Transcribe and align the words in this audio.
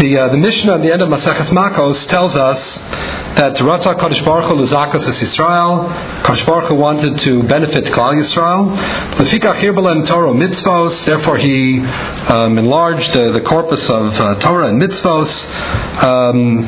The, 0.00 0.16
uh, 0.16 0.32
the 0.32 0.38
Mishnah 0.38 0.76
at 0.76 0.80
the 0.80 0.90
end 0.90 1.02
of 1.02 1.10
Maseches 1.10 1.52
Makos 1.52 2.08
tells 2.08 2.32
us 2.32 2.56
that 3.36 3.52
Rata 3.60 4.00
Kadosh 4.00 4.24
Baruch 4.24 4.48
Hu 4.48 4.64
Luzakas 4.64 5.04
is 5.06 5.28
Yisrael. 5.28 6.24
Kadosh 6.24 6.46
Baruch 6.46 6.68
Hu 6.70 6.74
wanted 6.74 7.20
to 7.20 7.42
benefit 7.42 7.84
Klal 7.92 8.16
Yisrael. 8.16 8.72
Lefikach 9.20 9.60
Hirbelen 9.60 10.08
Torah 10.08 10.32
mitzvos. 10.32 11.04
Therefore, 11.04 11.36
he 11.36 11.80
um, 12.32 12.56
enlarged 12.56 13.10
uh, 13.14 13.32
the 13.32 13.42
corpus 13.42 13.82
of 13.90 14.06
uh, 14.14 14.40
Torah 14.40 14.70
and 14.70 14.80
mitzvos. 14.80 15.28
Um, 16.02 16.64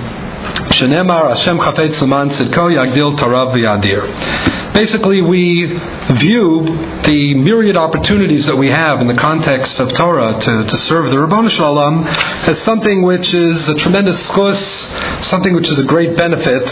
Shenemar 0.77 1.35
Hashem 1.35 1.57
Chafetz 1.57 2.03
Leman 2.03 2.29
Tzidko 2.37 2.69
Yagdil 2.69 3.17
Tarav 3.17 3.57
V'Yadir. 3.57 4.62
Basically, 4.75 5.21
we 5.21 5.67
view 5.67 6.65
the 7.05 7.35
myriad 7.35 7.77
opportunities 7.77 8.47
that 8.47 8.57
we 8.57 8.69
have 8.69 9.03
in 9.03 9.07
the 9.07 9.15
context 9.21 9.79
of 9.79 9.93
Torah 9.97 10.33
to, 10.33 10.65
to 10.65 10.77
serve 10.89 11.11
the 11.11 11.17
Rabbanu 11.19 11.51
Shalom 11.51 12.07
as 12.07 12.65
something 12.65 13.03
which 13.03 13.27
is 13.35 13.69
a 13.69 13.75
tremendous 13.85 14.19
chus, 14.29 15.29
something 15.29 15.53
which 15.53 15.69
is 15.69 15.79
a 15.79 15.85
great 15.85 16.17
benefit 16.17 16.65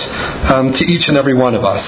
um, 0.51 0.73
to 0.73 0.85
each 0.87 1.09
and 1.09 1.19
every 1.19 1.35
one 1.35 1.55
of 1.55 1.63
us. 1.63 1.85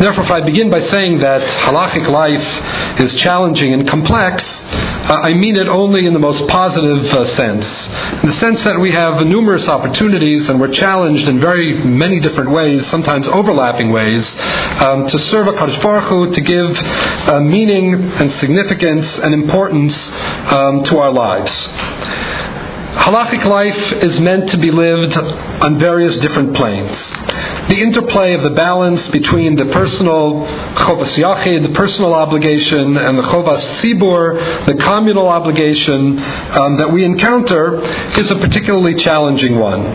Therefore, 0.00 0.24
if 0.24 0.30
I 0.30 0.40
begin 0.40 0.70
by 0.70 0.80
saying 0.90 1.18
that 1.20 1.42
halachic 1.66 2.08
life 2.08 3.00
is 3.00 3.14
challenging 3.20 3.74
and 3.74 3.88
complex, 3.88 4.42
uh, 4.42 5.26
I 5.26 5.34
mean 5.34 5.56
it 5.56 5.68
only 5.68 6.06
in 6.06 6.12
the 6.12 6.18
most 6.18 6.48
positive 6.48 7.04
uh, 7.04 7.36
sense. 7.36 7.66
In 8.22 8.30
the 8.30 8.38
sense 8.40 8.60
that 8.64 8.78
we 8.80 8.92
have 8.92 9.26
numerous 9.26 9.66
opportunities 9.66 10.48
and 10.48 10.60
we're 10.60 10.72
challenged 10.72 11.26
in 11.28 11.40
very 11.40 11.84
many 11.84 12.20
different 12.20 12.50
ways, 12.50 12.82
sometimes 12.90 13.26
overlapping 13.26 13.90
ways, 13.90 14.24
um, 14.80 15.08
to 15.08 15.18
serve 15.30 15.48
a 15.48 15.52
Kadosh 15.52 15.82
Baruch 15.82 16.08
Hu, 16.08 16.34
to 16.34 16.40
give 16.40 16.70
uh, 17.28 17.40
meaning 17.40 17.94
and 17.94 18.40
significance 18.40 19.06
and 19.22 19.34
importance 19.34 19.92
um, 20.50 20.84
to 20.84 20.98
our 20.98 21.12
lives. 21.12 21.50
Halachic 23.04 23.44
life 23.44 24.02
is 24.02 24.20
meant 24.20 24.50
to 24.50 24.58
be 24.58 24.70
lived 24.70 25.16
on 25.16 25.78
various 25.78 26.16
different 26.22 26.56
planes. 26.56 26.96
The 27.70 27.80
interplay 27.80 28.34
of 28.34 28.42
the 28.42 28.50
balance 28.50 29.06
between 29.12 29.54
the 29.54 29.66
personal 29.66 30.42
chovas 30.74 31.14
yachid, 31.14 31.62
the 31.62 31.74
personal 31.78 32.14
obligation, 32.14 32.96
and 32.96 33.16
the 33.16 33.22
chovas 33.22 33.62
tzibur, 33.78 34.66
the 34.66 34.74
communal 34.82 35.28
obligation 35.28 36.18
um, 36.18 36.78
that 36.78 36.90
we 36.92 37.04
encounter, 37.04 37.80
is 38.18 38.28
a 38.28 38.34
particularly 38.34 38.96
challenging 39.04 39.60
one. 39.60 39.86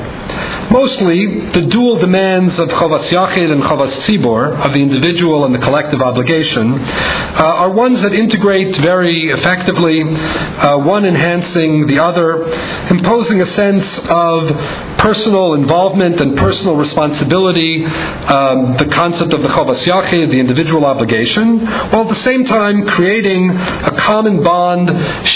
Mostly, 0.72 1.52
the 1.52 1.68
dual 1.70 2.00
demands 2.00 2.58
of 2.58 2.68
Chavas 2.70 3.08
Yachid 3.10 3.52
and 3.52 3.62
Chavas 3.62 3.94
Tzibor, 4.06 4.66
of 4.66 4.74
the 4.74 4.80
individual 4.80 5.46
and 5.46 5.54
the 5.54 5.60
collective 5.60 6.02
obligation, 6.02 6.74
uh, 6.74 7.62
are 7.62 7.72
ones 7.72 8.02
that 8.02 8.14
integrate 8.14 8.76
very 8.82 9.30
effectively, 9.30 10.02
uh, 10.02 10.78
one 10.80 11.06
enhancing 11.06 11.86
the 11.88 12.00
other, 12.00 12.52
imposing 12.90 13.42
a 13.42 13.56
sense 13.56 13.86
of 14.10 14.98
personal 14.98 15.54
involvement 15.54 16.20
and 16.20 16.36
personal 16.36 16.76
responsibility, 16.76 17.65
um, 17.74 18.78
the 18.78 18.90
concept 18.94 19.34
of 19.34 19.42
the 19.42 19.48
Chavas 19.50 19.84
Yachid, 19.86 20.30
the 20.32 20.40
individual 20.40 20.86
obligation, 20.86 21.60
while 21.92 22.04
at 22.04 22.16
the 22.16 22.24
same 22.24 22.46
time 22.46 22.86
creating 22.88 23.50
a 23.52 23.96
common 24.06 24.44
bond, 24.44 24.90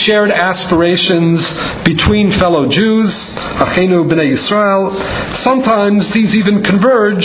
shared 0.06 0.32
aspirations 0.32 1.40
between 1.84 2.32
fellow 2.40 2.68
Jews, 2.68 3.12
Achenu 3.60 4.06
B'nai 4.08 4.38
Yisrael, 4.38 5.20
Sometimes 5.44 6.06
these 6.14 6.36
even 6.36 6.64
converge 6.64 7.24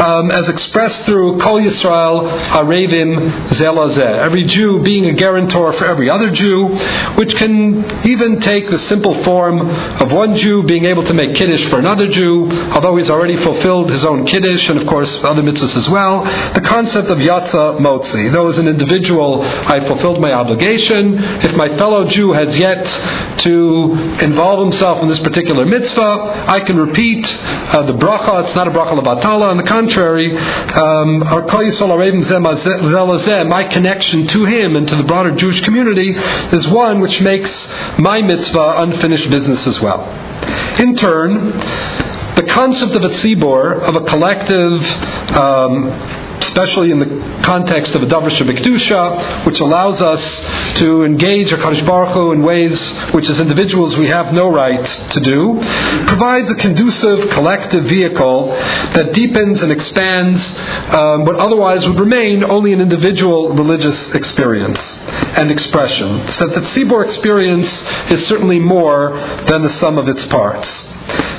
um, 0.00 0.30
as 0.30 0.48
expressed 0.48 1.04
through 1.06 1.40
Kol 1.40 1.60
Yisrael 1.60 2.50
Arevim 2.50 3.48
Zelazeh. 3.50 4.18
Every 4.24 4.44
Jew 4.44 4.82
being 4.82 5.06
a 5.06 5.12
guarantor 5.12 5.72
for 5.74 5.86
every 5.86 6.10
other 6.10 6.30
Jew, 6.30 6.68
which 7.16 7.34
can 7.36 8.04
even 8.06 8.40
take 8.40 8.68
the 8.70 8.78
simple 8.88 9.22
form 9.24 9.60
of 9.60 10.10
one 10.10 10.36
Jew 10.38 10.64
being 10.64 10.86
able 10.86 11.04
to 11.04 11.14
make 11.14 11.36
Kiddush 11.36 11.70
for 11.70 11.78
another 11.78 12.08
Jew, 12.10 12.50
although 12.72 12.96
he's 12.96 13.10
already 13.10 13.36
fulfilled 13.42 13.90
his 13.90 14.02
own 14.04 14.26
Kiddush 14.26 14.68
and, 14.68 14.80
of 14.80 14.86
course, 14.88 15.10
other 15.22 15.42
mitzvahs 15.42 15.76
as 15.76 15.88
well. 15.88 16.24
The 16.54 16.66
concept 16.66 17.08
of 17.08 17.18
Yatza 17.18 17.78
Motzi. 17.78 18.32
Though 18.32 18.50
as 18.50 18.58
an 18.58 18.66
individual 18.66 19.42
I 19.42 19.86
fulfilled 19.86 20.20
my 20.20 20.32
obligation, 20.32 21.18
if 21.44 21.54
my 21.54 21.68
fellow 21.76 22.08
Jew 22.08 22.32
has 22.32 22.56
yet 22.56 23.38
to 23.42 24.18
involve 24.22 24.70
himself 24.70 25.02
in 25.02 25.08
this 25.08 25.18
particular 25.20 25.51
mitzvah, 25.54 26.48
I 26.48 26.60
can 26.60 26.76
repeat 26.76 27.24
uh, 27.24 27.86
the 27.86 27.92
bracha. 27.92 28.46
It's 28.46 28.56
not 28.56 28.68
a 28.68 28.70
bracha 28.70 28.96
lebatala. 28.96 29.50
On 29.50 29.56
the 29.56 29.68
contrary, 29.68 30.32
um, 30.32 31.20
my 33.48 33.64
connection 33.64 34.26
to 34.28 34.44
him 34.44 34.76
and 34.76 34.88
to 34.88 34.96
the 34.96 35.04
broader 35.04 35.34
Jewish 35.36 35.60
community 35.62 36.10
is 36.10 36.66
one 36.68 37.00
which 37.00 37.20
makes 37.20 37.50
my 37.98 38.22
mitzvah 38.22 38.74
unfinished 38.78 39.30
business 39.30 39.66
as 39.66 39.80
well. 39.80 40.00
In 40.80 40.96
turn, 40.96 41.52
the 42.36 42.48
concept 42.54 42.92
of 42.92 43.02
a 43.04 43.14
tzibor, 43.20 43.82
of 43.82 43.94
a 43.94 44.04
collective 44.08 44.80
um, 45.36 46.21
especially 46.48 46.90
in 46.90 46.98
the 46.98 47.42
context 47.44 47.94
of 47.94 48.02
a 48.02 48.06
Davar 48.06 48.30
Shabbat 48.30 49.46
which 49.46 49.60
allows 49.60 50.00
us 50.00 50.78
to 50.78 51.04
engage 51.04 51.48
HaKadosh 51.48 51.86
Baruch 51.86 52.14
Hu 52.14 52.32
in 52.32 52.42
ways 52.42 52.78
which 53.14 53.28
as 53.28 53.38
individuals 53.38 53.96
we 53.96 54.08
have 54.08 54.32
no 54.32 54.50
right 54.50 55.12
to 55.12 55.20
do, 55.20 55.54
provides 56.06 56.50
a 56.50 56.54
conducive 56.56 57.30
collective 57.30 57.84
vehicle 57.84 58.48
that 58.48 59.12
deepens 59.14 59.60
and 59.60 59.72
expands 59.72 60.42
um, 60.94 61.24
what 61.24 61.36
otherwise 61.36 61.84
would 61.86 61.98
remain 61.98 62.44
only 62.44 62.72
an 62.72 62.80
individual 62.80 63.50
religious 63.50 63.98
experience 64.14 64.78
and 64.78 65.50
expression. 65.50 66.28
So 66.38 66.46
that 66.48 66.62
Tzibor 66.74 67.08
experience 67.08 67.68
is 68.12 68.28
certainly 68.28 68.58
more 68.58 69.12
than 69.48 69.62
the 69.62 69.78
sum 69.80 69.98
of 69.98 70.08
its 70.08 70.24
parts. 70.30 70.68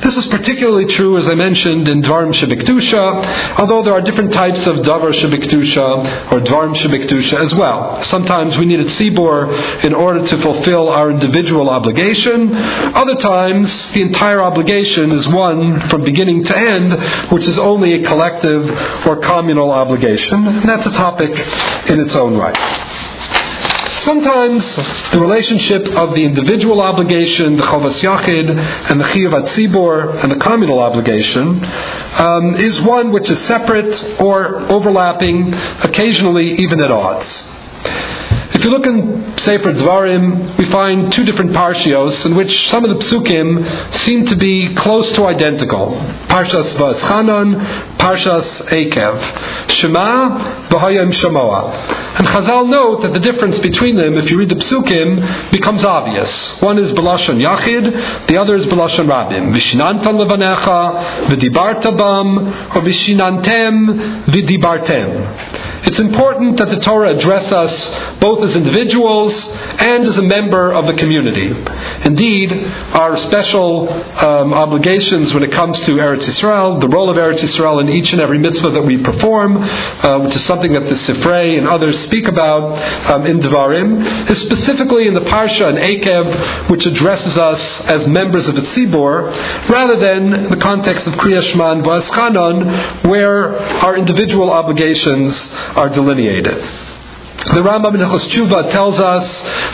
This 0.04 0.16
is 0.16 0.26
particularly 0.28 0.94
true, 0.96 1.18
as 1.18 1.26
I 1.26 1.36
mentioned, 1.36 1.88
in 1.88 2.02
Dvarim 2.02 2.34
Shebikdusha, 2.36 3.58
although 3.58 3.84
there 3.84 3.94
are 3.94 4.02
different 4.02 4.34
types 4.34 4.60
of 4.68 4.84
Davar 4.84 5.14
Shebikdusha 5.16 6.32
or 6.32 6.40
Dvarim 6.42 6.76
Shebikdusha 6.76 7.46
as 7.46 7.54
well. 7.56 8.04
Sometimes 8.12 8.58
we 8.58 8.66
need 8.66 8.82
a 8.82 8.86
tzibor 8.86 9.84
in 9.84 9.94
order 9.94 10.28
to 10.28 10.42
fulfill 10.42 10.90
our 10.90 11.10
individual 11.10 11.70
obligation. 11.70 12.54
Other 12.54 13.16
times, 13.16 13.70
the 13.94 14.02
entire 14.02 14.42
obligation 14.42 15.12
is 15.14 15.28
one 15.30 15.90
from 15.90 16.04
beginning 16.04 16.44
to 16.44 16.58
end, 16.58 17.32
which 17.32 17.48
is 17.48 17.58
only 17.58 18.04
a 18.04 18.08
collective 18.08 18.70
or 19.08 19.22
communal 19.22 19.72
obligation. 19.72 20.48
And 20.48 20.68
that's 20.68 20.86
a 20.86 20.92
topic 20.92 21.32
in 21.32 22.00
its 22.02 22.16
own 22.16 22.36
right. 22.36 22.93
Sometimes 24.06 24.64
the 25.14 25.20
relationship 25.22 25.88
of 25.96 26.14
the 26.14 26.26
individual 26.26 26.82
obligation, 26.82 27.56
the 27.56 27.64
chovas 27.64 28.02
yachid, 28.02 28.50
and 28.92 29.00
the 29.00 29.06
chiyuv 29.06 29.32
atzibor, 29.32 30.22
and 30.22 30.30
the 30.30 30.44
communal 30.44 30.80
obligation, 30.80 31.64
um, 31.64 32.56
is 32.56 32.82
one 32.82 33.12
which 33.14 33.30
is 33.30 33.40
separate 33.48 34.20
or 34.20 34.60
overlapping, 34.70 35.54
occasionally 35.54 36.56
even 36.60 36.82
at 36.82 36.92
odds. 36.92 37.30
If 38.54 38.64
you 38.64 38.70
look 38.70 38.86
in 38.86 39.34
Sefer 39.40 39.74
Dvarim, 39.74 40.58
we 40.60 40.70
find 40.70 41.12
two 41.12 41.26
different 41.26 41.52
parshios 41.52 42.24
in 42.24 42.36
which 42.36 42.52
some 42.70 42.86
of 42.86 42.92
the 42.98 43.04
psukim 43.06 44.06
seem 44.06 44.28
to 44.28 44.36
be 44.36 44.76
close 44.76 45.12
to 45.16 45.26
identical. 45.26 45.90
Parshas 46.30 46.76
Va'eschanan, 46.78 47.98
Parshas 47.98 48.70
Ekev. 48.70 49.72
Shema, 49.80 50.70
V'hayim 50.70 51.12
Shamoa. 51.14 52.04
And 52.20 52.28
Chazal 52.28 52.70
note 52.70 53.02
that 53.02 53.14
the 53.14 53.20
difference 53.20 53.58
between 53.60 53.96
them, 53.98 54.18
if 54.18 54.30
you 54.30 54.38
read 54.38 54.50
the 54.50 54.56
psukim, 54.56 55.52
becomes 55.52 55.84
obvious. 55.84 56.30
One 56.62 56.78
is 56.78 56.92
Belashon 56.92 57.42
Yachid, 57.42 58.28
the 58.28 58.38
other 58.38 58.56
is 58.56 58.66
Belashon 58.68 59.08
Rabim. 59.10 59.52
Vishinantan 59.52 60.16
levanecha, 60.22 61.28
v'dibarta 61.28 61.98
bam, 61.98 62.38
or 62.70 62.82
vishinantem, 62.84 64.28
v'dibartem. 64.28 65.64
It's 65.86 66.00
important 66.00 66.58
that 66.60 66.70
the 66.70 66.80
Torah 66.80 67.18
address 67.18 67.52
us 67.52 68.20
both 68.22 68.43
as 68.50 68.56
individuals 68.56 69.34
and 69.34 70.08
as 70.08 70.18
a 70.18 70.22
member 70.22 70.72
of 70.72 70.86
the 70.86 70.94
community. 70.94 71.48
Indeed, 72.06 72.52
our 72.52 73.18
special 73.28 73.90
um, 73.90 74.54
obligations 74.54 75.34
when 75.34 75.44
it 75.44 75.52
comes 75.52 75.80
to 75.86 75.92
Eretz 75.98 76.24
Yisrael, 76.26 76.80
the 76.80 76.88
role 76.88 77.10
of 77.10 77.18
Eretz 77.18 77.40
Yisrael 77.40 77.82
in 77.82 77.90
each 77.90 78.12
and 78.12 78.22
every 78.22 78.40
mitzvah 78.40 78.72
that 78.72 78.82
we 78.82 79.02
perform, 79.02 79.58
uh, 79.58 80.20
which 80.20 80.36
is 80.36 80.46
something 80.46 80.74
that 80.74 80.84
the 80.84 80.96
Sifrei 81.08 81.58
and 81.58 81.68
others 81.68 81.96
speak 82.06 82.28
about 82.28 82.78
um, 83.12 83.26
in 83.26 83.40
Devarim, 83.40 84.30
is 84.30 84.40
specifically 84.42 85.08
in 85.08 85.14
the 85.14 85.22
Parsha 85.22 85.70
and 85.70 85.78
Akev, 85.78 86.70
which 86.70 86.86
addresses 86.86 87.38
us 87.38 87.62
as 87.86 88.08
members 88.08 88.48
of 88.48 88.56
the 88.56 88.62
Tzibor, 88.62 89.70
rather 89.70 90.00
than 90.00 90.50
the 90.50 90.60
context 90.62 91.08
of 91.08 91.14
Kriya 91.14 91.42
Shema 91.52 91.74
and 91.74 91.84
Va'eschanan, 91.84 93.10
where 93.10 93.58
our 93.58 93.98
individual 93.98 94.52
obligations 94.52 95.34
are 95.76 95.90
delineated. 95.90 96.83
The 97.44 97.60
Rambam 97.60 97.94
in 97.94 98.00
Tshuva 98.00 98.72
tells 98.72 98.96
us 98.96 99.28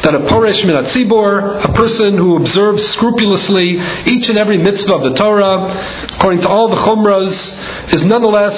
that 0.04 0.16
a 0.16 0.20
Poresh 0.26 0.58
Minatzibor, 0.66 1.64
a 1.64 1.74
person 1.74 2.18
who 2.18 2.38
observes 2.38 2.82
scrupulously 2.94 3.78
each 4.08 4.28
and 4.28 4.40
every 4.40 4.58
mitzvah 4.58 4.96
of 4.96 5.14
the 5.14 5.20
Torah, 5.20 6.10
according 6.18 6.42
to 6.42 6.50
all 6.50 6.70
the 6.70 6.82
Chumras, 6.82 7.94
is 7.94 8.04
nonetheless 8.04 8.58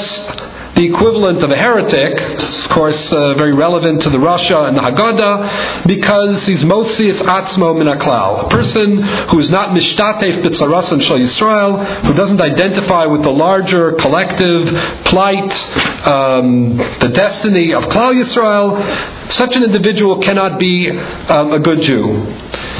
the 0.81 0.89
equivalent 0.89 1.43
of 1.43 1.51
a 1.51 1.55
heretic, 1.55 2.17
of 2.17 2.69
course, 2.73 2.97
uh, 3.11 3.35
very 3.35 3.53
relevant 3.53 4.01
to 4.01 4.09
the 4.09 4.17
Rasha 4.17 4.65
and 4.65 4.75
the 4.75 4.81
Haggadah, 4.81 5.85
because 5.85 6.41
he's 6.47 6.63
motzi 6.65 7.05
it's 7.05 7.21
atzmo 7.21 7.77
min 7.77 7.85
A 7.85 8.49
person 8.49 8.97
who 9.29 9.37
is 9.39 9.49
not 9.51 9.77
mishtatef 9.77 10.41
b'tzaras 10.41 10.91
and 10.91 11.03
shal 11.03 11.19
Yisrael, 11.19 12.07
who 12.07 12.13
doesn't 12.15 12.41
identify 12.41 13.05
with 13.05 13.21
the 13.21 13.29
larger 13.29 13.93
collective 13.93 14.73
plight, 15.05 15.53
um, 16.01 16.77
the 16.77 17.11
destiny 17.13 17.73
of 17.75 17.83
Klal 17.83 18.17
Yisrael, 18.17 19.37
such 19.37 19.53
an 19.53 19.63
individual 19.63 20.19
cannot 20.23 20.57
be 20.57 20.89
um, 20.89 21.53
a 21.53 21.59
good 21.59 21.81
Jew. 21.83 22.25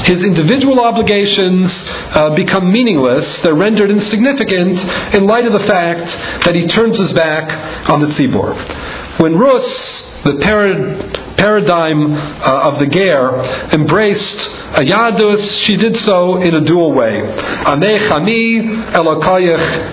His 0.06 0.24
individual 0.24 0.80
obligations 0.80 1.72
uh, 1.72 2.36
become 2.36 2.72
meaningless, 2.72 3.26
they're 3.44 3.54
rendered 3.54 3.92
insignificant 3.92 4.80
in 5.14 5.26
light 5.26 5.46
of 5.46 5.54
the 5.54 5.66
fact 5.68 6.46
that 6.46 6.56
he 6.56 6.68
turns 6.68 6.98
his 6.98 7.14
back 7.14 7.90
on 7.90 8.02
the 8.02 8.08
tzibor. 8.08 9.20
When 9.20 9.38
Rus, 9.38 9.66
the 10.26 10.38
paradigm 11.38 12.14
uh, 12.14 12.72
of 12.72 12.80
the 12.80 12.88
Ger, 12.88 13.44
embraced 13.74 14.40
a 14.72 14.84
Yadus, 14.88 15.66
she 15.66 15.76
did 15.76 15.98
so 16.06 16.42
in 16.42 16.56
a 16.56 16.62
dual 16.62 16.94
way. 16.94 17.20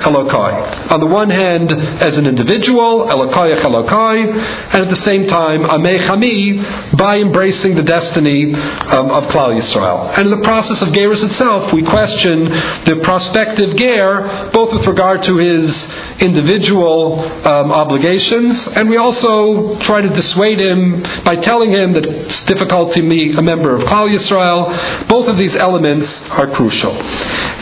Elokai. 0.07 0.93
On 0.93 1.01
the 1.01 1.07
one 1.07 1.31
hand, 1.31 1.73
as 1.73 2.17
an 2.17 2.27
individual, 2.27 3.09
Elokayach 3.11 3.61
Elokai, 3.61 4.75
and 4.75 4.85
at 4.85 4.89
the 4.89 5.05
same 5.05 5.27
time, 5.27 5.63
Amechami, 5.63 6.97
by 6.97 7.19
embracing 7.19 7.75
the 7.75 7.83
destiny 7.83 8.55
um, 8.55 9.11
of 9.11 9.25
Klal 9.35 9.61
Yisrael. 9.61 10.17
And 10.17 10.31
in 10.31 10.39
the 10.39 10.45
process 10.47 10.81
of 10.81 10.89
Gerus 10.95 11.23
itself, 11.29 11.73
we 11.73 11.83
question 11.83 12.45
the 12.45 13.01
prospective 13.03 13.77
Ger, 13.77 14.51
both 14.53 14.73
with 14.73 14.87
regard 14.87 15.25
to 15.25 15.37
his 15.39 15.75
individual 16.21 17.19
um, 17.21 17.73
obligations, 17.73 18.55
and 18.77 18.89
we 18.89 18.97
also 18.97 19.79
try 19.81 20.01
to 20.01 20.09
dissuade 20.09 20.61
him 20.61 21.03
by 21.29 21.37
telling 21.37 21.71
him 21.71 21.93
that 21.93 22.07
it's 22.07 22.41
difficult 22.47 22.97
to 22.97 23.07
be 23.07 23.37
a 23.37 23.43
member 23.43 23.77
of 23.77 23.83
Klal 23.83 24.09
Yisrael, 24.09 25.09
both 25.09 25.29
of 25.29 25.37
these 25.37 25.55
elements 25.57 26.11
are 26.31 26.51
crucial. 26.57 26.97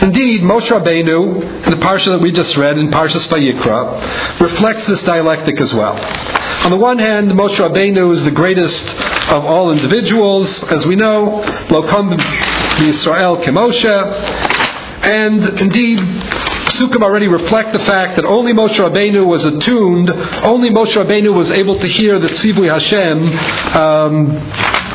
Indeed, 0.01 0.39
Moshe 0.39 0.69
Rabbeinu, 0.69 1.65
in 1.65 1.71
the 1.71 1.83
parsha 1.83 2.15
that 2.15 2.21
we 2.21 2.31
just 2.31 2.55
read, 2.55 2.77
in 2.77 2.87
Parshas 2.87 3.27
Vayikra, 3.27 4.39
reflects 4.39 4.87
this 4.87 5.01
dialectic 5.01 5.59
as 5.59 5.73
well. 5.73 5.99
On 6.63 6.71
the 6.71 6.77
one 6.77 6.97
hand, 6.97 7.29
Moshe 7.31 7.57
Rabbeinu 7.57 8.17
is 8.17 8.23
the 8.23 8.31
greatest 8.31 8.85
of 9.35 9.43
all 9.43 9.73
individuals, 9.73 10.47
as 10.71 10.85
we 10.85 10.95
know, 10.95 11.43
Lokam 11.67 12.17
Yisrael 12.79 13.43
Kemoshe, 13.43 13.97
and 15.11 15.59
indeed, 15.59 15.99
Psukim 16.77 17.01
already 17.01 17.27
reflect 17.27 17.73
the 17.73 17.79
fact 17.79 18.17
that 18.17 18.25
only 18.25 18.53
Moshe 18.53 18.77
Rabbeinu 18.77 19.25
was 19.25 19.43
attuned, 19.43 20.11
only 20.45 20.69
Moshe 20.69 20.93
Rabbeinu 20.93 21.33
was 21.33 21.49
able 21.57 21.79
to 21.79 21.87
hear 21.87 22.19
the 22.19 22.27
Tzivui 22.27 22.69
Hashem 22.69 23.17
um, 23.75 24.37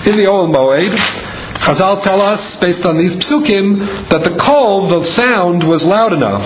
in 0.06 0.16
the 0.16 0.30
Ohel 0.30 0.48
Moed. 0.48 1.21
Chazal 1.62 2.02
tell 2.02 2.20
us, 2.20 2.58
based 2.60 2.84
on 2.84 2.98
these 2.98 3.14
psukim, 3.22 4.10
that 4.10 4.24
the 4.24 4.36
call, 4.42 4.88
the 4.88 5.14
sound, 5.14 5.62
was 5.62 5.80
loud 5.82 6.12
enough. 6.12 6.42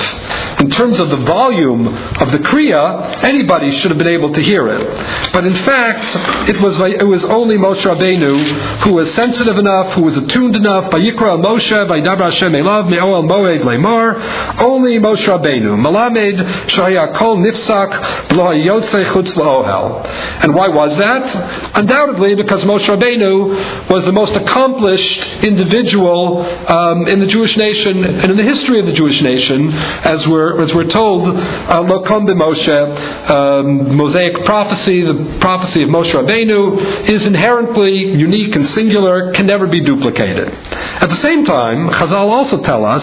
In 0.60 0.70
terms 0.70 0.98
of 0.98 1.08
the 1.08 1.24
volume 1.24 1.88
of 1.88 2.32
the 2.32 2.38
kriya, 2.44 3.24
anybody 3.24 3.80
should 3.80 3.90
have 3.90 3.98
been 3.98 4.12
able 4.12 4.32
to 4.32 4.42
hear 4.42 4.68
it. 4.68 5.32
But 5.32 5.44
in 5.46 5.56
fact, 5.64 6.52
it 6.52 6.60
was, 6.60 6.76
it 7.00 7.04
was 7.04 7.24
only 7.24 7.56
Moshe 7.56 7.80
Rabbeinu 7.80 8.84
who 8.84 8.92
was 8.94 9.08
sensitive 9.16 9.56
enough, 9.56 9.94
who 9.94 10.02
was 10.02 10.16
attuned 10.16 10.56
enough. 10.56 10.90
By 10.90 10.98
Yikra 10.98 11.40
Moshe, 11.40 11.88
by 11.88 12.00
Dabra 12.00 12.32
Hashem 12.32 12.52
Elav, 12.52 12.88
Me'oel 12.88 13.24
Moed 13.24 13.64
Lemar. 13.64 14.62
Only 14.62 14.98
Moshe 14.98 15.24
Rabbeinu. 15.24 15.76
Malamed 15.80 16.68
Shaya 16.76 17.16
Kol 17.18 17.38
Nifsak 17.38 18.32
Yotze 18.32 19.12
Chutz 19.12 20.42
And 20.42 20.54
why 20.54 20.68
was 20.68 20.96
that? 20.98 21.76
Undoubtedly 21.76 22.34
because 22.34 22.62
Moshe 22.64 22.86
Rabbeinu 22.86 23.88
was 23.90 24.04
the 24.04 24.12
most 24.12 24.32
accomplished 24.32 25.05
individual 25.42 26.40
um, 26.42 27.06
in 27.06 27.20
the 27.20 27.26
Jewish 27.26 27.56
nation 27.56 28.04
and 28.04 28.30
in 28.30 28.36
the 28.36 28.42
history 28.42 28.80
of 28.80 28.86
the 28.86 28.92
Jewish 28.92 29.20
nation, 29.22 29.72
as 29.72 30.26
we're, 30.26 30.62
as 30.62 30.72
we're 30.74 30.88
told, 30.88 31.28
uh, 31.28 31.82
Lokom 31.82 32.26
Moshe, 32.26 33.30
um, 33.30 33.96
Mosaic 33.96 34.44
prophecy, 34.44 35.02
the 35.02 35.38
prophecy 35.40 35.82
of 35.82 35.88
Moshe 35.88 36.12
Rabbeinu, 36.12 37.10
is 37.10 37.22
inherently 37.26 38.16
unique 38.16 38.54
and 38.54 38.68
singular, 38.70 39.32
can 39.32 39.46
never 39.46 39.66
be 39.66 39.80
duplicated. 39.80 40.48
At 40.48 41.08
the 41.08 41.20
same 41.22 41.44
time, 41.44 41.88
Chazal 41.90 42.30
also 42.30 42.62
tell 42.62 42.84
us 42.84 43.02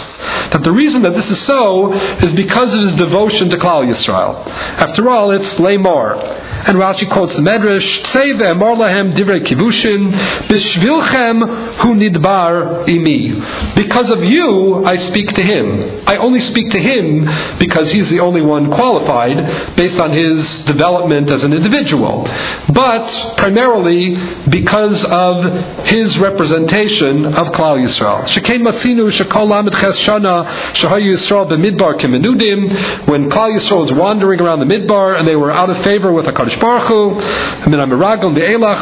that 0.52 0.62
the 0.64 0.72
reason 0.72 1.02
that 1.04 1.14
this 1.14 1.26
is 1.26 1.46
so 1.46 1.94
is 1.94 2.34
because 2.34 2.76
of 2.76 2.90
his 2.90 2.96
devotion 2.96 3.50
to 3.50 3.58
Klal 3.58 3.86
Yisrael. 3.86 4.48
After 4.48 5.10
all, 5.10 5.32
it's 5.32 5.48
Lamor. 5.60 6.42
And 6.66 6.78
Rashi 6.78 7.12
quotes 7.12 7.34
the 7.34 7.42
Medrash, 7.42 8.04
Tzei 8.06 8.40
ve'emor 8.40 8.78
lahem 8.78 9.14
divrei 9.16 9.46
kivushin, 9.46 10.12
b'shvilchem 10.48 11.78
hu 11.82 11.93
nidbar 11.96 12.88
imi. 12.88 13.76
Because 13.76 14.10
of 14.10 14.24
you, 14.24 14.86
I 14.86 15.10
speak 15.10 15.30
to 15.30 15.44
him. 15.44 16.04
I 16.08 16.18
only 16.18 16.42
speak 16.52 16.70
to 16.72 16.80
him 16.80 17.26
because 17.60 17.92
he's 17.92 18.10
the 18.10 18.20
only 18.20 18.42
one 18.42 18.70
qualified 18.72 19.76
based 19.76 20.00
on 20.00 20.12
his 20.12 20.64
development 20.66 21.30
as 21.30 21.44
an 21.44 21.54
individual. 21.54 22.28
But 22.74 23.38
primarily 23.38 24.16
because 24.50 25.04
of 25.10 25.86
his 25.88 26.18
representation 26.18 27.26
of 27.26 27.48
Klal 27.54 27.78
Yisrael. 27.80 28.26
Shekein 28.30 28.62
matzinu 28.62 29.12
shekol 29.12 29.50
lamed 29.50 29.72
ches 29.72 29.98
shana 30.08 30.46
shahayu 30.76 31.18
Yisrael 31.18 31.48
b'midbar 31.50 32.00
kemenudim. 32.00 33.08
When 33.08 33.30
Klal 33.30 33.58
Yisrael 33.58 33.82
was 33.82 33.92
wandering 33.94 34.40
around 34.42 34.60
the 34.60 34.66
midbar 34.66 35.18
and 35.18 35.28
they 35.28 35.36
were 35.36 35.52
out 35.52 35.70
of 35.70 35.84
favor 35.84 36.12
with 36.12 36.26
HaKadosh 36.26 36.60
Baruch 36.60 36.88
Hu, 36.88 37.22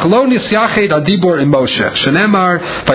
lo 0.08 0.26
nisyached 0.26 0.90
adibor 0.90 1.40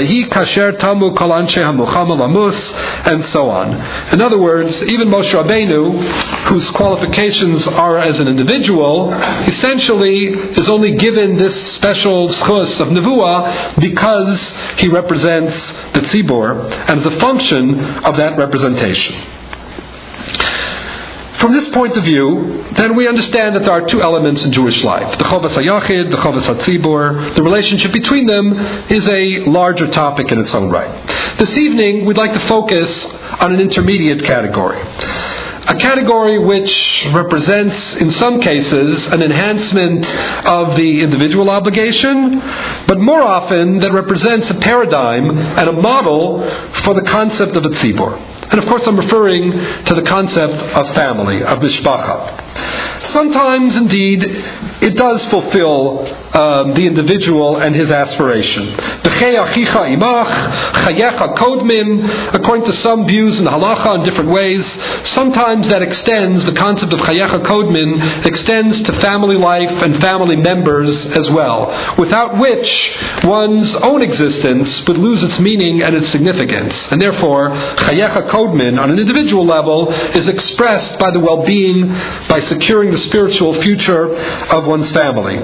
vayhi 0.07 0.29
kasher 0.29 0.79
tamu 0.79 1.13
kol 1.15 1.29
anshe 1.29 1.61
ha-muchama 1.61 2.17
lamus, 2.17 3.07
and 3.07 3.25
so 3.33 3.49
on. 3.49 3.73
In 4.13 4.21
other 4.21 4.39
words, 4.39 4.69
even 4.87 5.07
Moshe 5.07 5.33
Rabbeinu, 5.33 6.49
whose 6.49 6.69
qualifications 6.71 7.65
are 7.67 7.97
as 7.97 8.19
an 8.19 8.27
individual, 8.27 9.13
essentially 9.47 10.27
is 10.57 10.69
only 10.69 10.95
given 10.97 11.37
this 11.37 11.75
special 11.75 12.29
schus 12.29 12.79
of 12.79 12.87
nevuah 12.89 13.79
because 13.79 14.39
he 14.79 14.87
represents 14.87 15.53
the 15.93 16.01
tzibor 16.09 16.71
and 16.89 17.01
is 17.01 17.05
a 17.05 17.19
function 17.19 17.79
of 18.05 18.17
that 18.17 18.37
representation. 18.37 19.36
From 21.47 21.55
this 21.55 21.73
point 21.73 21.95
of 21.95 22.03
view, 22.03 22.65
then 22.77 22.97
we 22.97 23.07
understand 23.07 23.55
that 23.55 23.61
there 23.61 23.71
are 23.71 23.87
two 23.87 24.01
elements 24.01 24.43
in 24.43 24.51
Jewish 24.51 24.83
life 24.83 25.17
the 25.17 25.23
Chovas 25.23 25.55
HaYachid, 25.55 26.11
the 26.11 26.17
Chovas 26.17 26.43
HaTzibor. 26.43 27.37
The 27.37 27.41
relationship 27.41 27.93
between 27.93 28.25
them 28.25 28.51
is 28.89 29.09
a 29.09 29.49
larger 29.49 29.89
topic 29.91 30.29
in 30.29 30.39
its 30.39 30.53
own 30.53 30.69
right. 30.69 30.91
This 31.39 31.57
evening, 31.57 32.05
we'd 32.05 32.17
like 32.17 32.33
to 32.33 32.45
focus 32.49 32.89
on 33.39 33.53
an 33.53 33.61
intermediate 33.61 34.25
category. 34.25 34.81
A 34.81 35.75
category 35.79 36.37
which 36.37 36.69
represents, 37.13 37.95
in 38.01 38.11
some 38.19 38.41
cases, 38.41 39.07
an 39.07 39.23
enhancement 39.23 40.05
of 40.47 40.75
the 40.75 40.99
individual 40.99 41.49
obligation, 41.49 42.41
but 42.89 42.99
more 42.99 43.21
often 43.21 43.79
that 43.79 43.93
represents 43.93 44.49
a 44.49 44.55
paradigm 44.55 45.29
and 45.29 45.69
a 45.69 45.71
model 45.71 46.39
for 46.83 46.93
the 46.93 47.03
concept 47.03 47.55
of 47.55 47.63
a 47.63 47.69
tzibor. 47.69 48.36
And 48.49 48.63
of 48.63 48.65
course, 48.69 48.83
I'm 48.87 48.97
referring 48.97 49.51
to 49.51 49.93
the 49.95 50.05
concept 50.07 50.55
of 50.55 50.95
family, 50.95 51.43
of 51.43 51.59
mishpacha. 51.59 52.46
Sometimes, 53.13 53.75
indeed, 53.75 54.23
it 54.23 54.95
does 54.95 55.25
fulfill 55.31 56.05
um, 56.35 56.73
the 56.75 56.85
individual 56.85 57.57
and 57.57 57.75
his 57.75 57.89
aspiration. 57.89 58.75
The 59.03 59.09
according 62.33 62.65
to 62.69 62.81
some 62.83 63.07
views 63.07 63.39
in 63.39 63.45
halacha 63.45 63.99
in 63.99 64.05
different 64.05 64.29
ways, 64.29 64.63
sometimes 65.15 65.67
that 65.69 65.81
extends, 65.81 66.45
the 66.45 66.53
concept 66.53 66.93
of 66.93 66.99
chayecha 66.99 67.45
kodmin 67.45 68.25
extends 68.25 68.81
to 68.85 69.01
family 69.01 69.35
life 69.37 69.69
and 69.69 70.01
family 70.01 70.35
members 70.35 70.93
as 71.15 71.29
well, 71.31 71.95
without 71.97 72.37
which 72.37 72.69
one's 73.23 73.73
own 73.81 74.01
existence 74.03 74.87
would 74.87 74.97
lose 74.97 75.23
its 75.23 75.39
meaning 75.39 75.81
and 75.81 75.95
its 75.95 76.11
significance. 76.11 76.73
And 76.91 77.01
therefore, 77.01 77.49
chayecha 77.49 78.29
kodmin 78.29 78.79
on 78.79 78.91
an 78.91 78.99
individual 78.99 79.45
level 79.45 79.91
is 79.91 80.27
expressed 80.27 80.99
by 80.99 81.11
the 81.11 81.19
well-being, 81.19 81.87
by 82.29 82.46
securing 82.49 82.91
the 82.91 83.01
spiritual 83.09 83.61
future 83.61 84.15
of 84.15 84.65
one's 84.65 84.91
family. 84.91 85.35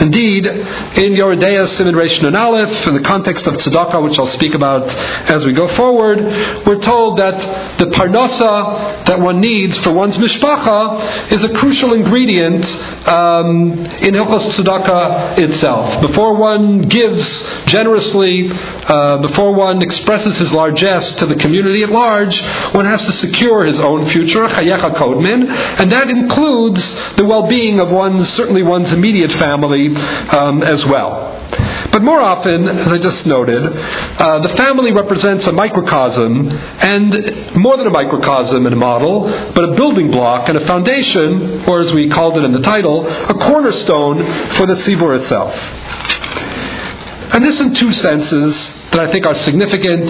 Indeed, 0.00 0.46
in 0.46 1.14
Yoredeya 1.14 1.76
Siman 1.76 1.94
Reish 1.94 2.20
Nun 2.22 2.34
Aleph, 2.34 2.86
in 2.88 2.94
the 2.94 3.02
context 3.02 3.46
of 3.46 3.54
tzedakah, 3.54 4.02
which 4.02 4.18
I'll 4.18 4.34
speak 4.34 4.54
about 4.54 4.88
as 5.30 5.44
we 5.44 5.52
go 5.52 5.74
forward, 5.76 6.18
we're 6.66 6.82
told 6.82 7.18
that 7.18 7.78
the 7.78 7.86
parnasa 7.86 8.93
that 9.06 9.20
one 9.20 9.40
needs 9.40 9.76
for 9.78 9.92
one's 9.92 10.16
mishpacha 10.16 11.32
is 11.32 11.44
a 11.44 11.48
crucial 11.58 11.92
ingredient 11.92 12.64
um, 13.06 13.72
in 14.02 14.14
Hilchos 14.14 14.54
Tzedakah 14.56 15.38
itself. 15.38 16.00
Before 16.00 16.34
one 16.34 16.88
gives 16.88 17.26
generously, 17.66 18.50
uh, 18.50 19.18
before 19.18 19.54
one 19.54 19.82
expresses 19.82 20.36
his 20.38 20.50
largesse 20.52 21.14
to 21.16 21.26
the 21.26 21.36
community 21.36 21.82
at 21.82 21.90
large, 21.90 22.34
one 22.74 22.86
has 22.86 23.00
to 23.02 23.12
secure 23.18 23.64
his 23.64 23.78
own 23.78 24.10
future, 24.10 24.46
chayecha 24.48 24.94
kodmin, 24.96 25.48
and 25.80 25.92
that 25.92 26.08
includes 26.08 26.80
the 27.16 27.24
well-being 27.24 27.80
of 27.80 27.90
one's, 27.90 28.28
certainly 28.34 28.62
one's 28.62 28.90
immediate 28.92 29.32
family 29.32 29.94
um, 29.94 30.62
as 30.62 30.84
well. 30.86 31.32
But 31.94 32.02
more 32.02 32.20
often, 32.20 32.66
as 32.66 32.88
I 32.88 32.98
just 32.98 33.24
noted, 33.24 33.62
uh, 33.62 34.42
the 34.42 34.52
family 34.56 34.90
represents 34.90 35.46
a 35.46 35.52
microcosm, 35.52 36.50
and 36.50 37.54
more 37.54 37.76
than 37.76 37.86
a 37.86 37.90
microcosm 37.90 38.66
and 38.66 38.74
a 38.74 38.76
model, 38.76 39.30
but 39.54 39.62
a 39.62 39.76
building 39.76 40.10
block 40.10 40.48
and 40.48 40.58
a 40.58 40.66
foundation, 40.66 41.62
or 41.68 41.82
as 41.82 41.92
we 41.92 42.10
called 42.10 42.36
it 42.36 42.42
in 42.42 42.50
the 42.50 42.66
title, 42.66 43.06
a 43.06 43.34
cornerstone 43.34 44.18
for 44.58 44.66
the 44.66 44.74
tzibur 44.82 45.22
itself. 45.22 45.54
And 47.30 47.44
this 47.44 47.60
in 47.60 47.74
two 47.78 47.92
senses 48.02 48.73
that 48.94 49.08
I 49.08 49.12
think 49.12 49.26
are 49.26 49.34
significant, 49.44 50.06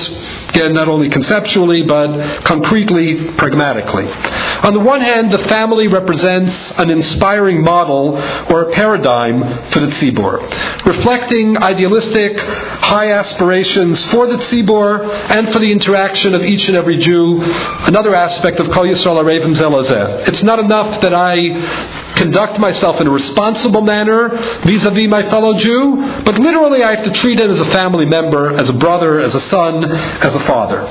again, 0.51 0.75
not 0.75 0.89
only 0.89 1.09
conceptually, 1.09 1.83
but 1.83 2.45
concretely, 2.45 3.33
pragmatically. 3.39 4.05
On 4.05 4.75
the 4.75 4.81
one 4.81 5.01
hand, 5.01 5.33
the 5.33 5.43
family 5.49 5.89
represents 5.89 6.53
an 6.77 6.91
inspiring 6.91 7.65
model 7.65 8.17
or 8.51 8.69
a 8.69 8.75
paradigm 8.75 9.41
for 9.73 9.81
the 9.81 9.89
tzibur, 9.97 10.85
reflecting 10.85 11.57
idealistic, 11.57 12.37
high 12.85 13.13
aspirations 13.13 14.05
for 14.13 14.27
the 14.27 14.37
tzibur 14.37 15.09
and 15.33 15.53
for 15.53 15.61
the 15.61 15.73
interaction 15.73 16.35
of 16.35 16.43
each 16.43 16.69
and 16.69 16.77
every 16.77 16.99
Jew, 16.99 17.41
another 17.89 18.15
aspect 18.15 18.61
of 18.61 18.67
Kol 18.73 18.85
Yisrael 18.85 19.17
Arevim 19.17 19.57
Zelazeh. 19.57 20.29
It's 20.29 20.43
not 20.43 20.59
enough 20.59 21.01
that 21.01 21.15
I 21.15 22.14
conduct 22.17 22.59
myself 22.59 23.01
in 23.01 23.07
a 23.07 23.11
responsible 23.11 23.81
manner 23.81 24.29
vis-a-vis 24.67 25.09
my 25.09 25.23
fellow 25.31 25.59
Jew, 25.59 26.23
but 26.25 26.39
literally 26.39 26.83
I 26.83 26.97
have 26.97 27.05
to 27.05 27.21
treat 27.21 27.41
him 27.41 27.51
as 27.51 27.61
a 27.61 27.71
family 27.73 28.07
member, 28.07 28.57
as 28.57 28.69
a 28.69 28.73
brother, 28.73 29.21
as 29.21 29.35
a 29.35 29.43
son, 29.51 29.85
as 29.85 30.33
a 30.35 30.43
father. 30.47 30.87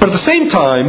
But 0.00 0.10
at 0.10 0.20
the 0.20 0.26
same 0.30 0.50
time, 0.50 0.88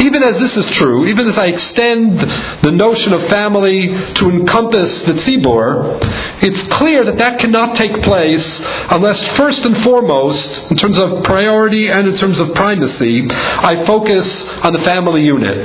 even 0.00 0.22
as 0.22 0.40
this 0.40 0.64
is 0.64 0.76
true, 0.76 1.06
even 1.06 1.28
as 1.28 1.36
I 1.38 1.46
extend 1.46 2.20
the 2.62 2.72
notion 2.72 3.12
of 3.12 3.28
family 3.28 3.88
to 3.88 4.30
encompass 4.30 4.92
the 5.06 5.14
tzibur, 5.24 5.98
it's 6.42 6.74
clear 6.78 7.04
that 7.04 7.18
that 7.18 7.38
cannot 7.40 7.76
take 7.76 8.02
place 8.02 8.46
unless 8.90 9.18
first 9.36 9.60
and 9.64 9.82
foremost, 9.84 10.70
in 10.70 10.76
terms 10.76 10.98
of 10.98 11.24
priority 11.24 11.88
and 11.88 12.08
in 12.08 12.16
terms 12.18 12.38
of 12.38 12.54
primacy, 12.54 13.26
I 13.30 13.84
focus 13.86 14.26
on 14.62 14.72
the 14.72 14.82
family 14.84 15.22
unit. 15.22 15.56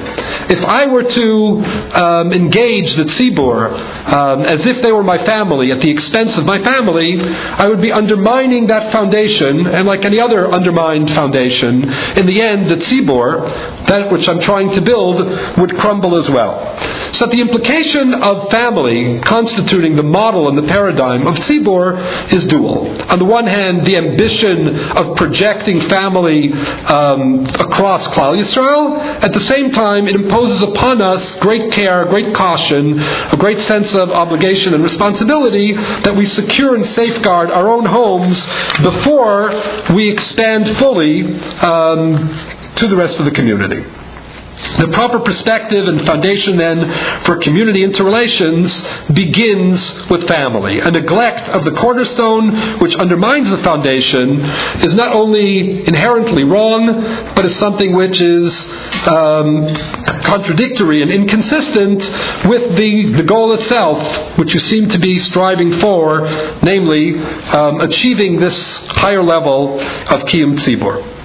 If 0.50 0.64
I 0.64 0.88
were 0.88 1.04
to 1.04 1.28
um, 1.94 2.32
engage 2.32 2.96
the 2.96 3.04
tzibur 3.04 3.68
um, 4.14 4.42
as 4.44 4.62
if 4.66 4.82
they 4.82 4.92
were 4.92 5.04
my 5.04 5.18
family 5.26 5.72
at 5.72 5.82
the 5.82 5.90
expense 5.92 6.32
of 6.38 6.46
my 6.46 6.64
family, 6.64 7.20
I 7.20 7.68
would 7.68 7.82
be 7.82 7.92
undermining 7.92 8.68
that 8.68 8.92
foundation, 8.92 9.68
and 9.68 9.88
like 9.88 10.06
any 10.06 10.20
other 10.20 10.52
undermined 10.52 11.10
foundation, 11.10 11.84
in 12.18 12.26
the 12.26 12.42
end, 12.42 12.57
the 12.66 12.78
tzibor, 12.86 13.88
that 13.88 14.12
which 14.12 14.28
I'm 14.28 14.42
trying 14.42 14.74
to 14.74 14.82
build, 14.82 15.18
would 15.60 15.78
crumble 15.78 16.18
as 16.22 16.30
well. 16.30 17.14
So 17.14 17.26
the 17.32 17.42
implication 17.42 18.14
of 18.14 18.52
family 18.52 19.20
constituting 19.26 19.96
the 19.96 20.04
model 20.04 20.50
and 20.50 20.58
the 20.58 20.68
paradigm 20.68 21.26
of 21.26 21.36
tzibor 21.36 22.34
is 22.34 22.46
dual. 22.46 22.90
On 23.10 23.20
the 23.20 23.26
one 23.26 23.48
hand, 23.48 23.86
the 23.86 23.96
ambition 23.96 24.92
of 24.92 25.16
projecting 25.18 25.82
family 25.90 26.52
um, 26.54 27.46
across 27.46 28.06
Klal 28.16 28.38
Yisrael. 28.38 29.24
At 29.24 29.34
the 29.34 29.42
same 29.50 29.72
time, 29.72 30.08
it 30.08 30.16
imposes 30.16 30.62
upon 30.64 31.02
us 31.02 31.38
great 31.42 31.72
care, 31.72 32.06
great 32.06 32.36
caution, 32.36 33.00
a 33.00 33.38
great 33.38 33.66
sense 33.68 33.88
of 33.94 34.10
obligation 34.10 34.74
and 34.74 34.84
responsibility 34.84 35.74
that 35.74 36.16
we 36.16 36.28
secure 36.30 36.76
and 36.76 36.96
safeguard 36.96 37.50
our 37.52 37.68
own 37.68 37.86
homes 37.86 38.38
before 38.84 39.94
we 39.96 40.12
expand 40.12 40.78
fully 40.78 41.24
um, 41.24 42.47
to 42.78 42.88
the 42.88 42.96
rest 42.96 43.20
of 43.20 43.26
the 43.26 43.32
community. 43.32 43.84
The 44.80 44.90
proper 44.94 45.20
perspective 45.20 45.88
and 45.88 46.06
foundation 46.06 46.58
then 46.58 47.24
for 47.26 47.38
community 47.38 47.84
interrelations 47.84 48.74
begins 49.14 50.10
with 50.10 50.28
family. 50.28 50.80
A 50.80 50.92
neglect 50.92 51.50
of 51.50 51.64
the 51.64 51.72
cornerstone 51.80 52.80
which 52.80 52.94
undermines 52.96 53.50
the 53.50 53.62
foundation 53.64 54.42
is 54.82 54.94
not 54.96 55.14
only 55.14 55.86
inherently 55.86 56.44
wrong, 56.44 57.34
but 57.36 57.46
is 57.46 57.58
something 57.60 57.96
which 57.96 58.20
is 58.20 58.54
um, 59.08 59.68
contradictory 60.26 61.02
and 61.02 61.12
inconsistent 61.12 62.50
with 62.50 62.76
the, 62.78 63.14
the 63.18 63.24
goal 63.24 63.54
itself, 63.54 64.38
which 64.40 64.54
you 64.54 64.60
seem 64.60 64.90
to 64.90 65.00
be 65.00 65.24
striving 65.26 65.80
for, 65.80 66.22
namely 66.64 67.16
um, 67.18 67.82
achieving 67.82 68.40
this 68.40 68.56
higher 68.90 69.24
level 69.24 69.80
of 69.80 70.22
Kiyum 70.22 70.58
Tzibur. 70.60 71.17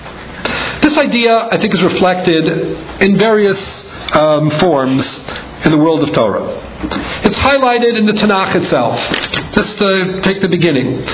This 0.83 0.99
idea, 0.99 1.49
I 1.51 1.59
think, 1.59 1.73
is 1.75 1.83
reflected 1.83 2.47
in 3.03 3.19
various 3.19 3.59
um, 4.13 4.51
forms 4.59 5.05
in 5.65 5.71
the 5.71 5.79
world 5.79 6.07
of 6.07 6.15
Torah. 6.15 6.45
It's 7.25 7.39
highlighted 7.39 7.97
in 7.97 8.07
the 8.07 8.13
Tanakh 8.13 8.55
itself. 8.57 8.99
Just 9.55 9.79
to 9.79 10.21
take 10.23 10.43
the 10.43 10.49
beginning. 10.49 11.05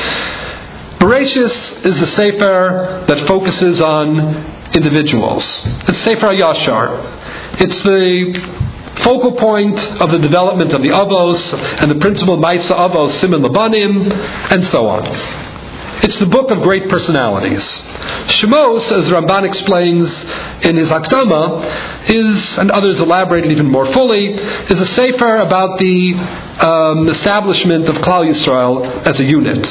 Bereshis 1.01 1.87
is 1.87 2.01
the 2.01 2.17
Sefer 2.17 3.05
that 3.09 3.29
focuses 3.29 3.81
on 3.81 4.73
individuals. 4.75 5.45
It's 5.87 5.99
Sefer 6.05 6.35
Yashar. 6.35 7.61
It's 7.61 7.83
the 7.85 9.03
focal 9.05 9.33
point 9.33 9.79
of 10.01 10.11
the 10.11 10.19
development 10.19 10.73
of 10.73 10.83
the 10.83 10.89
Avos 10.89 11.83
and 11.83 11.91
the 11.91 11.97
principal 11.97 12.37
Maisa 12.37 12.71
Avos, 12.71 13.21
Siman 13.21 13.47
Labanim, 13.47 14.11
and 14.53 14.69
so 14.73 14.89
on. 14.89 15.07
It's 16.03 16.19
the 16.19 16.27
book 16.27 16.51
of 16.51 16.63
great 16.63 16.89
personalities. 16.89 17.63
Shemos, 18.39 18.85
as 18.93 19.11
Ramban 19.11 19.45
explains 19.49 20.09
in 20.65 20.77
his 20.77 20.89
Akdama, 20.89 22.09
is, 22.09 22.59
and 22.59 22.71
others 22.71 22.99
elaborate 23.01 23.45
it 23.45 23.53
even 23.53 23.67
more 23.67 23.93
fully, 23.93 24.27
is 24.27 24.79
a 24.79 24.95
sefer 24.95 25.39
about 25.39 25.79
the 25.79 26.15
um, 26.15 27.09
establishment 27.09 27.89
of 27.89 27.97
Klal 27.97 28.33
Yisrael 28.33 29.07
as 29.07 29.19
a 29.19 29.25
unit. 29.25 29.67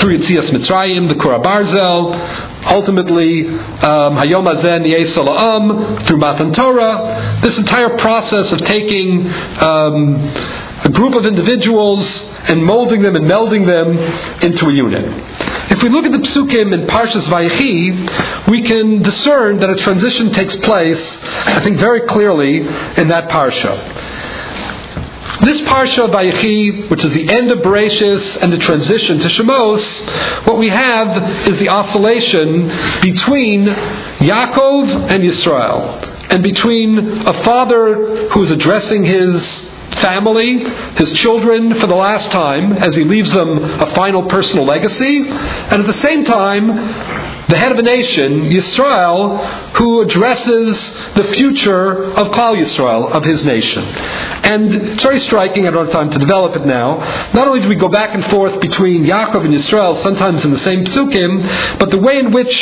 Through 0.00 0.18
Yitzias 0.18 0.50
Mitzrayim, 0.50 1.08
the 1.08 1.14
Kura 1.14 1.38
Barzel, 1.38 2.64
ultimately 2.66 3.46
um, 3.46 4.16
Hayom 4.16 4.46
Azen 4.46 4.86
Yesel 4.86 6.06
through 6.06 6.16
Matan 6.16 6.52
Torah, 6.54 7.40
this 7.42 7.56
entire 7.58 7.96
process 7.98 8.52
of 8.52 8.58
taking 8.66 9.26
um, 9.60 10.14
a 10.84 10.88
group 10.92 11.14
of 11.14 11.26
individuals 11.26 12.04
and 12.48 12.64
molding 12.64 13.02
them 13.02 13.16
and 13.16 13.24
melding 13.26 13.66
them 13.66 13.98
into 14.42 14.66
a 14.66 14.72
unit. 14.72 15.04
If 15.70 15.82
we 15.82 15.88
look 15.88 16.04
at 16.04 16.12
the 16.12 16.18
psukim 16.18 16.74
in 16.74 16.86
Parshas 16.86 17.26
Vayechi, 17.28 18.48
we 18.50 18.62
can 18.62 19.02
discern 19.02 19.60
that 19.60 19.70
a 19.70 19.76
transition 19.76 20.32
takes 20.32 20.56
place, 20.56 21.00
I 21.46 21.60
think 21.64 21.78
very 21.78 22.06
clearly, 22.08 22.58
in 22.58 23.08
that 23.08 23.28
parsha. 23.28 24.10
This 25.44 25.60
parsha 25.62 26.04
of 26.04 26.10
Vayechi, 26.10 26.90
which 26.90 27.02
is 27.02 27.12
the 27.14 27.28
end 27.36 27.50
of 27.50 27.58
Bereshis 27.58 28.42
and 28.42 28.52
the 28.52 28.58
transition 28.58 29.18
to 29.20 29.28
Shemos, 29.28 30.46
what 30.46 30.58
we 30.58 30.68
have 30.68 31.48
is 31.48 31.58
the 31.58 31.68
oscillation 31.68 32.68
between 33.02 33.66
Yaakov 33.66 35.10
and 35.10 35.22
Yisrael, 35.24 36.32
and 36.32 36.42
between 36.42 36.98
a 37.26 37.44
father 37.44 38.28
who 38.28 38.44
is 38.44 38.50
addressing 38.50 39.04
his 39.04 39.61
family, 40.00 40.58
his 40.96 41.12
children 41.20 41.78
for 41.80 41.86
the 41.86 41.94
last 41.94 42.30
time 42.30 42.72
as 42.72 42.94
he 42.94 43.04
leaves 43.04 43.30
them 43.30 43.58
a 43.58 43.94
final 43.94 44.28
personal 44.28 44.64
legacy, 44.64 45.28
and 45.28 45.82
at 45.82 45.86
the 45.86 46.00
same 46.00 46.24
time, 46.24 46.66
the 47.48 47.58
head 47.58 47.72
of 47.72 47.78
a 47.78 47.82
nation, 47.82 48.48
Yisrael, 48.50 49.76
who 49.76 50.00
addresses 50.00 50.76
the 51.16 51.32
future 51.34 52.12
of 52.14 52.28
Klal 52.28 52.56
Yisrael, 52.56 53.12
of 53.12 53.24
his 53.24 53.42
nation. 53.44 53.84
And 53.84 54.74
it's 54.74 55.02
very 55.02 55.20
striking, 55.20 55.66
I 55.66 55.70
don't 55.70 55.86
have 55.86 55.92
time 55.92 56.10
to 56.12 56.18
develop 56.18 56.56
it 56.56 56.64
now. 56.64 57.30
Not 57.34 57.48
only 57.48 57.60
do 57.60 57.68
we 57.68 57.76
go 57.76 57.88
back 57.88 58.14
and 58.14 58.24
forth 58.26 58.60
between 58.60 59.04
Yaakov 59.04 59.44
and 59.44 59.54
Yisrael, 59.54 60.02
sometimes 60.02 60.44
in 60.44 60.52
the 60.52 60.64
same 60.64 60.84
psukim, 60.86 61.78
but 61.78 61.90
the 61.90 61.98
way 61.98 62.18
in 62.18 62.32
which 62.32 62.54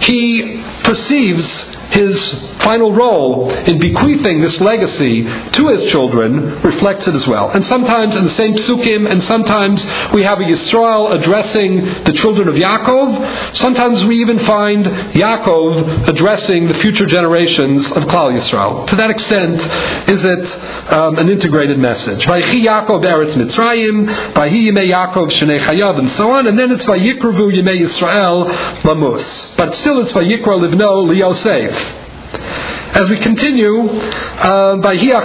he 0.00 0.62
perceives 0.84 1.46
his 1.92 2.16
final 2.64 2.92
role 2.92 3.50
in 3.50 3.78
bequeathing 3.78 4.40
this 4.40 4.58
legacy 4.60 5.22
to 5.22 5.68
his 5.68 5.92
children 5.92 6.60
reflects 6.62 7.06
it 7.06 7.14
as 7.14 7.26
well. 7.26 7.50
And 7.50 7.66
sometimes 7.66 8.16
in 8.16 8.24
the 8.24 8.36
same 8.36 8.54
psukim, 8.54 9.10
and 9.10 9.22
sometimes 9.24 9.80
we 10.14 10.22
have 10.22 10.40
a 10.40 10.44
Yisrael 10.44 11.12
addressing 11.12 12.04
the 12.04 12.12
children 12.20 12.48
of 12.48 12.54
Yaakov. 12.54 13.56
Sometimes 13.58 14.04
we 14.04 14.20
even 14.20 14.44
find 14.46 14.86
Yaakov 14.86 16.08
addressing 16.08 16.68
the 16.68 16.74
future 16.80 17.06
generations 17.06 17.84
of 17.86 18.04
Klal 18.04 18.32
Yisrael. 18.40 18.88
To 18.88 18.96
that 18.96 19.10
extent, 19.10 19.60
is 20.08 20.20
it 20.24 20.92
um, 20.92 21.18
an 21.18 21.28
integrated 21.28 21.78
message? 21.78 22.24
Vaychi 22.24 22.64
Yaakov 22.64 23.04
Eretz 23.04 23.36
Mitzrayim, 23.36 24.34
Vayhi 24.34 24.70
Yimei 24.70 24.90
Yaakov 24.90 25.30
Shnei 25.32 25.60
Chayav, 25.66 25.98
and 25.98 26.10
so 26.16 26.30
on. 26.30 26.46
And 26.46 26.58
then 26.58 26.70
it's 26.70 26.84
Vayikruvu 26.84 27.52
Yimei 27.52 27.86
Yisrael 27.86 28.82
Lamus. 28.82 29.41
It's 29.64 30.12
Vayikra 30.12 30.58
Livno 30.58 31.06
Liyosef. 31.06 31.74
As 32.94 33.08
we 33.08 33.16
continue, 33.20 33.88
uh, 33.88 34.76
by 34.82 34.94
Yosef, 34.94 35.22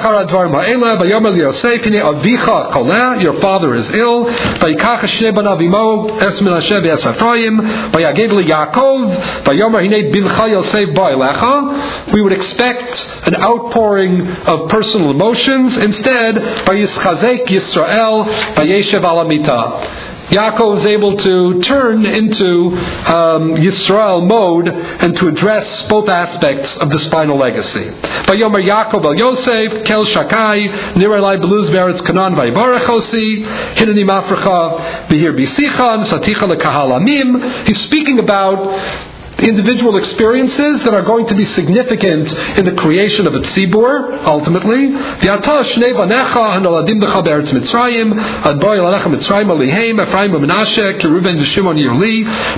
your 3.24 3.42
father 3.42 3.76
is 3.76 3.86
ill. 3.96 4.26
by 4.26 4.74
Vayikach 4.74 5.02
Hashem 5.02 5.34
banavimo 5.34 6.22
es 6.22 6.40
Menashe 6.40 6.82
v'es 6.86 7.16
Ephraim. 7.16 7.58
Vayagev 7.92 8.30
Yaakov. 8.46 9.44
Vayomer 9.44 9.82
hinei 9.82 10.14
bincha 10.14 10.48
Yosef 10.52 10.90
ba'elecha. 10.96 12.14
We 12.14 12.22
would 12.22 12.34
expect 12.34 13.02
an 13.26 13.36
outpouring 13.42 14.22
of 14.46 14.70
personal 14.70 15.10
emotions. 15.10 15.78
Instead, 15.78 16.36
Vayischazek 16.64 17.48
Yisrael. 17.48 18.26
Vayeshev 18.54 19.02
alamita. 19.02 20.07
Yaakov 20.30 20.80
is 20.80 20.86
able 20.92 21.16
to 21.16 21.62
turn 21.62 22.06
into 22.06 22.76
um, 22.76 23.56
Yisrael 23.56 24.28
mode 24.28 24.68
and 24.68 25.16
to 25.16 25.28
address 25.28 25.88
both 25.88 26.10
aspects 26.10 26.70
of 26.82 26.90
this 26.90 27.08
final 27.08 27.38
legacy. 27.38 27.88
Vayomer 28.28 28.62
Yaakov 28.62 29.06
el 29.06 29.16
Yosef, 29.16 29.86
Kel 29.86 30.06
Shakai, 30.06 30.96
Nirelai 30.96 31.40
Beluz 31.40 31.70
Beretz 31.72 32.02
Kanan 32.06 32.36
Vaybarechosi, 32.36 33.76
Hinani 33.76 34.04
Mafrecha, 34.04 35.08
Behir 35.08 35.32
Bisichan, 35.32 36.06
Saticha 36.08 36.44
Lekahalamim. 36.44 37.66
He's 37.66 37.82
speaking 37.84 38.20
about 38.20 39.17
individual 39.44 39.98
experiences 39.98 40.82
that 40.84 40.94
are 40.94 41.04
going 41.04 41.28
to 41.28 41.36
be 41.36 41.46
significant 41.54 42.28
in 42.58 42.66
the 42.66 42.74
creation 42.74 43.28
of 43.28 43.36
a 43.36 43.42
tzibur, 43.54 44.26
ultimately. 44.26 44.90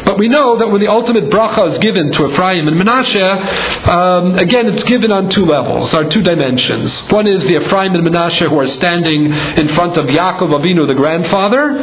But 0.05 0.17
we 0.17 0.27
know 0.29 0.57
that 0.57 0.69
when 0.71 0.81
the 0.81 0.87
ultimate 0.87 1.29
bracha 1.29 1.73
is 1.73 1.79
given 1.79 2.11
to 2.11 2.31
Ephraim 2.31 2.67
and 2.67 2.77
Menashe, 2.79 3.87
um, 3.87 4.39
again, 4.39 4.67
it's 4.67 4.83
given 4.85 5.11
on 5.11 5.29
two 5.29 5.45
levels, 5.45 5.93
or 5.93 6.09
two 6.09 6.21
dimensions. 6.21 6.91
One 7.11 7.27
is 7.27 7.43
the 7.43 7.59
Ephraim 7.65 7.93
and 7.95 8.07
Menashe 8.07 8.47
who 8.47 8.59
are 8.59 8.71
standing 8.77 9.25
in 9.25 9.75
front 9.75 9.97
of 9.97 10.05
Yaakov 10.05 10.49
Avinu, 10.49 10.87
the 10.87 10.95
grandfather, 10.95 11.79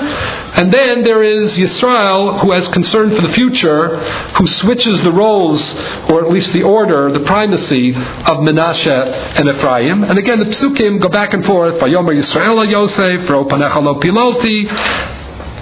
and 0.57 0.73
then 0.73 1.05
there 1.05 1.23
is 1.23 1.53
Yisrael 1.53 2.41
who 2.41 2.53
has 2.53 2.67
concern 2.69 3.15
for 3.15 3.23
the 3.23 3.35
future, 3.35 3.99
who 4.38 4.47
switches 4.62 4.86
switches 4.87 5.05
the 5.05 5.12
roles, 5.12 5.61
or 6.11 6.25
at 6.25 6.31
least 6.31 6.52
the 6.52 6.62
order, 6.62 7.12
the 7.12 7.25
primacy 7.26 7.90
of 7.90 8.38
Menashe 8.38 8.87
and 8.87 9.49
Ephraim. 9.49 10.05
And 10.05 10.19
again, 10.19 10.38
the 10.38 10.47
psukim 10.57 11.00
go 11.00 11.09
back 11.09 11.33
and 11.33 11.45
forth. 11.45 11.75
Vayomer 11.75 12.14
Yisrael 12.14 12.71
Yosef, 12.71 13.28
Ro 13.28 13.45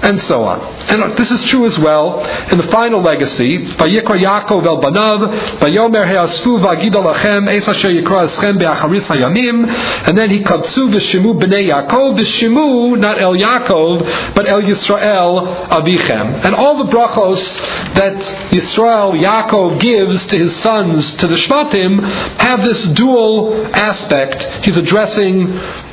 and 0.04 0.20
so 0.28 0.44
on. 0.44 0.60
And 0.60 1.02
uh, 1.02 1.14
this 1.16 1.30
is 1.30 1.50
true 1.50 1.66
as 1.66 1.78
well 1.78 2.20
in 2.52 2.58
the 2.58 2.68
final 2.70 3.02
legacy. 3.02 3.58
Vayikra 3.80 4.20
Yaakov 4.20 4.64
el 4.66 4.78
banav, 4.80 5.58
vayomer 5.60 6.04
he'asfu 6.06 6.60
v'agida 6.60 7.00
lachem, 7.00 7.48
es 7.48 7.66
asher 7.66 7.88
yikra 7.88 8.28
eschem 8.28 8.58
be'acharis 8.58 9.06
hayamim, 9.06 9.66
and 10.06 10.16
then 10.16 10.30
he 10.30 10.44
katsu 10.44 10.88
v'shimu 10.88 11.40
b'nei 11.40 11.72
Yaakov, 11.72 12.20
v'shimu, 12.20 12.98
not 12.98 13.18
el 13.20 13.32
Yaakov, 13.34 14.34
but 14.34 14.46
el 14.46 14.60
Yisrael 14.60 15.68
avichem. 15.68 16.44
And 16.44 16.54
all 16.54 16.84
the 16.84 16.90
brachos 16.92 17.40
that 17.94 18.50
Yisrael, 18.52 19.18
Yaakov 19.18 19.80
gives 19.80 20.26
to 20.32 20.38
his 20.38 20.62
sons, 20.62 21.14
to 21.20 21.26
the 21.26 21.36
Shvatim, 21.36 22.38
have 22.38 22.60
this 22.60 22.94
dual 22.94 23.66
aspect. 23.72 24.66
He's 24.66 24.76
addressing 24.76 25.83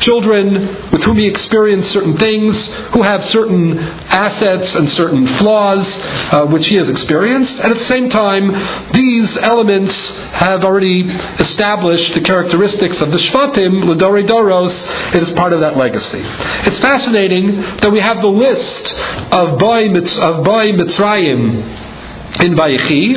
children 0.00 0.90
with 0.92 1.02
whom 1.02 1.18
he 1.18 1.26
experienced 1.26 1.92
certain 1.92 2.16
things, 2.18 2.54
who 2.92 3.02
have 3.02 3.24
certain 3.30 3.78
assets 3.78 4.74
and 4.74 4.92
certain 4.92 5.26
flaws 5.38 5.86
uh, 6.32 6.46
which 6.46 6.66
he 6.66 6.76
has 6.76 6.88
experienced. 6.88 7.52
And 7.52 7.72
at 7.72 7.78
the 7.78 7.88
same 7.88 8.10
time, 8.10 8.92
these 8.92 9.28
elements 9.42 9.94
have 10.38 10.62
already 10.64 11.02
established 11.02 12.14
the 12.14 12.20
characteristics 12.20 12.96
of 13.00 13.10
the 13.10 13.18
Shvatim, 13.18 13.84
Ladori 13.84 14.26
Doros, 14.28 15.14
it 15.14 15.22
is 15.22 15.34
part 15.36 15.52
of 15.52 15.60
that 15.60 15.76
legacy. 15.76 16.22
It's 16.68 16.78
fascinating 16.80 17.60
that 17.82 17.90
we 17.90 18.00
have 18.00 18.20
the 18.20 18.28
list 18.28 18.92
of 19.32 19.58
Boy, 19.58 19.88
of 19.88 20.44
Boy 20.44 20.72
Mitzrayim 20.72 21.87
in 22.40 22.54
Vayechi, 22.54 23.16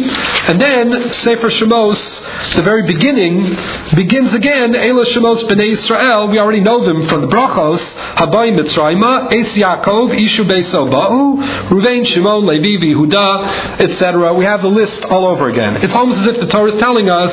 and 0.50 0.60
then 0.60 1.14
Sefer 1.24 1.50
Shemos, 1.52 2.56
the 2.56 2.64
very 2.64 2.88
beginning, 2.88 3.56
begins 3.96 4.34
again, 4.34 4.76
Ela 4.76 5.06
Shemos 5.06 5.44
B'nai 5.50 5.78
Israel, 5.78 6.28
we 6.30 6.40
already 6.40 6.62
know 6.62 6.86
them 6.86 7.08
from 7.08 7.22
the 7.22 7.28
Brachos, 7.28 7.80
Habai 8.16 8.52
Mitzrayma, 8.58 9.32
Es 9.32 9.54
Yaakov, 9.54 10.18
Ishu 10.18 10.44
Beiso 10.50 10.90
Ba'u, 10.90 11.70
Ruvain 11.70 12.06
Shimon, 12.08 12.46
Levi, 12.46 12.86
Yehuda, 12.86 13.82
etc. 13.82 14.34
We 14.34 14.46
have 14.46 14.62
the 14.62 14.70
list 14.70 15.04
all 15.06 15.28
over 15.28 15.50
again. 15.50 15.78
It's 15.84 15.94
almost 15.94 16.28
as 16.28 16.36
if 16.36 16.42
the 16.42 16.48
Torah 16.48 16.74
is 16.74 16.80
telling 16.80 17.10
us 17.10 17.32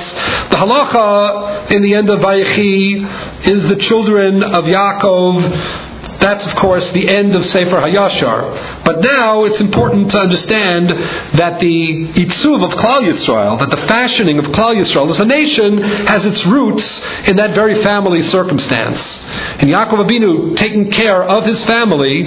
the 0.50 0.56
halacha 0.56 1.70
in 1.72 1.82
the 1.82 1.94
end 1.94 2.10
of 2.10 2.20
Vayechi 2.20 3.48
is 3.48 3.68
the 3.68 3.84
children 3.88 4.42
of 4.42 4.64
Yaakov, 4.64 5.97
that's, 6.20 6.44
of 6.46 6.56
course, 6.56 6.84
the 6.94 7.08
end 7.08 7.34
of 7.34 7.44
Sefer 7.46 7.78
Hayashar. 7.78 8.84
But 8.84 9.00
now 9.00 9.44
it's 9.44 9.60
important 9.60 10.10
to 10.10 10.18
understand 10.18 10.90
that 11.38 11.60
the 11.60 12.12
Itzuv 12.14 12.64
of 12.64 12.78
Klal 12.78 13.02
Yisrael, 13.06 13.58
that 13.60 13.70
the 13.70 13.86
fashioning 13.86 14.38
of 14.38 14.46
Klal 14.46 14.74
Yisrael 14.74 15.14
as 15.14 15.20
a 15.20 15.24
nation, 15.24 15.78
has 16.06 16.24
its 16.24 16.44
roots 16.46 16.84
in 17.28 17.36
that 17.36 17.54
very 17.54 17.82
family 17.84 18.28
circumstance. 18.30 18.98
And 19.60 19.70
Yaakov 19.70 20.08
Abinu 20.08 20.56
taking 20.56 20.90
care 20.90 21.22
of 21.22 21.44
his 21.44 21.62
family 21.64 22.24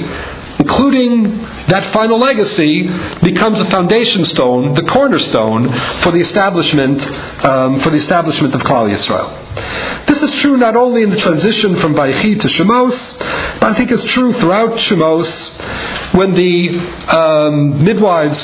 including 0.71 1.37
that 1.67 1.93
final 1.93 2.19
legacy, 2.19 2.83
becomes 3.23 3.59
a 3.59 3.69
foundation 3.69 4.25
stone, 4.25 4.73
the 4.73 4.83
cornerstone 4.83 5.67
for 6.01 6.11
the 6.11 6.21
establishment 6.21 7.01
um, 7.45 7.81
for 7.81 7.91
the 7.91 7.97
establishment 7.97 8.53
of 8.55 8.61
Klal 8.61 8.87
Yisrael. 8.87 10.07
This 10.07 10.21
is 10.21 10.41
true 10.41 10.57
not 10.57 10.75
only 10.75 11.03
in 11.03 11.09
the 11.09 11.19
transition 11.19 11.79
from 11.81 11.93
Vayechi 11.93 12.39
to 12.41 12.47
Shemos, 12.47 13.59
but 13.59 13.71
I 13.71 13.77
think 13.77 13.91
it's 13.91 14.13
true 14.13 14.33
throughout 14.39 14.77
Shemos 14.87 16.15
when 16.15 16.33
the 16.33 16.69
um, 17.17 17.83
midwives 17.83 18.37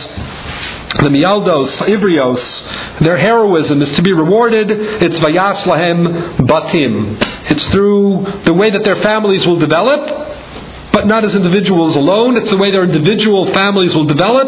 the 0.99 1.09
Mialdos, 1.09 1.77
Ivrios, 1.87 3.01
their 3.01 3.17
heroism 3.17 3.81
is 3.81 3.95
to 3.97 4.01
be 4.01 4.13
rewarded. 4.13 4.67
It's 4.71 5.15
Vayas 5.19 5.63
Lahem 5.63 6.37
Batim. 6.47 7.51
It's 7.51 7.63
through 7.71 8.43
the 8.45 8.53
way 8.53 8.71
that 8.71 8.83
their 8.83 9.01
families 9.03 9.45
will 9.45 9.59
develop 9.59 10.26
but 10.97 11.05
not 11.05 11.23
as 11.23 11.35
individuals 11.35 11.95
alone. 11.95 12.37
It's 12.37 12.49
the 12.49 12.57
way 12.57 12.71
their 12.71 12.83
individual 12.83 13.53
families 13.53 13.93
will 13.93 14.07
develop 14.07 14.47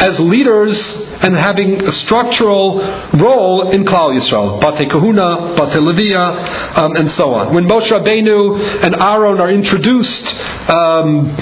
as 0.00 0.18
leaders 0.18 0.74
and 1.20 1.36
having 1.36 1.86
a 1.86 1.92
structural 2.04 2.80
role 3.20 3.70
in 3.70 3.84
Klal 3.84 4.18
Yisrael. 4.18 4.62
Bate 4.62 4.90
Kahuna, 4.90 5.54
Bate 5.58 5.76
Levia, 5.76 6.78
um, 6.78 6.96
and 6.96 7.12
so 7.18 7.34
on. 7.34 7.52
When 7.52 7.66
Moshe 7.66 7.90
Rabbeinu 7.90 8.82
and 8.82 8.94
Aaron 8.94 9.40
are 9.40 9.50
introduced, 9.50 10.26
um, 10.70 11.36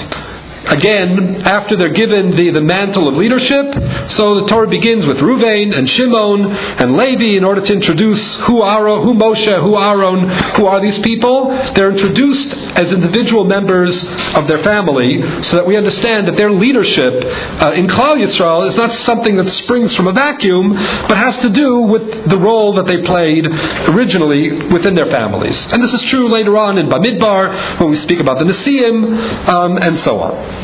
again, 0.69 1.41
after 1.45 1.75
they're 1.75 1.93
given 1.93 2.35
the, 2.35 2.51
the 2.51 2.61
mantle 2.61 3.07
of 3.07 3.15
leadership, 3.15 3.65
so 4.13 4.41
the 4.41 4.47
Torah 4.47 4.67
begins 4.67 5.05
with 5.05 5.17
Ruvain 5.17 5.75
and 5.75 5.89
Shimon 5.89 6.45
and 6.45 6.97
Levi 6.97 7.37
in 7.37 7.43
order 7.43 7.61
to 7.61 7.73
introduce 7.73 8.21
who 8.47 8.63
Aaron, 8.63 9.03
who 9.03 9.13
Moshe, 9.13 9.61
who 9.61 9.77
Aaron, 9.77 10.29
who 10.55 10.65
are 10.65 10.81
these 10.81 10.97
people. 10.99 11.49
They're 11.75 11.91
introduced 11.91 12.53
as 12.77 12.91
individual 12.91 13.45
members 13.45 13.95
of 14.35 14.47
their 14.47 14.63
family 14.63 15.21
so 15.49 15.57
that 15.57 15.67
we 15.67 15.75
understand 15.75 16.27
that 16.27 16.37
their 16.37 16.51
leadership 16.51 17.13
uh, 17.25 17.73
in 17.73 17.87
Klal 17.87 18.17
Yisrael 18.21 18.69
is 18.69 18.75
not 18.75 18.93
something 19.05 19.35
that 19.37 19.49
springs 19.63 19.95
from 19.95 20.07
a 20.07 20.13
vacuum, 20.13 20.73
but 21.07 21.17
has 21.17 21.35
to 21.41 21.49
do 21.49 21.79
with 21.81 22.29
the 22.29 22.37
role 22.37 22.73
that 22.75 22.85
they 22.85 23.01
played 23.03 23.45
originally 23.89 24.69
within 24.71 24.95
their 24.95 25.09
families. 25.09 25.57
And 25.71 25.83
this 25.83 25.93
is 25.93 26.01
true 26.09 26.29
later 26.31 26.57
on 26.57 26.77
in 26.77 26.87
Bamidbar 26.87 27.79
when 27.79 27.91
we 27.91 28.01
speak 28.03 28.19
about 28.19 28.39
the 28.39 28.45
Nesiim 28.45 29.47
um, 29.47 29.77
and 29.77 29.99
so 30.03 30.19
on. 30.19 30.58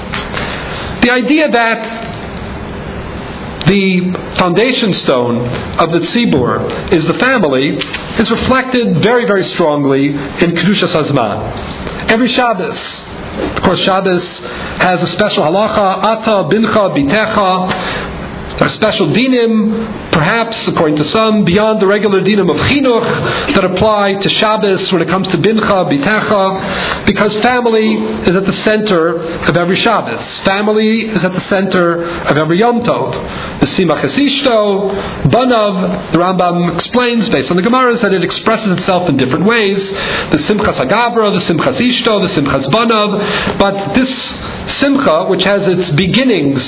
The 1.02 1.12
idea 1.12 1.50
that 1.50 2.06
the 3.68 4.14
foundation 4.38 4.94
stone 5.06 5.38
of 5.80 5.92
the 5.92 6.00
tzibur 6.00 6.94
is 6.94 7.06
the 7.06 7.18
family 7.20 7.70
is 8.20 8.30
reflected 8.30 9.02
very, 9.02 9.26
very 9.26 9.50
strongly 9.54 10.08
in 10.08 10.52
Kedushas 10.54 10.94
Hazman. 10.94 12.12
Every 12.12 12.30
Shabbos, 12.30 12.78
of 13.58 13.64
course, 13.64 13.80
Shabbos 13.82 14.24
has 14.82 15.02
a 15.02 15.12
special 15.14 15.44
halacha, 15.44 16.04
ata, 16.04 16.48
bincha, 16.50 16.94
bitecha, 16.96 18.25
there 18.58 18.70
are 18.70 18.76
special 18.76 19.08
dinim, 19.08 20.12
perhaps, 20.14 20.56
according 20.68 20.96
to 20.96 21.10
some, 21.10 21.44
beyond 21.44 21.82
the 21.82 21.88
regular 21.88 22.22
dinim 22.22 22.50
of 22.50 22.56
chinuch 22.72 23.54
that 23.54 23.66
apply 23.66 24.14
to 24.14 24.30
Shabbos 24.30 24.92
when 24.94 25.02
it 25.02 25.10
comes 25.10 25.28
to 25.28 25.38
bincha, 25.38 25.92
bitecha, 25.92 27.06
because 27.06 27.36
family 27.44 27.96
is 28.24 28.34
at 28.34 28.46
the 28.46 28.56
center 28.64 29.20
of 29.44 29.58
every 29.58 29.76
Shabbos. 29.76 30.24
Family 30.46 31.02
is 31.02 31.24
at 31.24 31.34
the 31.34 31.44
center 31.50 32.08
of 32.32 32.38
every 32.38 32.60
Yom 32.60 32.80
Tov. 32.84 33.12
The 33.60 33.68
Simach 33.76 34.00
Esishto, 34.00 35.28
Banav, 35.28 36.14
the 36.14 36.18
Rambam 36.18 36.78
explains 36.78 37.28
based 37.30 37.52
on 37.52 37.58
the 37.58 37.64
Gemaras 37.64 38.02
that 38.04 38.14
it 38.14 38.24
expresses 38.24 38.80
itself 38.80 39.10
in 39.10 39.18
different 39.18 39.46
ways. 39.46 39.84
The 40.32 40.40
Simchas 40.48 40.80
Agabra, 40.80 41.28
the 41.36 41.44
Simchas 41.44 41.76
Ishto, 41.76 42.24
the 42.24 42.32
Simchas 42.40 42.72
Banav, 42.72 43.60
but 43.60 43.94
this 43.96 44.10
Simcha, 44.80 45.26
which 45.30 45.44
has 45.44 45.62
its 45.64 45.96
beginnings 45.96 46.62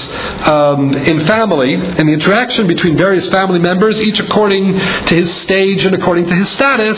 um, 0.45 0.93
in 0.93 1.25
family, 1.27 1.73
and 1.73 2.07
the 2.07 2.13
interaction 2.13 2.67
between 2.67 2.97
various 2.97 3.27
family 3.29 3.59
members, 3.59 3.95
each 3.97 4.19
according 4.19 4.73
to 4.73 5.15
his 5.15 5.41
stage 5.43 5.83
and 5.83 5.95
according 5.95 6.27
to 6.27 6.35
his 6.35 6.49
status, 6.51 6.97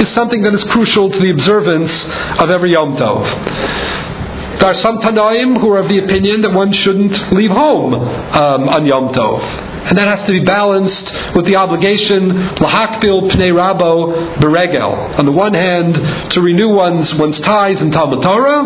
is 0.00 0.14
something 0.14 0.42
that 0.42 0.54
is 0.54 0.64
crucial 0.64 1.10
to 1.10 1.18
the 1.18 1.30
observance 1.30 1.92
of 2.40 2.50
every 2.50 2.72
Yom 2.72 2.96
Tov. 2.96 3.22
There 4.60 4.68
are 4.68 4.82
some 4.82 4.98
Tanaim 4.98 5.60
who 5.60 5.70
are 5.70 5.78
of 5.78 5.88
the 5.88 5.98
opinion 5.98 6.42
that 6.42 6.52
one 6.52 6.72
shouldn't 6.72 7.32
leave 7.32 7.50
home 7.50 7.94
um, 7.94 8.68
on 8.68 8.86
Yom 8.86 9.12
Tov. 9.14 9.67
And 9.86 9.96
that 9.98 10.08
has 10.08 10.26
to 10.26 10.32
be 10.32 10.44
balanced 10.44 11.36
with 11.36 11.46
the 11.46 11.56
obligation, 11.56 12.58
lahakbil 12.58 13.30
pnei 13.30 13.52
rabo 13.54 14.38
beregel. 14.40 15.18
On 15.18 15.24
the 15.24 15.32
one 15.32 15.54
hand, 15.54 15.94
to 16.32 16.40
renew 16.40 16.68
one's, 16.68 17.12
one's 17.14 17.38
ties 17.40 17.80
in 17.80 17.90
Talmud 17.90 18.22
Torah. 18.22 18.64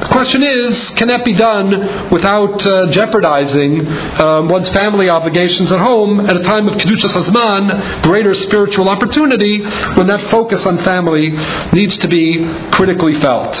The 0.00 0.08
question 0.08 0.42
is, 0.42 0.90
can 0.96 1.08
that 1.08 1.24
be 1.24 1.32
done 1.34 2.10
without 2.10 2.60
uh, 2.64 2.90
jeopardizing 2.92 3.86
um, 3.86 4.48
one's 4.48 4.68
family 4.70 5.08
obligations 5.08 5.70
at 5.72 5.78
home 5.78 6.20
at 6.26 6.36
a 6.36 6.42
time 6.42 6.68
of 6.68 6.74
Kedushas 6.74 7.12
Hazman, 7.12 8.02
greater 8.02 8.34
spiritual 8.34 8.88
opportunity, 8.88 9.60
when 9.60 10.06
that 10.06 10.30
focus 10.30 10.60
on 10.64 10.84
family 10.84 11.30
needs 11.72 11.96
to 11.98 12.08
be 12.08 12.38
critically 12.72 13.20
felt. 13.20 13.54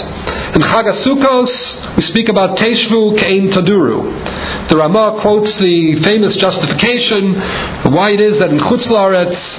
In 0.54 0.60
Chagasukos, 0.62 1.81
we 1.96 2.02
speak 2.04 2.28
about 2.28 2.56
Teshvu 2.56 3.18
Kein 3.18 3.50
Taduru. 3.50 4.68
The 4.68 4.76
Ramah 4.76 5.20
quotes 5.20 5.52
the 5.58 6.00
famous 6.02 6.34
justification 6.36 7.34
why 7.92 8.12
it 8.12 8.20
is 8.20 8.38
that 8.38 8.50
in 8.50 8.58
Chutz 8.58 8.88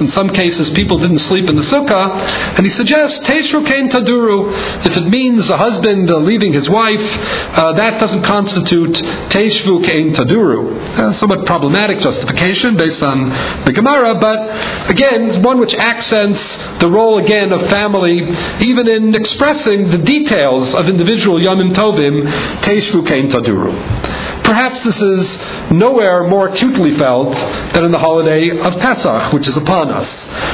in 0.01 0.11
some 0.13 0.29
cases, 0.29 0.71
people 0.71 0.97
didn't 0.97 1.19
sleep 1.29 1.47
in 1.49 1.55
the 1.55 1.63
sukkah, 1.63 2.57
and 2.57 2.65
he 2.65 2.73
suggests 2.73 3.19
Teshvu 3.19 3.67
Kain 3.67 3.89
Taduru. 3.89 4.49
If 4.85 4.97
it 4.97 5.07
means 5.09 5.47
a 5.49 5.57
husband 5.57 6.09
uh, 6.09 6.17
leaving 6.17 6.53
his 6.53 6.67
wife, 6.69 6.99
uh, 6.99 7.73
that 7.73 7.99
doesn't 7.99 8.23
constitute 8.23 8.95
Teshvu 9.29 9.85
Kain 9.85 10.15
Taduru. 10.15 10.97
Uh, 10.97 11.19
somewhat 11.19 11.45
problematic 11.45 11.99
justification 11.99 12.77
based 12.77 13.01
on 13.03 13.29
the 13.65 13.71
Gemara, 13.71 14.15
but 14.15 14.89
again, 14.89 15.43
one 15.43 15.59
which 15.59 15.73
accents 15.75 16.41
the 16.79 16.89
role 16.89 17.19
again 17.23 17.51
of 17.51 17.61
family, 17.69 18.17
even 18.61 18.87
in 18.87 19.13
expressing 19.13 19.91
the 19.91 19.99
details 19.99 20.73
of 20.73 20.87
individual 20.87 21.39
Yomim 21.39 21.75
Tovim, 21.75 22.22
Teshvu 22.23 23.07
Kain 23.07 23.29
Taduru. 23.29 24.43
Perhaps 24.43 24.83
this 24.83 24.95
is 24.95 25.71
nowhere 25.71 26.27
more 26.27 26.49
acutely 26.49 26.97
felt 26.97 27.33
than 27.73 27.85
in 27.85 27.91
the 27.91 27.99
holiday 27.99 28.49
of 28.49 28.73
Pesach, 28.79 29.33
which 29.33 29.47
is 29.47 29.55
upon 29.55 29.89
us. 29.89 30.07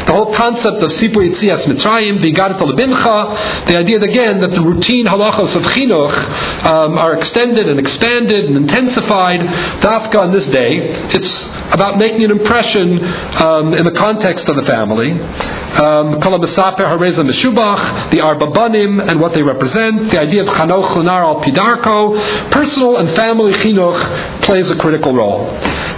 The 0.08 0.13
whole 0.13 0.36
concept 0.36 0.82
of 0.84 0.91
Sipur 0.91 1.25
Yitzias 1.25 1.65
Mitzrayim, 1.65 2.19
Bigadat 2.19 2.60
Lebincha, 2.60 3.67
the 3.67 3.77
idea 3.77 3.99
again 3.99 4.41
that 4.41 4.51
the 4.51 4.62
routine 4.62 5.05
halachos 5.05 5.55
of 5.55 5.63
chinuch 5.63 6.65
um, 6.65 6.97
are 6.97 7.17
extended 7.17 7.67
and 7.67 7.79
expanded 7.79 8.45
and 8.45 8.58
intensified. 8.58 9.39
Dafka 9.82 10.19
on 10.19 10.34
this 10.34 10.45
day, 10.53 10.77
it's 11.12 11.59
about 11.71 11.97
making 11.97 12.23
an 12.23 12.32
impression 12.32 13.03
um, 13.03 13.73
in 13.73 13.86
the 13.86 13.91
context 13.91 14.45
of 14.47 14.55
the 14.55 14.63
family. 14.63 15.12
Um, 15.12 16.19
the 16.19 18.19
Arba 18.21 18.47
Banim 18.51 18.99
and 18.99 19.21
what 19.21 19.34
they 19.34 19.43
represent, 19.43 20.12
the 20.12 20.19
idea 20.19 20.41
of 20.41 20.47
Chanoch 20.47 20.95
Lunar 20.95 21.23
al 21.23 21.41
Pidarko, 21.41 22.51
personal 22.51 22.97
and 22.97 23.15
family 23.15 23.53
chinuch 23.53 24.45
plays 24.45 24.69
a 24.69 24.75
critical 24.75 25.13
role. 25.13 25.45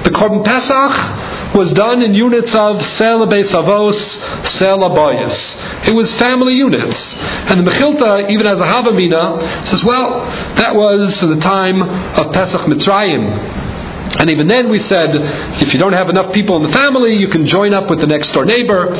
The 0.03 0.11
Korban 0.11 0.43
Pesach 0.43 1.55
was 1.55 1.71
done 1.73 2.01
in 2.01 2.15
units 2.15 2.49
of 2.49 2.77
Sela 2.99 3.27
Beisavos, 3.27 3.95
Sela 4.59 4.89
Boyas. 4.91 5.87
It 5.87 5.95
was 5.95 6.11
family 6.19 6.55
units. 6.55 6.99
And 7.49 7.65
the 7.65 7.71
Mechilta, 7.71 8.29
even 8.29 8.47
as 8.47 8.57
a 8.57 8.63
Havamina, 8.63 9.69
says, 9.69 9.83
well, 9.83 10.25
that 10.57 10.75
was 10.75 11.17
the 11.21 11.39
time 11.41 11.81
of 11.81 12.33
Pesach 12.33 12.61
Mitzrayim. 12.61 13.70
And 14.19 14.29
even 14.29 14.47
then 14.47 14.69
we 14.69 14.79
said, 14.87 15.09
if 15.63 15.73
you 15.73 15.79
don't 15.79 15.93
have 15.93 16.09
enough 16.09 16.33
people 16.33 16.57
in 16.57 16.63
the 16.63 16.73
family, 16.75 17.15
you 17.15 17.29
can 17.29 17.47
join 17.47 17.73
up 17.73 17.89
with 17.89 18.01
the 18.01 18.07
next 18.07 18.31
door 18.33 18.45
neighbor. 18.45 18.91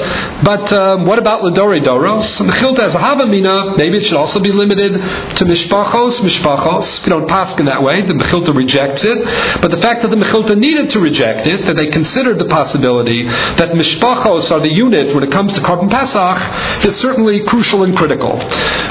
But 0.43 0.71
um, 0.71 1.06
what 1.06 1.19
about 1.19 1.41
Ladore 1.41 1.80
Doros? 1.84 2.26
Mechilta 2.38 2.88
as 2.88 2.95
a 2.95 2.97
Havamina, 2.97 3.78
maybe 3.78 3.97
it 3.97 4.06
should 4.06 4.17
also 4.17 4.39
be 4.39 4.52
limited 4.52 4.93
to 4.93 5.45
Mishpachos, 5.45 6.19
Mishpachos. 6.21 7.04
We 7.04 7.10
don't 7.10 7.28
pass 7.28 7.58
in 7.60 7.65
that 7.65 7.84
way. 7.84 8.02
The 8.02 8.13
Mechilta 8.13 8.56
rejects 8.56 9.02
it. 9.04 9.62
But 9.62 9.71
the 9.71 9.82
fact 9.82 10.02
that 10.04 10.10
the 10.10 10.17
Mechilta 10.17 10.58
needed 10.58 10.89
to 10.91 11.00
reject 11.00 11.45
it, 11.45 11.65
that 11.65 11.76
they 11.76 11.88
considered 11.88 12.39
the 12.39 12.45
possibility 12.45 13.24
that 13.24 13.71
Mishpachos 13.71 14.50
are 14.50 14.62
the 14.62 14.74
unit 14.74 15.13
when 15.13 15.24
it 15.24 15.32
comes 15.32 15.52
to 15.54 15.62
Korban 15.62 15.91
Pesach, 15.91 16.88
is 16.88 17.02
certainly 17.02 17.41
crucial 17.47 17.84
and 17.84 17.95
critical. 17.97 18.39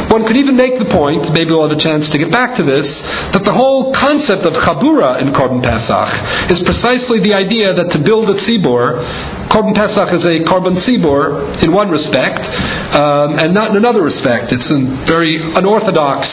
One 0.08 0.26
could 0.26 0.36
even 0.36 0.56
make 0.56 0.78
the 0.78 0.84
point, 0.86 1.32
maybe 1.32 1.50
we'll 1.50 1.68
have 1.68 1.76
a 1.76 1.80
chance 1.80 2.08
to 2.08 2.18
get 2.18 2.30
back 2.30 2.56
to 2.56 2.62
this, 2.62 2.86
that 3.32 3.42
the 3.44 3.52
whole 3.52 3.92
concept 3.94 4.44
of 4.44 4.52
Chabura 4.52 5.20
in 5.22 5.32
Korban 5.32 5.62
Pesach 5.62 6.09
is 6.50 6.60
precisely 6.64 7.20
the 7.20 7.34
idea 7.34 7.74
that 7.74 7.90
to 7.92 7.98
build 7.98 8.30
a 8.30 8.34
tzibor, 8.42 9.40
Korban 9.50 9.74
Pesach 9.74 10.14
is 10.14 10.24
a 10.24 10.46
Korban 10.46 10.78
Tzibor 10.86 11.62
in 11.62 11.72
one 11.72 11.90
respect, 11.90 12.38
um, 12.94 13.38
and 13.38 13.52
not 13.52 13.70
in 13.70 13.76
another 13.76 14.02
respect. 14.02 14.52
It's 14.52 14.70
a 14.70 15.06
very 15.10 15.42
unorthodox 15.42 16.28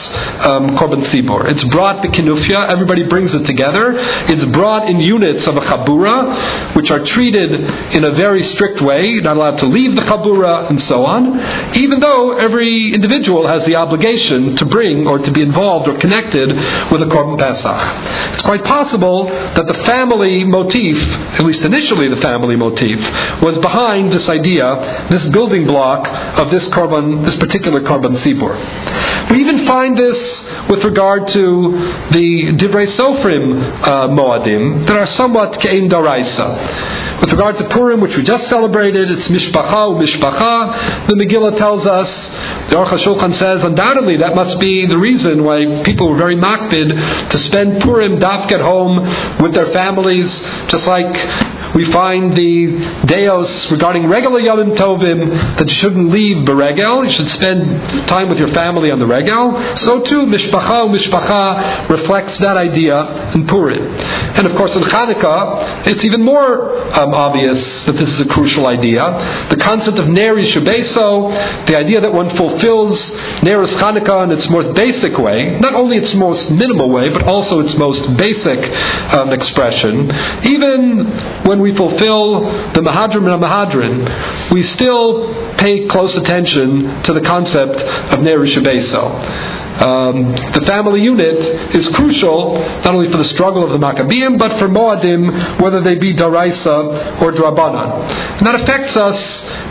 um, 0.45 0.77
Korban 0.77 1.01
Tzibor. 1.09 1.49
It's 1.49 1.63
brought 1.73 2.03
the 2.03 2.09
Kinufia, 2.09 2.69
everybody 2.69 3.03
brings 3.03 3.33
it 3.33 3.43
together. 3.45 3.93
It's 4.29 4.45
brought 4.53 4.87
in 4.87 4.99
units 4.99 5.47
of 5.47 5.57
a 5.57 5.61
Chabura, 5.61 6.75
which 6.75 6.91
are 6.91 7.03
treated 7.05 7.51
in 7.97 8.03
a 8.03 8.13
very 8.13 8.47
strict 8.53 8.81
way. 8.81 9.17
Not 9.21 9.37
allowed 9.37 9.57
to 9.61 9.67
leave 9.67 9.95
the 9.95 10.01
Chabura, 10.01 10.69
and 10.69 10.81
so 10.87 11.03
on, 11.03 11.73
even 11.75 11.99
though 11.99 12.37
every 12.37 12.93
individual 12.93 13.47
has 13.47 13.65
the 13.65 13.75
obligation 13.75 14.55
to 14.57 14.65
bring 14.65 15.07
or 15.07 15.17
to 15.17 15.31
be 15.31 15.41
involved 15.41 15.89
or 15.89 15.97
connected 15.99 16.49
with 16.93 17.01
a 17.01 17.09
Korban 17.09 17.39
Pesach. 17.39 18.37
It's 18.37 18.45
quite 18.45 18.63
possible 18.63 19.25
that 19.25 19.65
the 19.67 19.83
family 19.85 20.43
motif, 20.43 20.97
at 21.37 21.45
least 21.45 21.59
initially 21.61 22.09
the 22.09 22.21
family 22.21 22.55
motif, 22.55 22.99
was 23.41 23.57
behind 23.61 24.11
this 24.11 24.27
idea, 24.27 25.07
this 25.11 25.23
building 25.31 25.65
block 25.65 26.07
of 26.39 26.51
this 26.51 26.63
Korban, 26.69 27.25
this 27.25 27.35
particular 27.35 27.81
Korban 27.81 28.17
tzibur. 28.23 29.31
We 29.31 29.41
even 29.41 29.65
find 29.65 29.97
this 29.97 30.17
with 30.69 30.83
regard 30.83 31.27
to 31.27 31.43
the 32.11 32.55
divrei 32.59 32.87
sofrim 32.95 33.83
uh, 33.83 34.07
moadim 34.09 34.87
that 34.87 34.95
are 34.95 35.07
somewhat 35.17 35.59
kein 35.61 35.89
daraisa. 35.89 37.19
With 37.21 37.31
regard 37.31 37.57
to 37.57 37.67
Purim, 37.69 37.99
which 37.99 38.15
we 38.15 38.23
just 38.23 38.47
celebrated, 38.47 39.09
it's 39.09 39.27
mishpacha 39.27 39.97
mishpacha. 39.97 41.07
The 41.07 41.13
Megillah 41.13 41.57
tells 41.57 41.83
us, 41.83 42.07
the 42.69 42.75
Aruch 42.75 42.93
HaShulchan 42.93 43.39
says, 43.39 43.65
undoubtedly 43.65 44.17
that 44.17 44.35
must 44.35 44.59
be 44.59 44.85
the 44.85 44.97
reason 44.99 45.43
why 45.43 45.81
people 45.83 46.11
were 46.11 46.17
very 46.17 46.35
makpid 46.35 47.31
to 47.31 47.39
spend 47.47 47.81
Purim 47.81 48.19
dafk 48.19 48.51
at 48.51 48.61
home 48.61 49.01
with 49.41 49.55
their 49.57 49.73
families, 49.73 50.29
just 50.69 50.85
like 50.85 51.09
we 51.77 51.91
find 51.91 52.35
the 52.35 53.05
deos 53.05 53.69
regarding 53.69 54.07
regular 54.07 54.39
Yom 54.39 54.73
Tovim 54.73 55.57
that 55.59 55.69
you 55.69 55.75
shouldn't 55.75 56.09
leave 56.09 56.37
beregel. 56.37 57.05
You 57.05 57.13
should 57.13 57.29
spend 57.37 58.07
time 58.07 58.29
with 58.29 58.39
your 58.39 58.51
family 58.51 58.89
on 58.89 58.97
the 58.97 59.05
regel. 59.05 59.53
So 59.85 60.01
too, 60.01 60.25
mishpacha 60.25 60.89
mishpacha 60.89 61.87
reflects 61.87 62.39
that 62.39 62.57
idea 62.57 63.31
in 63.35 63.45
Purim. 63.45 63.77
And 63.77 64.47
of 64.47 64.57
course, 64.57 64.71
in 64.75 64.81
Hanukkah, 64.89 65.85
it's 65.85 66.03
even 66.03 66.23
more 66.23 66.81
um, 66.97 67.13
obvious 67.13 67.85
that 67.85 67.93
this 67.93 68.09
is 68.09 68.21
a 68.21 68.25
crucial 68.25 68.65
idea. 68.65 69.47
The 69.51 69.57
concept 69.57 69.99
of 69.99 70.07
Neri 70.07 70.51
Shabeso, 70.51 71.67
the 71.67 71.77
idea 71.77 72.01
that 72.01 72.11
one 72.11 72.35
fulfills 72.35 72.99
Neris 73.45 73.73
Hanukkah 73.77 74.23
in 74.23 74.31
its 74.31 74.49
most 74.49 74.75
basic 74.75 75.15
way, 75.19 75.59
not 75.59 75.75
only 75.75 75.97
its 75.97 76.13
most 76.15 76.49
minimal 76.49 76.89
way, 76.89 77.09
but 77.09 77.21
also 77.23 77.59
its 77.59 77.75
most 77.75 78.17
basic 78.17 78.59
um, 79.13 79.31
expression. 79.31 80.09
Even 80.43 81.43
when 81.43 81.61
we 81.61 81.66
fulfill 81.75 82.41
the 82.73 82.81
Mahadrim 82.81 83.27
and 83.31 83.41
Mahadrin, 83.41 84.51
we 84.53 84.63
still 84.73 85.55
pay 85.57 85.87
close 85.87 86.15
attention 86.15 87.03
to 87.03 87.13
the 87.13 87.21
concept 87.21 87.81
of 88.13 88.19
Neri 88.21 88.53
Shabeso. 88.53 89.57
Um, 89.77 90.31
the 90.53 90.65
family 90.65 91.01
unit 91.01 91.75
is 91.75 91.87
crucial 91.89 92.57
not 92.57 92.95
only 92.95 93.11
for 93.11 93.17
the 93.17 93.29
struggle 93.35 93.63
of 93.63 93.69
the 93.69 93.77
Maccabean, 93.77 94.37
but 94.37 94.57
for 94.57 94.67
Moadim, 94.67 95.61
whether 95.61 95.81
they 95.83 95.95
be 95.95 96.15
Daraisa 96.15 97.21
or 97.21 97.31
Drabanan. 97.31 98.37
And 98.39 98.47
that 98.47 98.55
affects 98.61 98.95
us 98.97 99.17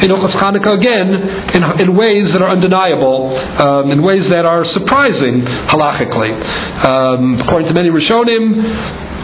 in 0.04 0.10
Ochos 0.10 0.30
Chanukah 0.32 0.78
again 0.78 1.14
in, 1.54 1.80
in, 1.80 1.96
ways 1.96 2.30
that 2.32 2.42
are 2.42 2.50
undeniable, 2.50 3.36
um, 3.36 3.90
in 3.90 4.02
ways 4.02 4.28
that 4.28 4.44
are 4.44 4.64
surprising 4.66 5.42
halachically. 5.42 6.30
Um, 6.84 7.40
according 7.40 7.68
to 7.68 7.74
many 7.74 7.88
Rishonim, 7.88 9.15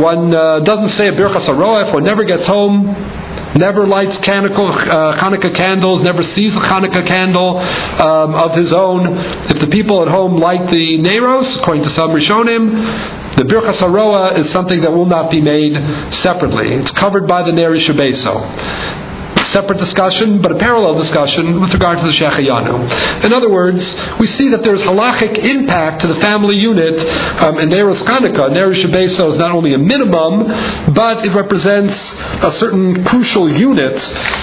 one 0.00 0.34
uh, 0.34 0.60
doesn't 0.60 0.96
say 0.96 1.08
a 1.08 1.12
Birchas 1.12 1.46
Haroah 1.46 1.92
one 1.92 2.04
never 2.04 2.24
gets 2.24 2.46
home 2.46 2.94
never 3.56 3.86
lights 3.86 4.16
Hanukkah, 4.18 4.88
uh, 4.88 5.20
Hanukkah 5.20 5.54
candles, 5.54 6.02
never 6.02 6.22
sees 6.22 6.54
a 6.54 6.58
Hanukkah 6.58 7.06
candle 7.06 7.58
um, 7.58 8.34
of 8.34 8.56
his 8.56 8.72
own. 8.72 9.06
If 9.50 9.60
the 9.60 9.66
people 9.68 10.02
at 10.02 10.08
home 10.08 10.38
light 10.40 10.70
the 10.70 10.98
Neros, 10.98 11.56
according 11.56 11.84
to 11.84 11.94
some 11.94 12.10
Rishonim, 12.10 13.36
the 13.36 13.44
Birchas 13.44 13.78
Haroah 13.78 14.44
is 14.44 14.52
something 14.52 14.80
that 14.82 14.92
will 14.92 15.06
not 15.06 15.30
be 15.30 15.40
made 15.40 15.72
separately. 16.22 16.74
It's 16.74 16.92
covered 16.92 17.26
by 17.26 17.42
the 17.42 17.52
Neri 17.52 17.80
Shabeso. 17.80 19.09
Separate 19.52 19.80
discussion, 19.80 20.42
but 20.42 20.52
a 20.52 20.58
parallel 20.58 21.00
discussion 21.02 21.60
with 21.60 21.72
regard 21.72 21.98
to 21.98 22.06
the 22.06 22.12
Shechayanu. 22.12 23.24
In 23.24 23.32
other 23.32 23.50
words, 23.50 23.80
we 24.18 24.26
see 24.38 24.50
that 24.50 24.62
there's 24.62 24.80
halachic 24.82 25.38
impact 25.38 26.02
to 26.02 26.08
the 26.08 26.20
family 26.20 26.56
unit, 26.56 26.94
um, 27.42 27.58
and 27.58 27.70
Neros 27.70 28.00
Chanukah, 28.02 28.52
Neros 28.52 28.82
Shabeso 28.82 29.32
is 29.32 29.38
not 29.38 29.52
only 29.52 29.74
a 29.74 29.78
minimum, 29.78 30.94
but 30.94 31.24
it 31.24 31.34
represents 31.34 31.94
a 31.94 32.56
certain 32.60 33.04
crucial 33.04 33.50
unit 33.50 33.96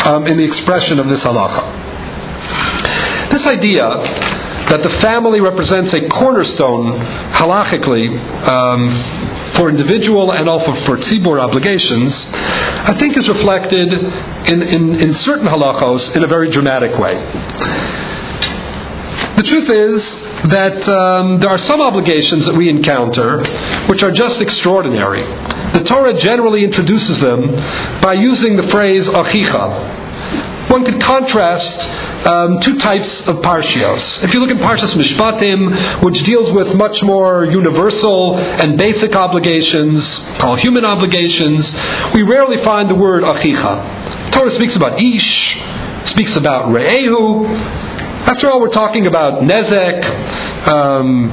um, 0.05 0.27
in 0.27 0.37
the 0.37 0.43
expression 0.43 0.99
of 0.99 1.07
this 1.07 1.19
halacha. 1.19 3.31
This 3.31 3.45
idea 3.45 3.87
that 4.69 4.83
the 4.83 4.89
family 4.99 5.39
represents 5.39 5.93
a 5.93 6.09
cornerstone 6.09 6.99
halachically 7.39 8.11
um, 8.43 9.55
for 9.55 9.69
individual 9.69 10.31
and 10.31 10.49
also 10.49 10.73
for 10.85 10.97
tzibur 10.97 11.39
obligations, 11.39 12.11
I 12.87 12.97
think 12.97 13.17
is 13.17 13.27
reflected 13.27 13.91
in, 13.91 14.61
in, 14.63 14.95
in 14.95 15.15
certain 15.25 15.45
halachos 15.45 16.15
in 16.15 16.23
a 16.23 16.27
very 16.27 16.49
dramatic 16.49 16.97
way. 16.97 17.15
The 19.35 19.43
truth 19.43 19.69
is 19.69 20.01
that 20.51 20.87
um, 20.87 21.39
there 21.41 21.49
are 21.49 21.59
some 21.67 21.81
obligations 21.81 22.45
that 22.45 22.55
we 22.55 22.69
encounter 22.69 23.43
which 23.89 24.03
are 24.03 24.11
just 24.11 24.39
extraordinary. 24.39 25.21
The 25.73 25.83
Torah 25.83 26.17
generally 26.17 26.63
introduces 26.63 27.19
them 27.19 27.51
by 28.01 28.13
using 28.13 28.55
the 28.55 28.67
phrase 28.71 29.05
achicha. 29.05 30.06
One 30.69 30.83
could 30.83 31.01
contrast 31.01 31.79
um, 32.27 32.59
two 32.61 32.77
types 32.79 33.07
of 33.27 33.37
parshios. 33.37 34.23
If 34.23 34.33
you 34.33 34.41
look 34.41 34.49
at 34.49 34.57
Parshas 34.57 34.93
Mishpatim, 34.95 36.03
which 36.03 36.21
deals 36.23 36.51
with 36.51 36.75
much 36.75 37.01
more 37.03 37.45
universal 37.45 38.37
and 38.37 38.77
basic 38.77 39.15
obligations, 39.15 40.03
called 40.39 40.59
human 40.59 40.83
obligations, 40.83 41.65
we 42.13 42.23
rarely 42.23 42.61
find 42.65 42.89
the 42.89 42.95
word 42.95 43.23
achicha. 43.23 44.31
Torah 44.33 44.53
speaks 44.55 44.75
about 44.75 45.01
ish, 45.01 45.57
speaks 46.11 46.35
about 46.35 46.65
re'ehu. 46.65 47.47
After 48.27 48.51
all, 48.51 48.59
we're 48.59 48.73
talking 48.73 49.07
about 49.07 49.43
nezek, 49.43 50.67
um, 50.67 51.29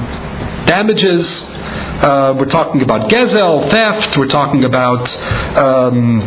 damages. 0.65 1.25
Uh, 1.27 2.35
we're 2.37 2.45
talking 2.45 2.81
about 2.81 3.09
gezel, 3.09 3.69
theft. 3.69 4.17
We're 4.17 4.27
talking 4.27 4.63
about 4.63 5.07
um, 5.57 6.21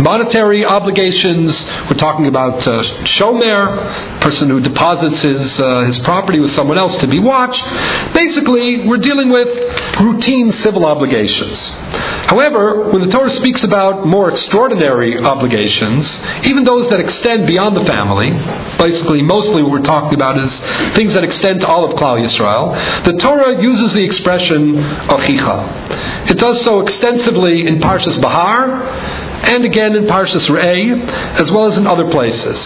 monetary 0.00 0.64
obligations. 0.64 1.52
We're 1.90 1.98
talking 1.98 2.26
about 2.26 2.66
uh, 2.66 2.82
shomer, 3.18 4.20
person 4.20 4.48
who 4.48 4.60
deposits 4.60 5.20
his 5.22 5.58
uh, 5.58 5.84
his 5.86 5.98
property 6.04 6.40
with 6.40 6.54
someone 6.54 6.78
else 6.78 7.00
to 7.00 7.06
be 7.06 7.18
watched. 7.18 7.62
Basically, 8.14 8.86
we're 8.86 8.98
dealing 8.98 9.30
with 9.30 9.48
routine 10.00 10.52
civil 10.62 10.84
obligations. 10.84 11.58
However, 12.26 12.90
when 12.90 13.02
the 13.06 13.12
Torah 13.14 13.30
speaks 13.36 13.62
about 13.62 14.04
more 14.04 14.30
extraordinary 14.30 15.16
obligations, 15.16 16.04
even 16.44 16.64
those 16.64 16.90
that 16.90 16.98
extend 16.98 17.46
beyond 17.46 17.76
the 17.76 17.84
family, 17.86 18.34
basically 18.78 19.22
mostly 19.22 19.62
what 19.62 19.70
we're 19.70 19.86
talking 19.86 20.14
about 20.14 20.34
is 20.34 20.50
things 20.96 21.14
that 21.14 21.22
extend 21.22 21.60
to 21.60 21.66
all 21.68 21.88
of 21.88 21.96
Klal 21.96 22.18
Yisrael, 22.18 23.04
the 23.04 23.12
Torah 23.22 23.62
uses 23.62 23.92
the 23.94 24.02
expression 24.02 24.76
of 25.06 25.20
achicha. 25.22 26.30
It 26.30 26.38
does 26.38 26.64
so 26.64 26.80
extensively 26.80 27.66
in 27.66 27.78
Parshas 27.78 28.20
Bahar, 28.20 28.82
and 29.46 29.64
again 29.64 29.94
in 29.94 30.06
Parshas 30.06 30.48
Re'eh, 30.48 31.40
as 31.40 31.48
well 31.52 31.70
as 31.70 31.78
in 31.78 31.86
other 31.86 32.10
places. 32.10 32.58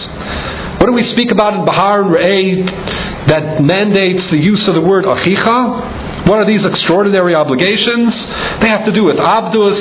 What 0.79 0.87
do 0.87 0.93
we 0.93 1.07
speak 1.11 1.29
about 1.29 1.53
in 1.53 1.65
Bahar 1.65 2.01
and 2.01 2.09
Re'eh 2.09 3.27
that 3.27 3.63
mandates 3.63 4.27
the 4.31 4.37
use 4.37 4.67
of 4.67 4.73
the 4.73 4.81
word 4.81 5.05
achicha? 5.05 6.00
What 6.25 6.39
are 6.39 6.45
these 6.45 6.63
extraordinary 6.65 7.33
obligations? 7.35 8.13
They 8.61 8.69
have 8.69 8.85
to 8.85 8.91
do 8.91 9.03
with 9.03 9.17
abdus, 9.17 9.79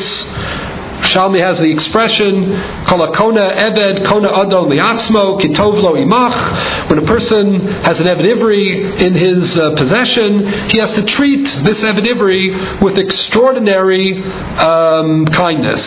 Shalmi 1.09 1.41
has 1.41 1.59
the 1.59 1.71
expression, 1.71 2.53
Kolakona 2.87 3.57
Eved 3.57 4.07
Kona 4.07 4.29
Adon 4.29 4.69
Liatzmo 4.69 5.41
Kitovlo 5.41 5.97
Imach. 5.97 6.89
When 6.91 6.99
a 6.99 7.07
person 7.07 7.61
has 7.83 7.99
an 7.99 8.07
Eved 8.07 9.01
in 9.01 9.15
his 9.15 9.57
uh, 9.57 9.75
possession, 9.77 10.71
he 10.71 10.79
has 10.79 10.91
to 10.95 11.03
treat 11.17 11.43
this 11.65 11.79
Eved 11.79 12.83
with 12.83 12.99
extraordinary 12.99 14.23
um, 14.23 15.27
kindness. 15.27 15.81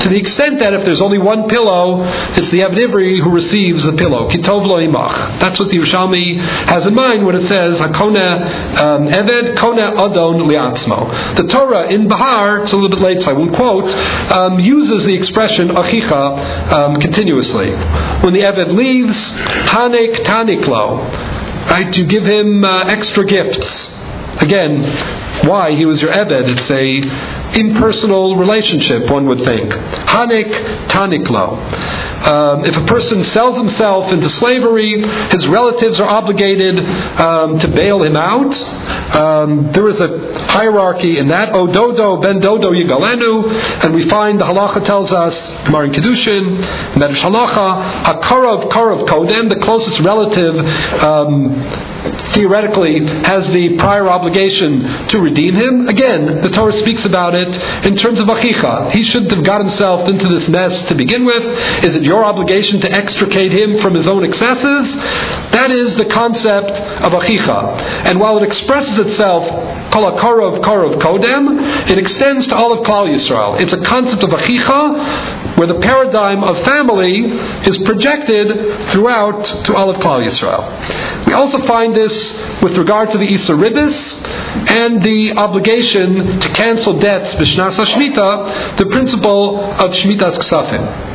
To 0.00 0.08
the 0.08 0.16
extent 0.16 0.60
that 0.60 0.72
if 0.72 0.84
there's 0.84 1.00
only 1.00 1.18
one 1.18 1.48
pillow, 1.48 2.02
it's 2.36 2.50
the 2.50 2.60
Eved 2.60 3.22
who 3.22 3.30
receives 3.30 3.82
the 3.82 3.92
pillow. 3.92 4.30
Kitovlo 4.30 4.78
Imach. 4.80 5.40
That's 5.40 5.58
what 5.58 5.70
the 5.70 5.78
Yerushalmi 5.78 6.38
has 6.66 6.86
in 6.86 6.94
mind 6.94 7.26
when 7.26 7.34
it 7.36 7.48
says 7.48 7.78
Hakona 7.80 8.78
um, 8.80 9.08
Eved 9.08 9.58
Kona 9.58 9.92
Adon 9.98 10.46
Liatzmo. 10.46 11.36
The 11.36 11.52
Torah 11.52 11.92
in 11.92 12.08
Bahar, 12.08 12.64
it's 12.64 12.72
a 12.72 12.76
little 12.76 12.90
bit 12.90 13.00
late, 13.00 13.20
so 13.22 13.30
I 13.30 13.32
won't 13.32 13.54
quote. 13.54 13.90
Um, 14.30 14.59
uses 14.60 15.06
the 15.06 15.14
expression 15.14 15.68
achicha 15.68 16.72
um, 16.72 17.00
continuously. 17.00 17.70
When 18.22 18.34
the 18.34 18.40
Eved 18.40 18.72
leaves, 18.74 19.16
hanek 19.70 20.24
taniklo, 20.24 21.00
right? 21.70 21.94
You 21.94 22.06
give 22.06 22.24
him 22.24 22.64
uh, 22.64 22.84
extra 22.84 23.24
gifts. 23.26 23.89
Again, 24.40 25.46
why? 25.46 25.76
He 25.76 25.86
was 25.86 26.00
your 26.00 26.12
Eved. 26.12 26.58
It's 26.58 26.70
a 26.70 27.60
impersonal 27.60 28.36
relationship, 28.36 29.10
one 29.10 29.26
would 29.26 29.44
think. 29.44 29.70
Hanik 29.70 30.88
taniklo. 30.88 31.56
Um, 32.20 32.64
if 32.64 32.76
a 32.76 32.86
person 32.86 33.24
sells 33.32 33.56
himself 33.56 34.12
into 34.12 34.28
slavery, 34.38 35.02
his 35.30 35.46
relatives 35.48 35.98
are 35.98 36.08
obligated 36.08 36.78
um, 36.78 37.58
to 37.60 37.68
bail 37.68 38.02
him 38.02 38.16
out. 38.16 38.52
Um, 39.10 39.72
there 39.72 39.88
is 39.90 39.98
a 39.98 40.46
hierarchy 40.52 41.18
in 41.18 41.28
that. 41.28 41.52
Ododo 41.52 42.20
ben 42.22 42.40
dodo 42.40 42.70
yigalenu, 42.70 43.84
and 43.84 43.94
we 43.94 44.08
find 44.08 44.38
the 44.38 44.44
halacha 44.44 44.84
tells 44.84 45.10
us, 45.10 45.34
Gemara 45.66 45.86
in 45.86 45.92
Kedushin, 45.92 46.94
Medrash 46.94 47.22
halacha, 47.24 48.04
hakarav 48.04 48.70
karav 48.70 49.08
kodem, 49.08 49.48
the 49.48 49.60
closest 49.64 50.00
relative 50.00 50.54
um, 51.02 51.89
theoretically 52.34 53.00
has 53.24 53.46
the 53.48 53.76
prior 53.78 54.08
obligation 54.08 55.08
to 55.08 55.18
redeem 55.18 55.54
him. 55.54 55.88
Again, 55.88 56.42
the 56.42 56.50
Torah 56.50 56.76
speaks 56.78 57.04
about 57.04 57.34
it 57.34 57.48
in 57.84 57.96
terms 57.96 58.20
of 58.20 58.26
achicha. 58.26 58.92
He 58.92 59.04
shouldn't 59.04 59.32
have 59.32 59.44
got 59.44 59.64
himself 59.64 60.08
into 60.08 60.28
this 60.28 60.48
mess 60.48 60.88
to 60.88 60.94
begin 60.94 61.24
with. 61.24 61.42
Is 61.84 61.96
it 61.96 62.02
your 62.02 62.24
obligation 62.24 62.80
to 62.80 62.92
extricate 62.92 63.52
him 63.52 63.80
from 63.80 63.94
his 63.94 64.06
own 64.06 64.24
excesses? 64.24 64.84
That 65.52 65.70
is 65.70 65.96
the 65.96 66.06
concept 66.12 66.70
of 66.70 67.12
achicha. 67.12 68.06
And 68.06 68.20
while 68.20 68.38
it 68.38 68.44
expresses 68.44 68.98
itself 69.06 69.44
kol 69.92 70.10
karov 70.18 70.62
karov 70.62 71.00
kodem, 71.02 71.90
it 71.90 71.98
extends 71.98 72.46
to 72.46 72.54
all 72.54 72.72
of 72.72 72.86
Klal 72.86 73.08
Yisrael. 73.08 73.60
It's 73.60 73.72
a 73.72 73.82
concept 73.88 74.22
of 74.22 74.30
achicha 74.30 75.56
where 75.58 75.66
the 75.66 75.78
paradigm 75.80 76.42
of 76.42 76.64
family 76.64 77.26
is 77.66 77.76
projected 77.84 78.48
throughout 78.92 79.64
to 79.66 79.74
all 79.74 79.90
of 79.90 79.96
Klal 79.96 80.24
Yisrael. 80.26 81.26
We 81.26 81.32
also 81.32 81.66
find 81.66 81.94
this 81.94 82.12
with 82.62 82.76
regard 82.76 83.10
to 83.12 83.18
the 83.18 83.26
Issa 83.26 83.52
Ribis 83.52 83.94
and 84.70 85.02
the 85.02 85.32
obligation 85.36 86.40
to 86.40 86.48
cancel 86.54 86.98
debts, 86.98 87.34
Bishnas 87.34 87.76
Shmita, 87.76 88.78
the 88.78 88.86
principle 88.86 89.60
of 89.60 89.90
Shmitas 89.92 90.38
Ksafim. 90.38 91.09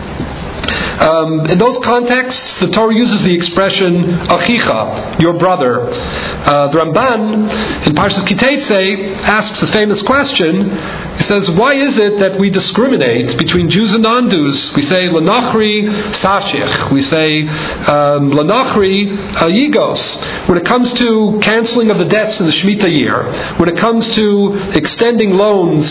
Um, 1.00 1.46
in 1.48 1.58
those 1.58 1.84
contexts, 1.84 2.60
the 2.62 2.68
Torah 2.68 2.96
uses 2.96 3.22
the 3.22 3.34
expression 3.34 4.04
achicha, 4.28 5.20
your 5.20 5.34
brother. 5.34 5.92
Uh, 5.92 6.68
the 6.70 6.78
Ramban 6.78 7.88
in 7.88 7.96
Parshas 7.96 8.24
Kitetse 8.28 9.18
asks 9.24 9.60
the 9.60 9.68
famous 9.68 10.02
question. 10.04 10.70
He 11.17 11.23
says, 11.23 11.49
"Why 11.51 11.73
is 11.73 11.95
it 11.95 12.19
that 12.19 12.39
we 12.39 12.49
discriminate 12.49 13.38
between 13.38 13.69
Jews 13.69 13.93
and 13.93 14.04
non-Jews? 14.04 14.71
We 14.75 14.84
say 14.84 15.08
lanachri 15.08 16.13
sashich. 16.21 16.91
We 16.91 17.04
say 17.04 17.41
um, 17.47 18.32
lanachri 18.32 19.36
uh, 19.36 19.47
yigos. 19.47 20.47
When 20.49 20.58
it 20.58 20.65
comes 20.65 20.91
to 20.93 21.39
canceling 21.41 21.89
of 21.89 21.99
the 21.99 22.06
debts 22.06 22.39
in 22.39 22.45
the 22.45 22.51
Shemitah 22.51 22.93
year, 22.93 23.56
when 23.58 23.69
it 23.69 23.78
comes 23.78 24.06
to 24.15 24.71
extending 24.73 25.32
loans, 25.32 25.86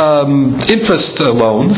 um, 0.00 0.60
interest 0.62 1.20
uh, 1.20 1.30
loans, 1.30 1.76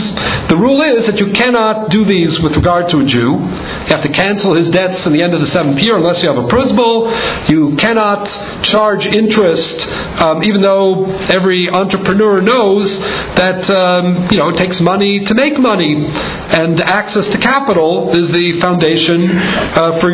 the 0.48 0.56
rule 0.56 0.80
is 0.82 1.06
that 1.06 1.18
you 1.18 1.32
cannot 1.32 1.90
do 1.90 2.04
these 2.04 2.38
with 2.40 2.54
regard 2.54 2.88
to 2.90 3.00
a 3.00 3.04
Jew. 3.04 3.32
You 3.32 3.88
have 3.88 4.02
to 4.02 4.12
cancel 4.12 4.54
his 4.54 4.70
debts 4.70 5.04
in 5.06 5.12
the 5.12 5.22
end 5.22 5.34
of 5.34 5.40
the 5.40 5.48
seventh 5.48 5.80
year 5.80 5.96
unless 5.96 6.22
you 6.22 6.28
have 6.28 6.38
a 6.38 6.48
prusbul. 6.48 7.10
You 7.48 7.76
cannot 7.76 8.64
charge 8.64 9.04
interest, 9.06 9.80
um, 10.20 10.44
even 10.44 10.62
though 10.62 11.04
every 11.26 11.68
entrepreneur 11.68 12.40
knows 12.40 12.91
that 13.36 13.68
um, 13.70 14.28
you 14.30 14.38
know 14.38 14.50
it 14.50 14.56
takes 14.56 14.80
money 14.80 15.24
to 15.24 15.34
make 15.34 15.58
money, 15.58 15.94
and 15.94 16.80
access 16.80 17.24
to 17.32 17.38
capital 17.38 18.10
is 18.14 18.30
the 18.32 18.60
foundation 18.60 19.30
uh, 19.30 20.00
for 20.00 20.10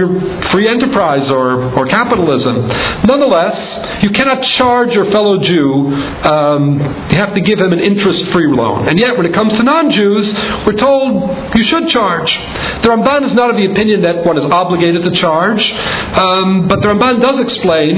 free 0.50 0.68
enterprise 0.68 1.28
or, 1.30 1.74
or 1.74 1.86
capitalism. 1.86 2.68
Nonetheless, 3.04 4.02
you 4.02 4.10
cannot 4.10 4.42
charge 4.58 4.92
your 4.92 5.10
fellow 5.10 5.38
Jew. 5.38 5.86
Um, 6.24 6.78
you 7.10 7.16
have 7.16 7.34
to 7.34 7.40
give 7.40 7.58
him 7.58 7.72
an 7.72 7.80
interest-free 7.80 8.48
loan. 8.54 8.88
And 8.88 8.98
yet, 8.98 9.16
when 9.16 9.26
it 9.26 9.34
comes 9.34 9.52
to 9.54 9.62
non-Jews, 9.62 10.32
we're 10.66 10.78
told 10.78 11.56
you 11.56 11.64
should 11.64 11.88
charge. 11.88 12.30
The 12.82 12.88
Ramban 12.88 13.26
is 13.26 13.34
not 13.34 13.50
of 13.50 13.56
the 13.56 13.66
opinion 13.66 14.02
that 14.02 14.24
one 14.24 14.38
is 14.38 14.44
obligated 14.44 15.02
to 15.02 15.10
charge, 15.12 15.62
um, 16.14 16.68
but 16.68 16.80
the 16.80 16.88
Ramban 16.88 17.20
does 17.20 17.40
explain 17.40 17.96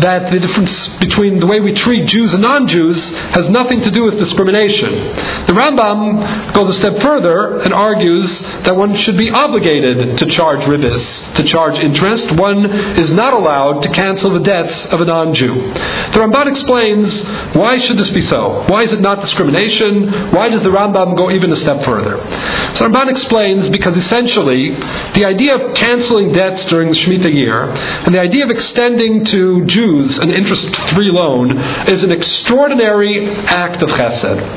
that 0.00 0.30
the 0.32 0.38
difference 0.38 0.72
between 1.00 1.40
the 1.40 1.46
way 1.46 1.60
we 1.60 1.72
treat 1.72 2.06
Jews 2.08 2.30
and 2.32 2.42
non-Jews 2.42 2.98
has 3.34 3.48
nothing 3.48 3.80
to 3.82 3.90
do 3.90 4.04
with 4.04 4.17
discrimination. 4.18 5.46
The 5.46 5.54
Rambam 5.54 6.54
goes 6.54 6.76
a 6.76 6.78
step 6.80 7.00
further 7.02 7.60
and 7.60 7.72
argues 7.72 8.28
that 8.64 8.76
one 8.76 8.96
should 8.98 9.16
be 9.16 9.30
obligated 9.30 10.18
to 10.18 10.26
charge 10.26 10.60
ribis, 10.66 11.34
to 11.36 11.44
charge 11.44 11.78
interest. 11.78 12.32
One 12.36 12.66
is 12.98 13.10
not 13.10 13.34
allowed 13.34 13.82
to 13.82 13.88
cancel 13.90 14.32
the 14.32 14.44
debts 14.44 14.74
of 14.92 15.00
a 15.00 15.04
non-Jew. 15.04 15.54
The 16.12 16.18
Ramban 16.18 16.50
explains 16.50 17.56
why 17.56 17.78
should 17.86 17.98
this 17.98 18.10
be 18.10 18.26
so? 18.28 18.64
Why 18.68 18.82
is 18.82 18.92
it 18.92 19.00
not 19.00 19.20
discrimination? 19.20 20.32
Why 20.32 20.48
does 20.48 20.62
the 20.62 20.70
Rambam 20.70 21.16
go 21.16 21.30
even 21.30 21.52
a 21.52 21.56
step 21.56 21.84
further? 21.84 22.18
So 22.76 22.88
Ramban 22.88 23.10
explains 23.10 23.70
because 23.70 23.96
essentially 23.96 24.70
the 25.14 25.24
idea 25.24 25.54
of 25.56 25.74
canceling 25.74 26.32
debts 26.32 26.64
during 26.66 26.90
the 26.90 26.98
Shemitah 26.98 27.32
year 27.32 27.70
and 27.70 28.14
the 28.14 28.20
idea 28.20 28.44
of 28.44 28.50
extending 28.50 29.24
to 29.24 29.64
Jews 29.66 30.18
an 30.18 30.30
interest-free 30.30 31.10
loan 31.10 31.56
is 31.88 32.02
an 32.02 32.12
extraordinary 32.12 33.28
act 33.46 33.82
of 33.82 33.88
chesed. 33.90 34.07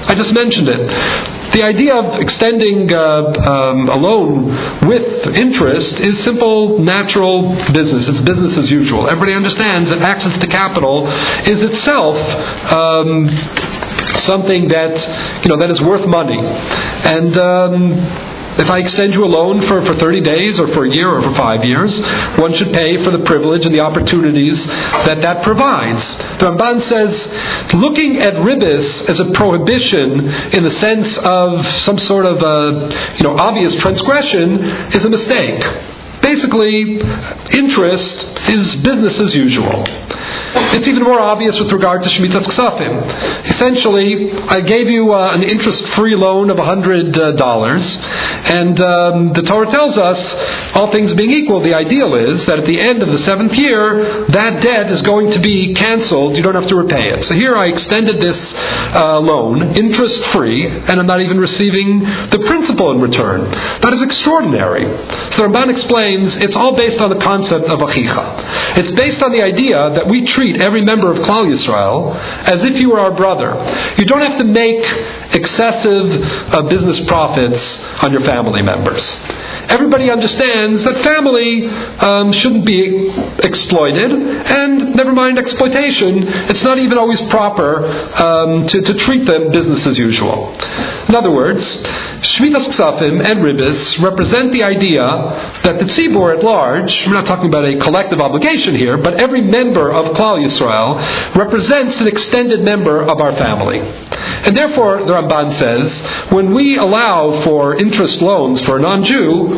I 0.07 0.15
just 0.15 0.33
mentioned 0.33 0.69
it. 0.69 1.51
The 1.53 1.63
idea 1.63 1.95
of 1.95 2.19
extending 2.19 2.93
uh, 2.93 2.97
um, 2.97 3.89
a 3.89 3.97
loan 3.97 4.87
with 4.87 5.35
interest 5.35 5.93
is 5.99 6.23
simple, 6.23 6.79
natural 6.79 7.55
business. 7.73 8.07
It's 8.07 8.21
business 8.21 8.57
as 8.57 8.69
usual. 8.71 9.09
Everybody 9.09 9.33
understands 9.33 9.89
that 9.89 10.01
access 10.01 10.37
to 10.39 10.47
capital 10.47 11.07
is 11.45 11.59
itself 11.61 12.15
um, 12.71 13.27
something 14.25 14.69
that 14.69 15.43
you 15.43 15.49
know 15.49 15.57
that 15.57 15.71
is 15.71 15.81
worth 15.81 16.07
money, 16.07 16.39
and. 16.39 17.37
Um, 17.37 18.27
if 18.61 18.69
I 18.69 18.79
extend 18.79 19.13
you 19.13 19.25
a 19.25 19.31
loan 19.31 19.65
for, 19.67 19.85
for 19.85 19.95
30 19.95 20.21
days 20.21 20.59
or 20.59 20.67
for 20.73 20.85
a 20.85 20.93
year 20.93 21.09
or 21.09 21.21
for 21.21 21.35
five 21.35 21.63
years, 21.63 21.91
one 22.37 22.55
should 22.55 22.71
pay 22.73 23.03
for 23.03 23.11
the 23.11 23.23
privilege 23.25 23.65
and 23.65 23.73
the 23.73 23.79
opportunities 23.79 24.57
that 25.05 25.21
that 25.21 25.43
provides. 25.43 26.01
The 26.39 26.45
Ramban 26.45 26.89
says 26.89 27.73
looking 27.73 28.19
at 28.19 28.35
ribis 28.35 29.09
as 29.09 29.19
a 29.19 29.31
prohibition 29.33 30.29
in 30.53 30.63
the 30.63 30.79
sense 30.79 31.17
of 31.23 31.65
some 31.85 31.97
sort 31.99 32.25
of 32.25 32.37
a, 32.41 33.17
you 33.17 33.23
know, 33.23 33.37
obvious 33.37 33.75
transgression 33.77 34.63
is 34.93 35.03
a 35.03 35.09
mistake. 35.09 35.63
Basically, 36.21 36.99
interest 37.57 38.25
is 38.49 38.75
business 38.83 39.19
as 39.19 39.33
usual. 39.33 39.83
It's 40.53 40.87
even 40.87 41.03
more 41.03 41.19
obvious 41.19 41.57
with 41.59 41.71
regard 41.71 42.03
to 42.03 42.09
Shemitah 42.09 42.43
Ksafim. 42.43 43.51
Essentially, 43.55 44.31
I 44.31 44.61
gave 44.61 44.87
you 44.87 45.13
uh, 45.13 45.31
an 45.33 45.43
interest-free 45.43 46.15
loan 46.15 46.49
of 46.49 46.57
$100, 46.57 47.17
uh, 47.17 47.41
and 48.51 48.79
um, 48.81 49.33
the 49.33 49.43
Torah 49.43 49.71
tells 49.71 49.97
us, 49.97 50.19
all 50.75 50.91
things 50.91 51.13
being 51.13 51.31
equal, 51.31 51.61
the 51.63 51.73
ideal 51.73 52.15
is 52.15 52.45
that 52.47 52.59
at 52.59 52.65
the 52.65 52.79
end 52.79 53.01
of 53.01 53.09
the 53.09 53.23
seventh 53.25 53.53
year, 53.53 54.27
that 54.29 54.61
debt 54.61 54.91
is 54.91 55.01
going 55.03 55.31
to 55.31 55.39
be 55.39 55.73
canceled. 55.73 56.35
You 56.35 56.43
don't 56.43 56.55
have 56.55 56.67
to 56.67 56.75
repay 56.75 57.09
it. 57.11 57.25
So 57.25 57.33
here 57.33 57.55
I 57.55 57.67
extended 57.67 58.21
this 58.21 58.37
uh, 58.95 59.19
loan, 59.19 59.75
interest-free, 59.75 60.67
and 60.67 60.99
I'm 60.99 61.07
not 61.07 61.21
even 61.21 61.37
receiving 61.39 61.99
the 61.99 62.43
principal 62.45 62.91
in 62.91 62.99
return. 62.99 63.49
That 63.81 63.93
is 63.93 64.01
extraordinary. 64.01 64.83
So 65.35 65.47
Ramban 65.47 65.71
explains 65.71 66.10
it's 66.41 66.55
all 66.55 66.75
based 66.75 66.99
on 66.99 67.09
the 67.09 67.23
concept 67.23 67.65
of 67.65 67.79
achicha. 67.79 68.77
It's 68.77 68.91
based 68.95 69.21
on 69.21 69.31
the 69.31 69.41
idea 69.41 69.91
that 69.95 70.07
we 70.07 70.25
treat 70.25 70.61
every 70.61 70.83
member 70.83 71.11
of 71.11 71.17
Klal 71.19 71.45
Yisrael 71.45 72.15
as 72.47 72.63
if 72.63 72.75
you 72.75 72.89
were 72.89 72.99
our 72.99 73.11
brother. 73.15 73.51
You 73.97 74.05
don't 74.05 74.21
have 74.21 74.37
to 74.37 74.43
make 74.43 74.83
excessive 75.33 76.07
uh, 76.53 76.61
business 76.63 76.99
profits 77.07 77.61
on 78.03 78.11
your 78.11 78.21
family 78.21 78.61
members. 78.61 79.03
Everybody 79.69 80.09
understands 80.09 80.83
that 80.85 81.03
family 81.03 81.67
um, 81.67 82.33
shouldn't 82.33 82.65
be 82.65 83.09
exploited, 83.43 84.11
and 84.11 84.95
never 84.95 85.11
mind 85.13 85.37
exploitation, 85.37 86.27
it's 86.49 86.63
not 86.63 86.79
even 86.79 86.97
always 86.97 87.21
proper 87.29 87.85
um, 87.85 88.67
to, 88.67 88.81
to 88.81 88.93
treat 89.05 89.25
them 89.25 89.51
business 89.51 89.85
as 89.87 89.97
usual. 89.97 90.55
In 91.09 91.15
other 91.15 91.31
words, 91.31 91.61
Shmitas 91.61 92.69
Ksafim 92.75 93.23
and 93.25 93.39
Ribis 93.43 94.01
represent 94.01 94.53
the 94.53 94.63
idea 94.63 95.01
that 95.63 95.79
the 95.79 95.85
tzibur 95.85 96.37
at 96.37 96.43
large, 96.43 96.91
we're 97.05 97.13
not 97.13 97.25
talking 97.25 97.47
about 97.47 97.65
a 97.65 97.77
collective 97.79 98.19
obligation 98.19 98.75
here, 98.75 98.97
but 98.97 99.19
every 99.19 99.41
member 99.41 99.91
of 99.91 100.15
Klal 100.15 100.39
Yisrael 100.39 101.35
represents 101.35 101.97
an 101.99 102.07
extended 102.07 102.61
member 102.61 103.01
of 103.01 103.19
our 103.19 103.35
family. 103.37 103.79
And 103.79 104.55
therefore, 104.55 104.99
the 104.99 105.11
Ramban 105.11 105.59
says, 105.59 106.31
when 106.31 106.53
we 106.53 106.77
allow 106.77 107.43
for 107.43 107.75
interest 107.75 108.21
loans 108.21 108.61
for 108.61 108.77
a 108.77 108.81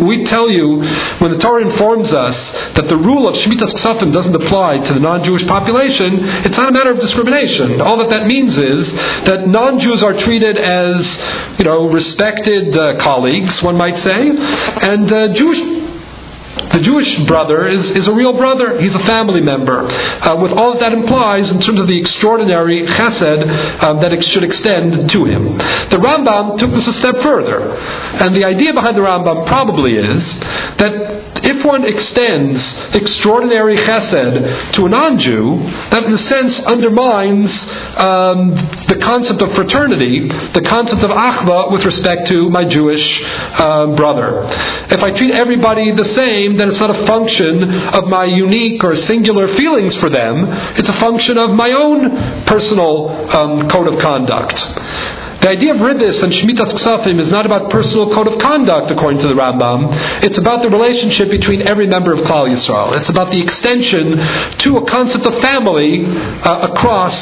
we 0.02 0.26
tell 0.26 0.50
you, 0.50 0.82
when 1.20 1.32
the 1.32 1.38
Torah 1.38 1.70
informs 1.70 2.12
us 2.12 2.36
that 2.76 2.88
the 2.88 2.98
rule 2.98 3.28
of 3.28 3.36
Shemitah 3.36 3.74
Ksafim 3.76 4.14
doesn't 4.14 4.36
apply 4.36 4.80
to 4.80 4.94
the 4.94 5.00
non-Jewish 5.00 5.46
population, 5.48 6.20
it's 6.46 6.58
not 6.58 6.70
a 6.70 6.72
matter 6.72 6.92
of 6.92 7.00
discrimination. 7.00 7.82
All 7.82 7.98
that 7.98 8.10
that 8.10 8.28
means 8.28 8.58
is 8.58 8.88
that 9.26 9.48
non-Jews 9.48 10.02
are 10.02 10.14
treated 10.14 10.58
as, 10.58 11.06
you 11.60 11.66
know, 11.66 11.90
respected 11.90 12.78
uh, 12.78 12.98
colleagues, 13.04 13.62
one 13.62 13.78
might 13.78 14.02
say, 14.04 14.30
and 14.30 15.12
uh, 15.12 15.34
Jewish 15.34 15.83
the 16.74 16.82
Jewish 16.82 17.10
brother 17.28 17.68
is, 17.68 18.02
is 18.02 18.08
a 18.08 18.14
real 18.14 18.34
brother. 18.34 18.80
He's 18.80 18.94
a 18.94 19.06
family 19.06 19.42
member. 19.42 19.88
Uh, 19.88 20.42
with 20.42 20.52
all 20.52 20.74
that 20.74 20.84
that 20.84 20.92
implies 20.92 21.50
in 21.50 21.62
terms 21.62 21.80
of 21.80 21.88
the 21.88 21.98
extraordinary 21.98 22.84
chesed 22.84 23.84
um, 23.84 24.02
that 24.02 24.12
it 24.12 24.22
should 24.26 24.44
extend 24.44 25.10
to 25.10 25.24
him. 25.24 25.58
The 25.58 25.98
Rambam 25.98 26.60
took 26.60 26.72
this 26.72 26.86
a 26.88 26.94
step 27.00 27.16
further. 27.24 27.72
And 27.72 28.36
the 28.36 28.46
idea 28.46 28.74
behind 28.74 28.98
the 28.98 29.02
Rambam 29.02 29.48
probably 29.48 29.96
is 29.96 30.24
that 30.84 31.23
if 31.44 31.66
one 31.66 31.84
extends 31.84 32.62
extraordinary 32.96 33.76
chesed 33.76 34.74
to 34.74 34.86
a 34.86 34.90
non-Jew, 34.90 35.60
that 35.92 36.04
in 36.06 36.14
a 36.14 36.24
sense 36.30 36.56
undermines 36.66 37.52
um, 38.00 38.56
the 38.88 39.00
concept 39.04 39.42
of 39.42 39.54
fraternity, 39.56 40.28
the 40.28 40.62
concept 40.68 41.04
of 41.04 41.12
achva 41.12 41.72
with 41.72 41.84
respect 41.84 42.28
to 42.28 42.50
my 42.50 42.64
Jewish 42.64 43.04
uh, 43.24 43.88
brother. 43.96 44.48
If 44.90 45.04
I 45.04 45.12
treat 45.18 45.32
everybody 45.32 45.92
the 45.92 46.16
same, 46.16 46.58
then 46.58 46.70
it's 46.70 46.80
not 46.80 46.96
a 46.96 47.06
function 47.06 47.64
of 47.94 48.08
my 48.08 48.26
unique 48.26 48.84
or 48.84 48.96
singular 49.06 49.54
feelings 49.56 49.96
for 49.98 50.10
them. 50.10 50.46
It's 50.78 50.90
a 50.90 51.00
function 51.00 51.38
of 51.38 51.52
my 51.52 51.72
own 51.72 52.46
personal 52.46 53.10
um, 53.30 53.70
code 53.70 53.94
of 53.94 54.00
conduct. 54.00 55.23
The 55.44 55.50
idea 55.50 55.76
of 55.76 55.82
ribis 55.82 56.24
and 56.24 56.32
shmitas 56.32 56.72
ksafim 56.72 57.20
is 57.20 57.30
not 57.30 57.46
about 57.46 57.70
personal 57.70 58.14
code 58.14 58.28
of 58.32 58.40
conduct, 58.40 58.90
according 58.92 59.20
to 59.20 59.28
the 59.28 59.34
Rambam. 59.34 60.24
It's 60.24 60.38
about 60.38 60.64
the 60.64 60.70
relationship 60.70 61.30
between 61.30 61.68
every 61.68 61.86
member 61.86 62.14
of 62.14 62.20
Klal 62.20 62.48
Yisrael. 62.48 62.98
It's 63.02 63.10
about 63.10 63.30
the 63.30 63.42
extension 63.42 64.16
to 64.60 64.78
a 64.78 64.90
concept 64.90 65.26
of 65.26 65.42
family 65.42 66.06
uh, 66.06 66.70
across 66.72 67.14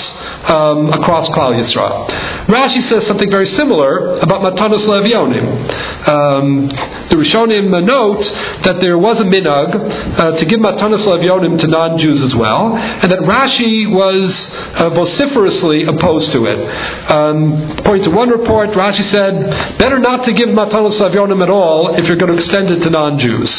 um, 0.54 0.94
across 0.94 1.30
Klal 1.30 1.58
Yisrael. 1.58 2.46
Rashi 2.46 2.88
says 2.90 3.08
something 3.08 3.30
very 3.30 3.48
similar 3.56 4.20
about 4.20 4.42
Matanos 4.42 4.86
Levionim. 4.86 6.08
Um, 6.08 6.68
the 7.10 7.16
Rishonim 7.16 7.70
note 7.84 8.24
that 8.66 8.82
there 8.82 9.00
was 9.00 9.20
a 9.20 9.24
minhag 9.24 10.20
uh, 10.20 10.38
to 10.38 10.46
give 10.46 10.60
Matanos 10.60 11.06
Levionim 11.06 11.60
to 11.60 11.68
non-Jews 11.68 12.24
as 12.24 12.36
well, 12.36 12.76
and 12.78 13.12
that 13.12 13.20
Rashi 13.20 13.92
was 13.92 14.32
uh, 14.78 14.90
vociferously 14.92 15.86
opposed 15.86 16.32
to 16.34 16.46
it. 16.46 17.10
Um, 17.10 17.72
according 17.80 18.04
to 18.04 18.11
one 18.14 18.30
report, 18.30 18.70
Rashi 18.72 19.04
said, 19.12 19.78
better 19.78 20.00
not 20.00 20.26
to 20.26 20.34
give 20.34 20.50
Matanos 20.50 20.98
Levionim 21.00 21.42
at 21.44 21.50
all 21.50 21.96
if 21.96 22.06
you're 22.06 22.18
going 22.18 22.32
to 22.32 22.38
extend 22.38 22.70
it 22.70 22.80
to 22.84 22.90
non-Jews 22.90 23.50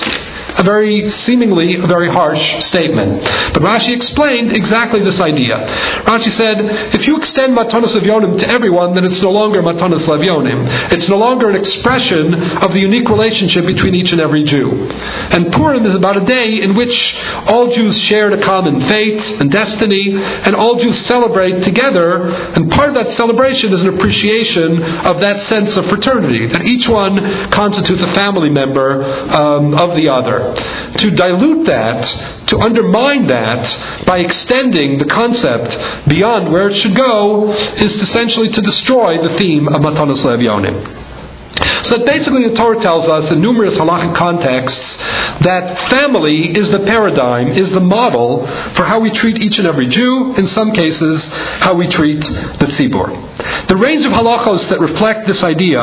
a 0.58 0.62
very 0.62 1.10
seemingly 1.24 1.76
a 1.76 1.86
very 1.86 2.10
harsh 2.10 2.42
statement. 2.66 3.22
But 3.54 3.62
Rashi 3.62 3.96
explained 3.96 4.54
exactly 4.54 5.02
this 5.02 5.18
idea. 5.20 5.56
Rashi 6.04 6.30
said, 6.36 6.58
if 6.94 7.06
you 7.06 7.16
extend 7.16 7.56
matanos 7.56 7.94
levionim 7.94 8.38
to 8.40 8.48
everyone, 8.48 8.94
then 8.94 9.04
it's 9.04 9.22
no 9.22 9.30
longer 9.30 9.62
matanos 9.62 10.04
levionim. 10.06 10.92
It's 10.92 11.08
no 11.08 11.16
longer 11.16 11.50
an 11.50 11.56
expression 11.56 12.34
of 12.58 12.72
the 12.72 12.80
unique 12.80 13.08
relationship 13.08 13.66
between 13.66 13.94
each 13.94 14.12
and 14.12 14.20
every 14.20 14.44
Jew. 14.44 14.70
And 14.70 15.52
Purim 15.52 15.86
is 15.86 15.94
about 15.94 16.16
a 16.16 16.24
day 16.24 16.60
in 16.60 16.74
which 16.74 17.14
all 17.46 17.72
Jews 17.74 17.98
shared 18.08 18.32
a 18.32 18.44
common 18.44 18.80
fate 18.88 19.40
and 19.40 19.50
destiny, 19.50 20.14
and 20.14 20.54
all 20.54 20.80
Jews 20.80 21.06
celebrate 21.06 21.64
together. 21.64 22.28
And 22.54 22.70
part 22.70 22.90
of 22.90 22.94
that 22.94 23.16
celebration 23.16 23.72
is 23.72 23.80
an 23.80 23.88
appreciation 23.88 24.82
of 24.82 25.20
that 25.20 25.48
sense 25.48 25.76
of 25.76 25.86
fraternity, 25.86 26.46
that 26.48 26.62
each 26.62 26.88
one 26.88 27.50
constitutes 27.50 28.02
a 28.02 28.12
family 28.14 28.50
member 28.50 29.02
um, 29.04 29.74
of 29.74 29.96
the 29.96 30.08
other. 30.08 30.41
To 30.98 31.10
dilute 31.10 31.66
that, 31.66 32.46
to 32.48 32.58
undermine 32.58 33.26
that 33.28 34.04
by 34.06 34.18
extending 34.18 34.98
the 34.98 35.06
concept 35.06 36.08
beyond 36.08 36.52
where 36.52 36.68
it 36.68 36.76
should 36.80 36.94
go, 36.94 37.52
is 37.52 37.94
essentially 38.02 38.50
to 38.50 38.60
destroy 38.60 39.22
the 39.22 39.38
theme 39.38 39.68
of 39.68 39.80
Matanos 39.80 40.22
Levionim. 40.22 41.01
So 41.90 42.04
basically, 42.06 42.48
the 42.48 42.54
Torah 42.56 42.80
tells 42.80 43.08
us 43.08 43.32
in 43.32 43.40
numerous 43.42 43.74
halachic 43.74 44.16
contexts 44.16 44.80
that 45.44 45.90
family 45.90 46.52
is 46.52 46.70
the 46.70 46.80
paradigm, 46.86 47.52
is 47.52 47.70
the 47.72 47.80
model 47.80 48.46
for 48.76 48.84
how 48.84 49.00
we 49.00 49.10
treat 49.10 49.42
each 49.42 49.58
and 49.58 49.66
every 49.66 49.88
Jew, 49.88 50.34
in 50.36 50.48
some 50.54 50.72
cases, 50.72 51.22
how 51.60 51.74
we 51.74 51.88
treat 51.88 52.20
the 52.20 52.66
tzibur. 52.78 53.68
The 53.68 53.76
range 53.76 54.04
of 54.04 54.12
halachos 54.12 54.68
that 54.70 54.80
reflect 54.80 55.26
this 55.26 55.42
idea, 55.42 55.80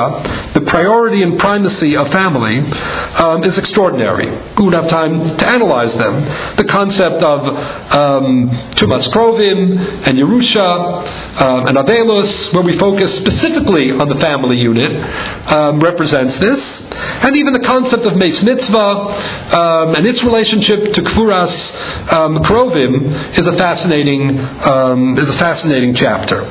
the 0.53 0.61
priority 0.61 1.23
and 1.23 1.37
primacy 1.39 1.95
of 1.95 2.07
family, 2.11 2.59
um, 2.59 3.43
is 3.43 3.57
extraordinary. 3.57 4.29
We 4.57 4.65
would 4.65 4.73
have 4.73 4.89
time 4.89 5.37
to 5.37 5.45
analyze 5.47 5.95
them. 5.97 6.55
The 6.57 6.65
concept 6.65 7.23
of 7.23 7.39
um, 7.45 8.49
Tumas 8.75 9.07
Krovim 9.09 10.07
and 10.07 10.17
Yerusha 10.17 11.41
um, 11.41 11.67
and 11.67 11.77
Avelus, 11.77 12.53
where 12.53 12.63
we 12.63 12.77
focus 12.77 13.11
specifically 13.17 13.91
on 13.91 14.09
the 14.09 14.19
family 14.19 14.57
unit. 14.57 14.91
Um, 14.91 15.58
um, 15.59 15.79
represents 15.81 16.39
this, 16.39 16.59
and 16.59 17.35
even 17.35 17.53
the 17.53 17.65
concept 17.67 18.03
of 18.05 18.15
Meis 18.15 18.41
Mitzvah 18.41 18.79
um, 18.79 19.95
and 19.95 20.05
its 20.07 20.23
relationship 20.23 20.93
to 20.93 21.01
Kvuras 21.01 22.13
um, 22.13 22.37
Krovim 22.43 23.37
is 23.37 23.45
a 23.45 23.57
fascinating 23.57 24.39
um, 24.39 25.17
is 25.17 25.27
a 25.27 25.37
fascinating 25.37 25.95
chapter. 25.95 26.45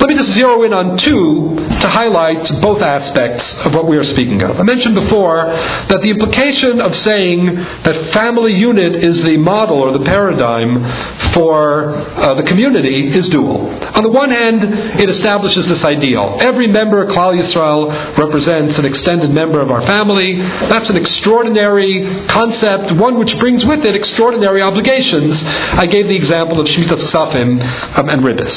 Let 0.00 0.08
me 0.08 0.16
just 0.16 0.32
zero 0.32 0.62
in 0.64 0.72
on 0.72 0.98
two 0.98 1.56
to 1.82 1.88
highlight 1.88 2.60
both 2.60 2.80
aspects 2.80 3.44
of 3.66 3.74
what 3.74 3.86
we 3.86 3.96
are 3.96 4.04
speaking 4.04 4.42
of. 4.42 4.58
I 4.58 4.62
mentioned 4.62 4.94
before 4.94 5.46
that 5.46 6.00
the 6.02 6.10
implication 6.10 6.80
of 6.80 6.94
saying 7.04 7.54
that 7.84 8.12
family 8.12 8.54
unit 8.54 8.96
is 8.96 9.22
the 9.22 9.36
model 9.36 9.78
or 9.78 9.92
the 9.96 10.04
paradigm 10.04 10.80
for 11.34 11.94
uh, 11.94 12.34
the 12.34 12.42
community 12.44 13.12
is 13.12 13.28
dual. 13.28 13.68
On 13.68 14.02
the 14.02 14.10
one 14.10 14.30
hand, 14.30 14.64
it 14.98 15.10
establishes 15.10 15.66
this 15.66 15.82
ideal. 15.84 16.38
Every 16.40 16.66
member 16.66 17.02
of 17.02 17.10
Klal 17.10 17.36
Yisrael 17.36 18.16
represents 18.16 18.78
an 18.78 18.84
extended 18.84 19.30
member 19.30 19.60
of 19.60 19.70
our 19.70 19.84
family. 19.86 20.36
That's 20.36 20.88
an 20.88 20.96
extraordinary 20.96 22.26
concept, 22.28 22.92
one 22.96 23.18
which 23.18 23.38
brings 23.38 23.64
with 23.64 23.84
it 23.84 23.94
extraordinary 23.94 24.62
obligations. 24.62 25.36
I 25.44 25.86
gave 25.86 26.08
the 26.08 26.16
example 26.16 26.60
of 26.60 26.66
Shemitah 26.66 26.96
Ksafim 27.10 27.98
um, 27.98 28.08
and 28.08 28.22
Ribbis. 28.22 28.54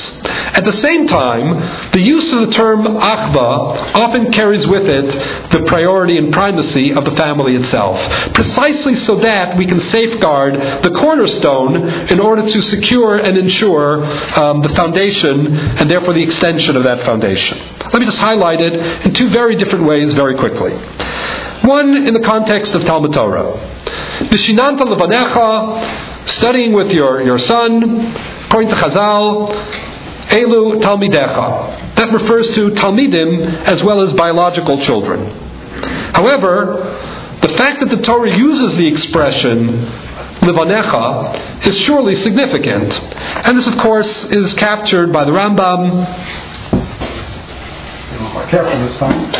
At 0.55 0.63
the 0.63 0.73
same 0.81 1.07
time, 1.07 1.24
time, 1.25 1.91
the 1.91 2.01
use 2.01 2.27
of 2.33 2.47
the 2.47 2.51
term 2.53 2.85
achva 2.85 3.97
often 3.97 4.31
carries 4.31 4.65
with 4.67 4.85
it 4.85 5.07
the 5.51 5.65
priority 5.67 6.17
and 6.17 6.31
primacy 6.31 6.93
of 6.93 7.03
the 7.05 7.15
family 7.17 7.55
itself, 7.55 7.97
precisely 8.33 8.95
so 9.05 9.19
that 9.19 9.57
we 9.57 9.65
can 9.65 9.81
safeguard 9.89 10.53
the 10.83 10.91
cornerstone 11.01 11.89
in 12.13 12.19
order 12.19 12.43
to 12.45 12.61
secure 12.73 13.17
and 13.17 13.37
ensure 13.37 14.05
um, 14.39 14.61
the 14.61 14.69
foundation 14.75 15.55
and 15.79 15.89
therefore 15.89 16.13
the 16.13 16.23
extension 16.23 16.75
of 16.75 16.83
that 16.83 17.03
foundation. 17.05 17.57
Let 17.91 17.99
me 17.99 18.05
just 18.05 18.17
highlight 18.17 18.61
it 18.61 18.73
in 19.05 19.13
two 19.13 19.29
very 19.29 19.55
different 19.55 19.85
ways 19.85 20.13
very 20.13 20.35
quickly. 20.35 20.73
One 21.65 22.05
in 22.05 22.13
the 22.13 22.21
context 22.25 22.73
of 22.73 22.83
Talmud 22.83 23.13
Torah. 23.13 23.57
Bishinanta 24.29 24.83
levanecha, 24.85 26.37
studying 26.37 26.73
with 26.73 26.91
your, 26.91 27.21
your 27.21 27.39
son, 27.39 28.13
according 28.45 28.69
to 28.69 28.75
Chazal, 28.75 29.84
Elu 30.29 30.81
Talmidecha. 30.81 31.95
That 31.95 32.11
refers 32.11 32.47
to 32.55 32.69
Talmidim 32.71 33.65
as 33.65 33.83
well 33.83 34.07
as 34.07 34.13
biological 34.15 34.85
children. 34.85 35.41
However, 36.13 37.39
the 37.41 37.49
fact 37.57 37.81
that 37.81 37.89
the 37.89 38.01
Torah 38.03 38.35
uses 38.35 38.77
the 38.77 38.87
expression 38.87 39.85
Livanecha 40.41 41.67
is 41.67 41.75
surely 41.85 42.21
significant. 42.23 42.91
And 42.93 43.57
this, 43.57 43.67
of 43.67 43.77
course, 43.79 44.07
is 44.31 44.53
captured 44.55 45.11
by 45.11 45.25
the 45.25 45.31
Rambam. 45.31 46.35
Careful 48.51 48.87
this 48.87 48.97
time. 48.99 49.33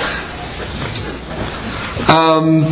Um, 2.09 2.63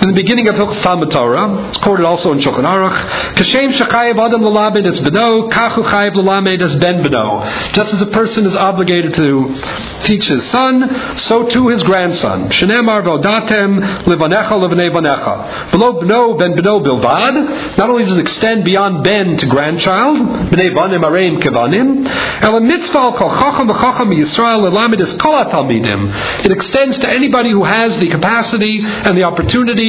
in 0.00 0.08
the 0.10 0.14
beginning 0.14 0.46
of 0.46 0.54
Talmud 0.54 1.10
Torah, 1.10 1.70
it's 1.70 1.78
quoted 1.78 2.06
also 2.06 2.30
in 2.30 2.38
Shulchan 2.38 2.62
Aruch, 2.62 3.34
Kashem 3.34 3.74
shechayev 3.74 4.14
adam 4.14 4.42
lalamed 4.42 4.86
es 4.86 5.00
beno, 5.00 5.50
kachu 5.50 5.82
chayev 5.82 6.14
lalamed 6.14 6.62
es 6.62 6.78
ben 6.78 7.02
beno. 7.02 7.72
Just 7.72 7.94
as 7.94 8.00
a 8.02 8.06
person 8.06 8.46
is 8.46 8.54
obligated 8.54 9.14
to 9.14 10.06
teach 10.06 10.22
his 10.24 10.44
son, 10.52 11.18
so 11.26 11.48
too 11.48 11.68
his 11.68 11.82
grandson. 11.82 12.48
Shenemar 12.50 13.02
vodatem 13.02 14.04
livanecha 14.04 14.54
livnei 14.54 14.90
vanecha. 14.90 15.72
Below 15.72 15.94
beno 16.00 16.38
ben 16.38 16.54
beno 16.54 16.78
bilvad. 16.78 17.76
Not 17.76 17.90
only 17.90 18.04
does 18.04 18.14
it 18.14 18.20
extend 18.20 18.64
beyond 18.64 19.02
ben 19.02 19.36
to 19.36 19.46
grandchild, 19.46 20.18
bnei 20.54 20.74
vanim 20.78 21.02
areim 21.02 21.42
kevanim, 21.42 22.06
el 22.44 22.60
mitzvah 22.60 22.98
al 22.98 23.18
kol 23.18 23.30
chacham 23.30 23.66
v'chacham 23.66 24.14
Yisrael 24.14 24.62
lelamed 24.70 25.00
es 25.00 25.12
kol. 25.20 25.38
It 25.38 26.52
extends 26.52 26.98
to 26.98 27.08
anybody 27.08 27.50
who 27.50 27.64
has 27.64 27.98
the 28.00 28.08
capacity 28.08 28.80
and 28.82 29.16
the 29.16 29.22
opportunity 29.24 29.87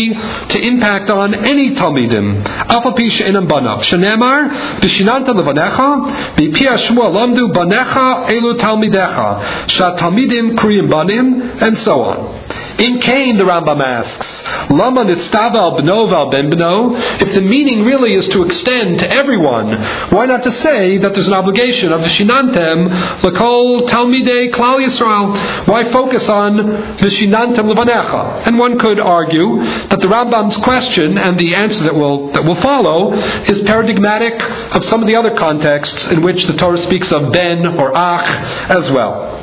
to 0.49 0.57
impact 0.67 1.09
on 1.09 1.33
any 1.33 1.75
Talmidim. 1.75 2.43
Afapi 2.43 3.09
she'enam 3.11 3.47
banav. 3.47 3.83
Shenemar, 3.83 4.79
v'shinanta 4.79 5.29
levanecha, 5.35 6.35
v'pia 6.35 6.77
shmua 6.87 7.11
banecha 7.53 8.29
elu 8.29 8.59
talmidecha, 8.59 9.69
shat 9.69 9.97
talmidim 9.97 10.55
kriyim 10.55 10.89
banim, 10.89 11.41
and 11.61 11.77
so 11.79 12.01
on. 12.01 12.38
In 12.79 13.01
Cain, 13.01 13.37
the 13.37 13.43
Rambam 13.43 13.83
asks, 13.83 14.39
Lama 14.69 15.03
nitstava 15.03 15.75
bno 15.81 16.29
ben 16.29 16.49
bno? 16.49 16.93
If 17.19 17.33
the 17.33 17.41
meaning 17.41 17.83
really 17.83 18.13
is 18.13 18.25
to 18.27 18.43
extend 18.43 18.99
to 18.99 19.11
everyone, 19.11 19.73
why 20.11 20.25
not 20.25 20.43
to 20.43 20.51
say 20.61 20.97
that 20.99 21.11
there's 21.13 21.27
an 21.27 21.33
obligation 21.33 21.91
of 21.91 22.01
visinantem 22.01 23.21
lakol 23.21 23.89
talmidei 23.89 24.53
klal 24.53 24.79
Yisrael? 24.79 25.67
Why 25.67 25.91
focus 25.91 26.23
on 26.29 26.57
visinantem 27.01 27.65
levanecha? 27.65 28.47
And 28.47 28.57
one 28.57 28.77
could 28.79 28.99
argue 28.99 29.57
that 29.89 29.99
the 29.99 30.07
Rambam's 30.07 30.57
question 30.63 31.17
and 31.17 31.39
the 31.39 31.55
answer 31.55 31.83
that 31.83 31.95
will 31.95 32.31
that 32.33 32.45
will 32.45 32.61
follow 32.61 33.13
is 33.49 33.59
paradigmatic 33.65 34.33
of 34.75 34.85
some 34.85 35.01
of 35.01 35.07
the 35.07 35.15
other 35.15 35.35
contexts 35.35 35.99
in 36.11 36.21
which 36.21 36.45
the 36.45 36.53
Torah 36.53 36.81
speaks 36.83 37.07
of 37.11 37.33
ben 37.33 37.65
or 37.65 37.91
ach 37.95 38.27
as 38.69 38.91
well. 38.91 39.38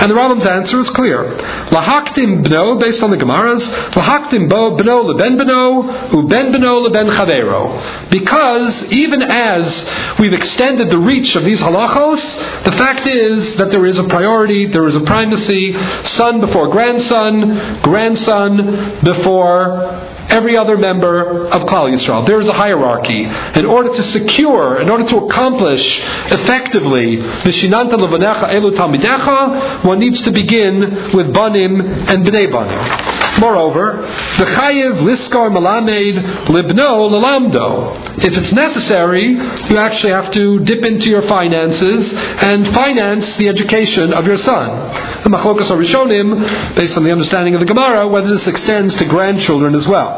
And 0.00 0.10
the 0.10 0.14
Rambam's 0.14 0.46
answer 0.46 0.80
is 0.80 0.90
clear. 0.90 1.22
Lahaktim 1.70 2.44
bno, 2.44 2.80
based 2.80 3.02
on 3.02 3.10
the 3.10 3.16
Gemaras, 3.16 3.62
lahaktim 3.94 4.48
bo 4.48 4.76
bno 4.76 5.02
leben 5.02 5.38
bno, 5.38 6.12
u 6.12 6.28
ben 6.28 6.52
bno 6.52 6.80
leben 6.82 7.06
chavero. 7.06 8.10
Because 8.10 8.92
even 8.92 9.22
as 9.22 10.18
we've 10.18 10.34
extended 10.34 10.90
the 10.90 10.98
reach 10.98 11.34
of 11.36 11.44
these 11.44 11.60
halachos, 11.60 12.64
the 12.64 12.72
fact 12.72 13.06
is 13.06 13.56
that 13.58 13.70
there 13.70 13.86
is 13.86 13.98
a 13.98 14.04
priority, 14.04 14.66
there 14.66 14.88
is 14.88 14.96
a 14.96 15.00
primacy, 15.00 15.72
son 16.16 16.40
before 16.40 16.68
grandson, 16.68 17.80
grandson 17.82 19.00
before 19.04 20.03
every 20.28 20.56
other 20.56 20.76
member 20.76 21.48
of 21.48 21.62
Klal 21.62 21.92
Yisrael. 21.92 22.26
There 22.26 22.40
is 22.40 22.46
a 22.46 22.52
hierarchy. 22.52 23.24
In 23.24 23.66
order 23.66 23.94
to 23.94 24.02
secure, 24.12 24.80
in 24.80 24.88
order 24.88 25.06
to 25.08 25.16
accomplish 25.26 25.82
effectively 26.30 27.16
the 27.16 27.52
Shinanta 27.60 27.94
Levanecha 27.94 28.54
Elu 28.54 29.84
one 29.84 29.98
needs 29.98 30.22
to 30.22 30.32
begin 30.32 31.12
with 31.14 31.32
Banim 31.32 31.80
and 31.80 32.26
Bnei 32.26 32.50
Banim. 32.50 33.14
Moreover, 33.40 33.98
the 34.38 34.44
Chayiv 34.44 35.02
Liskar 35.02 35.50
Malamed 35.50 36.46
Libno 36.46 37.10
Lalamdo. 37.10 38.22
If 38.24 38.32
it's 38.32 38.52
necessary, 38.52 39.26
you 39.32 39.76
actually 39.76 40.12
have 40.12 40.32
to 40.32 40.60
dip 40.60 40.84
into 40.84 41.08
your 41.10 41.26
finances 41.28 42.12
and 42.14 42.72
finance 42.72 43.26
the 43.38 43.48
education 43.48 44.12
of 44.12 44.24
your 44.24 44.38
son. 44.38 45.24
The 45.24 45.30
Machlokas 45.30 45.66
Rishonim, 45.66 46.76
based 46.76 46.96
on 46.96 47.02
the 47.02 47.10
understanding 47.10 47.54
of 47.54 47.60
the 47.60 47.66
Gemara, 47.66 48.06
whether 48.06 48.38
this 48.38 48.46
extends 48.46 48.94
to 48.96 49.04
grandchildren 49.06 49.74
as 49.74 49.86
well. 49.88 50.13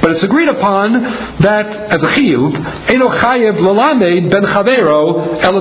But 0.00 0.12
it's 0.12 0.24
agreed 0.24 0.48
upon 0.48 0.92
that 1.40 1.66
as 1.66 2.02
a 2.02 2.10
chiyuv, 2.14 2.90
eno 2.90 3.08
chayev 3.08 3.58
lalamed 3.58 4.30
ben 4.30 4.42
chavero 4.42 5.42
el 5.42 5.60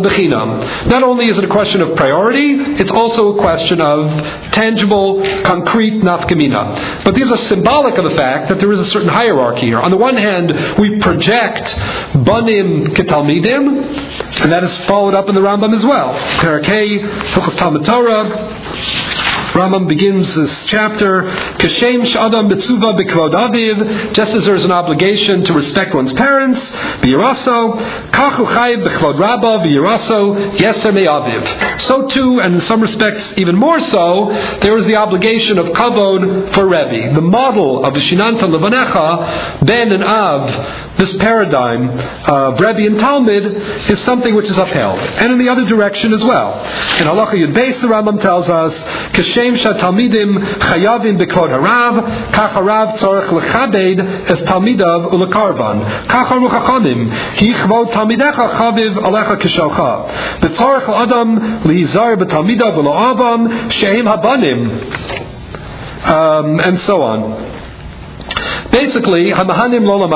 Not 0.88 1.04
only 1.04 1.26
is 1.28 1.38
it 1.38 1.44
a 1.44 1.48
question 1.48 1.82
of 1.82 1.96
priority, 1.96 2.82
it's 2.82 2.92
also 2.92 3.38
a 3.38 3.42
question 3.42 3.82
of 3.82 4.52
tangible, 4.54 5.22
concrete 5.46 6.02
nafkamina. 6.02 7.04
But 7.04 7.16
these 7.16 7.32
are 7.32 7.38
symbolic 7.50 7.98
of 7.98 8.04
the 8.04 8.16
fact 8.16 8.50
that 8.50 8.60
there 8.60 8.72
is 8.72 8.80
a 8.80 8.90
certain 8.92 9.10
hierarchy 9.10 9.68
here. 9.68 9.80
On 9.80 9.92
the 9.92 9.98
one 9.98 10.18
hand, 10.18 10.52
we 10.80 11.00
project 11.00 11.66
banim 12.26 12.94
ketalmidim, 12.94 14.42
and 14.44 14.52
that 14.52 14.64
is 14.64 14.72
followed 14.88 15.14
up 15.14 15.30
in 15.30 15.36
the 15.36 15.42
Rambam 15.42 15.76
as 15.78 15.84
well. 15.86 16.14
Talmud 17.58 17.86
Torah. 17.86 19.14
Rambam 19.56 19.88
begins 19.88 20.28
this 20.36 20.51
chapter, 20.68 21.24
Kashem 21.64 22.03
Shadam 22.12 22.51
Mitzuva 22.51 22.91
B'Kvod 22.99 23.32
Aviv, 23.32 24.14
just 24.14 24.32
as 24.34 24.43
there 24.43 24.58
is 24.58 24.66
an 24.66 24.72
obligation 24.74 25.45
to 25.45 25.53
respect 25.53 25.95
one's 25.95 26.12
parents, 26.12 26.60
B'Yiraso, 26.99 28.12
Kachu 28.12 28.45
Chayiv 28.51 28.86
B'Kvod 28.86 29.18
Rabba, 29.18 29.64
B'Yiraso, 29.64 30.58
Yeser 30.60 30.91
Aviv. 30.91 31.88
So 31.88 32.06
too, 32.10 32.41
and 32.41 32.56
in 32.56 32.68
some 32.68 32.82
respects 32.82 33.24
even 33.38 33.56
more 33.56 33.80
so, 33.80 34.28
there 34.62 34.78
is 34.78 34.88
the 34.88 34.97
obligation 34.97 35.58
of 35.58 35.68
Kavod 35.68 36.53
for 36.53 36.68
Rebbe. 36.68 37.14
The 37.16 37.22
model 37.22 37.86
of 37.86 37.93
the 37.93 38.01
Shinanta 38.01 38.43
Levanecha, 38.43 39.66
Ben 39.66 39.93
and 39.93 40.03
Av, 40.03 40.97
this 40.99 41.14
paradigm 41.20 41.97
of 42.28 42.60
Rebbe 42.60 42.91
and 42.91 42.99
Talmud, 42.99 43.45
is 43.89 44.06
something 44.06 44.36
which 44.36 44.47
is 44.51 44.58
upheld. 44.58 44.99
And 44.99 45.32
in 45.32 45.39
the 45.39 45.47
other 45.47 45.64
direction 45.64 46.14
as 46.14 46.24
well. 46.24 46.60
In 46.99 47.08
Halacha 47.08 47.36
Yud 47.36 47.53
Beis, 47.56 47.80
the 47.80 47.88
Rambam 47.88 48.22
tells 48.22 48.49
us, 48.49 48.74
Kashem 49.16 49.45
כשם 49.45 49.57
שהתלמידים 49.57 50.39
חייבים 50.61 51.18
בכבוד 51.18 51.51
הרב, 51.51 51.95
כך 52.33 52.57
הרב 52.57 52.89
צורך 53.01 53.33
לכבד 53.33 53.97
את 54.31 54.39
תלמידיו 54.47 55.01
ולקרבן. 55.12 55.78
כך 56.09 56.33
אמרו 56.33 56.49
חכמים, 56.49 57.11
כי 57.35 57.55
כבוד 57.55 57.89
תלמידיך 57.93 58.43
חביב 58.59 58.99
עליך 58.99 59.33
כשלך. 59.41 59.83
וצורך 60.43 60.89
לאדם 60.89 61.39
להיזהר 61.64 62.14
בתלמידיו 62.18 62.72
ולאהבם, 62.76 63.47
שהם 63.68 64.09
הבנים. 64.09 64.68
Um, 66.05 66.59
and 66.61 66.78
so 66.87 67.03
on. 67.03 67.43
Basically, 68.71 69.32
Hamahanim 69.32 69.86
Olam 69.86 70.11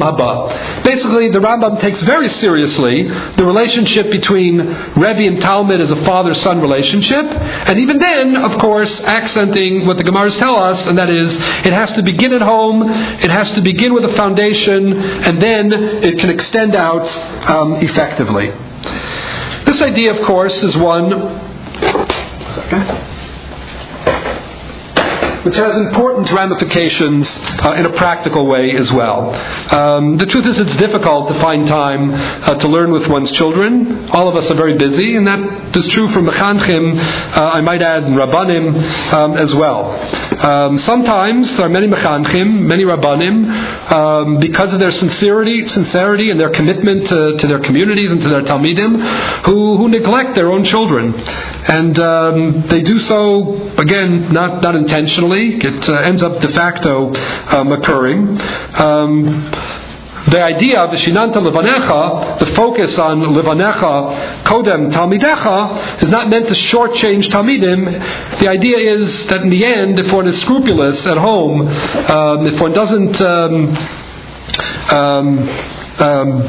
Haba. 0.00 0.84
Basically, 0.84 1.30
the 1.30 1.38
Rambam 1.38 1.80
takes 1.80 2.00
very 2.02 2.28
seriously 2.40 3.04
the 3.36 3.44
relationship 3.44 4.10
between 4.10 4.58
Rebbe 4.58 5.26
and 5.26 5.38
Talmid 5.38 5.80
as 5.80 5.90
a 5.90 6.04
father-son 6.04 6.60
relationship, 6.60 7.24
and 7.26 7.80
even 7.80 7.98
then, 7.98 8.36
of 8.36 8.60
course, 8.60 8.90
accenting 9.00 9.86
what 9.86 9.96
the 9.96 10.04
Gemaras 10.04 10.38
tell 10.38 10.62
us, 10.62 10.78
and 10.86 10.96
that 10.98 11.10
is, 11.10 11.32
it 11.66 11.72
has 11.72 11.90
to 11.96 12.02
begin 12.02 12.32
at 12.32 12.42
home, 12.42 12.82
it 12.88 13.30
has 13.30 13.50
to 13.52 13.62
begin 13.62 13.94
with 13.94 14.04
a 14.04 14.14
foundation, 14.14 14.92
and 14.92 15.42
then 15.42 15.72
it 15.72 16.18
can 16.18 16.30
extend 16.30 16.76
out 16.76 17.06
um, 17.48 17.76
effectively. 17.76 18.52
This 19.66 19.82
idea, 19.82 20.18
of 20.18 20.26
course, 20.26 20.54
is 20.62 20.76
one. 20.76 21.10
Which 25.40 25.56
has 25.56 25.74
important 25.88 26.30
ramifications 26.36 27.26
uh, 27.64 27.72
in 27.72 27.86
a 27.86 27.96
practical 27.96 28.46
way 28.46 28.76
as 28.76 28.92
well. 28.92 29.32
Um, 29.32 30.18
the 30.18 30.26
truth 30.26 30.44
is, 30.44 30.60
it's 30.60 30.76
difficult 30.76 31.32
to 31.32 31.40
find 31.40 31.66
time 31.66 32.12
uh, 32.12 32.56
to 32.56 32.68
learn 32.68 32.92
with 32.92 33.08
one's 33.08 33.32
children. 33.32 34.10
All 34.10 34.28
of 34.28 34.36
us 34.36 34.50
are 34.50 34.54
very 34.54 34.76
busy, 34.76 35.16
and 35.16 35.26
that 35.26 35.40
is 35.76 35.90
true 35.92 36.12
for 36.12 36.20
mechanchim, 36.20 36.92
uh, 37.34 37.56
I 37.56 37.62
might 37.62 37.80
add, 37.80 38.02
and 38.04 38.16
rabbanim 38.16 39.12
um, 39.14 39.38
as 39.38 39.54
well. 39.54 39.96
Um, 40.44 40.78
sometimes 40.84 41.48
there 41.56 41.64
are 41.64 41.70
many 41.70 41.86
mechanchim, 41.86 42.60
many 42.60 42.84
rabbanim, 42.84 43.92
um, 43.92 44.40
because 44.40 44.74
of 44.74 44.78
their 44.78 44.92
sincerity, 44.92 45.66
sincerity 45.68 46.30
and 46.30 46.38
their 46.38 46.50
commitment 46.50 47.08
to, 47.08 47.36
to, 47.38 47.46
their 47.48 47.60
communities 47.60 48.10
and 48.10 48.20
to 48.20 48.28
their 48.28 48.42
talmidim, 48.42 49.46
who, 49.46 49.78
who 49.78 49.88
neglect 49.88 50.34
their 50.34 50.52
own 50.52 50.66
children, 50.66 51.14
and 51.14 51.98
um, 51.98 52.66
they 52.68 52.82
do 52.82 52.98
so 53.00 53.72
again 53.78 54.32
not 54.32 54.62
not 54.62 54.74
intentionally 54.74 55.29
it 55.38 55.88
uh, 55.88 55.92
ends 56.02 56.22
up 56.22 56.40
de 56.40 56.52
facto 56.52 57.14
um, 57.14 57.72
occurring. 57.72 58.40
Um, 58.74 59.50
the 60.30 60.42
idea 60.42 60.78
of 60.80 60.90
the 60.90 60.98
Shinanta 60.98 61.36
Levanecha, 61.36 62.38
the 62.40 62.54
focus 62.54 62.96
on 62.98 63.20
Levanecha, 63.20 64.44
Kodem 64.44 64.92
Talmidecha, 64.92 66.04
is 66.04 66.10
not 66.10 66.28
meant 66.28 66.46
to 66.48 66.54
shortchange 66.54 67.30
Talmidim. 67.30 68.40
The 68.40 68.48
idea 68.48 68.76
is 68.76 69.28
that 69.30 69.42
in 69.42 69.50
the 69.50 69.64
end, 69.64 69.98
if 69.98 70.12
one 70.12 70.28
is 70.28 70.40
scrupulous 70.42 71.06
at 71.06 71.16
home, 71.16 71.66
um, 71.66 72.46
if 72.46 72.60
one 72.60 72.72
doesn't 72.72 73.20
um, 73.20 73.76
um 74.90 75.48
um, 76.00 76.42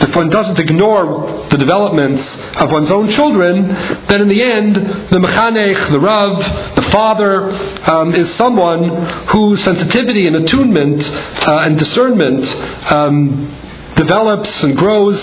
if 0.00 0.16
one 0.16 0.30
doesn't 0.30 0.58
ignore 0.58 1.46
the 1.50 1.56
developments 1.58 2.22
of 2.56 2.70
one's 2.70 2.90
own 2.90 3.10
children, 3.12 3.68
then 4.08 4.22
in 4.22 4.28
the 4.28 4.42
end, 4.42 4.74
the 4.76 5.18
mechanech, 5.18 5.90
the 5.92 6.00
rav, 6.00 6.38
the 6.76 6.90
father, 6.90 7.50
um, 7.90 8.14
is 8.14 8.28
someone 8.36 9.26
whose 9.28 9.62
sensitivity 9.64 10.26
and 10.26 10.36
attunement 10.36 11.02
uh, 11.02 11.58
and 11.58 11.78
discernment 11.78 12.44
um, 12.90 13.59
develops 14.00 14.48
and 14.62 14.76
grows 14.76 15.18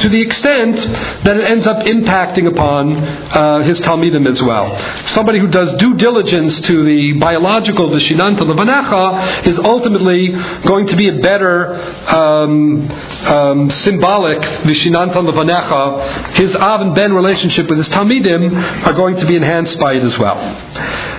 to 0.00 0.08
the 0.08 0.20
extent 0.20 0.76
that 1.24 1.36
it 1.36 1.44
ends 1.44 1.66
up 1.66 1.84
impacting 1.84 2.48
upon 2.48 2.96
uh, 2.96 3.62
his 3.68 3.78
Talmidim 3.80 4.24
as 4.30 4.40
well. 4.42 4.72
Somebody 5.14 5.38
who 5.38 5.48
does 5.48 5.78
due 5.78 5.94
diligence 5.96 6.66
to 6.66 6.84
the 6.84 7.12
biological 7.20 7.90
Vishinanta 7.90 8.40
Levanecha 8.40 9.48
is 9.48 9.58
ultimately 9.62 10.28
going 10.66 10.86
to 10.88 10.96
be 10.96 11.08
a 11.08 11.20
better 11.20 11.76
um, 12.08 12.90
um, 12.90 13.72
symbolic 13.84 14.40
Vishinanta 14.64 15.20
Levanecha. 15.20 16.34
His 16.36 16.56
Av 16.56 16.80
and 16.80 16.94
Ben 16.94 17.12
relationship 17.12 17.68
with 17.68 17.78
his 17.78 17.88
Talmidim 17.88 18.86
are 18.86 18.94
going 18.94 19.16
to 19.16 19.26
be 19.26 19.36
enhanced 19.36 19.78
by 19.78 19.92
it 19.92 20.02
as 20.02 20.18
well. 20.18 20.38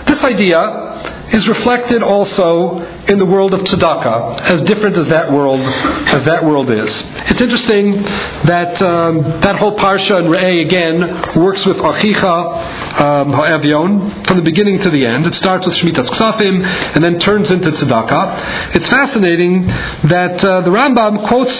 This 0.07 0.19
idea 0.19 0.92
is 1.33 1.47
reflected 1.47 2.03
also 2.03 2.77
in 3.07 3.17
the 3.19 3.25
world 3.25 3.53
of 3.53 3.61
tzedakah, 3.61 4.41
as 4.49 4.67
different 4.67 4.95
as 4.97 5.07
that 5.09 5.31
world 5.31 5.59
as 5.59 6.25
that 6.25 6.45
world 6.45 6.69
is. 6.69 6.89
It's 7.31 7.41
interesting 7.41 8.03
that 8.45 8.81
um, 8.81 9.41
that 9.41 9.55
whole 9.57 9.75
parsha 9.75 10.19
in 10.19 10.25
Re'eh 10.29 10.65
again 10.65 11.41
works 11.41 11.65
with 11.65 11.77
Achicha 11.77 13.01
um, 13.01 13.33
Ha'evion 13.33 14.25
from 14.27 14.37
the 14.37 14.43
beginning 14.43 14.81
to 14.83 14.89
the 14.89 15.05
end. 15.05 15.25
It 15.25 15.35
starts 15.35 15.65
with 15.65 15.75
Shmitas 15.75 16.07
Ksafim 16.09 16.63
and 16.95 17.03
then 17.03 17.19
turns 17.19 17.49
into 17.49 17.71
tzedakah. 17.71 18.75
It's 18.75 18.87
fascinating 18.89 19.65
that 19.65 20.43
uh, 20.43 20.61
the 20.61 20.69
Rambam 20.69 21.27
quotes 21.27 21.53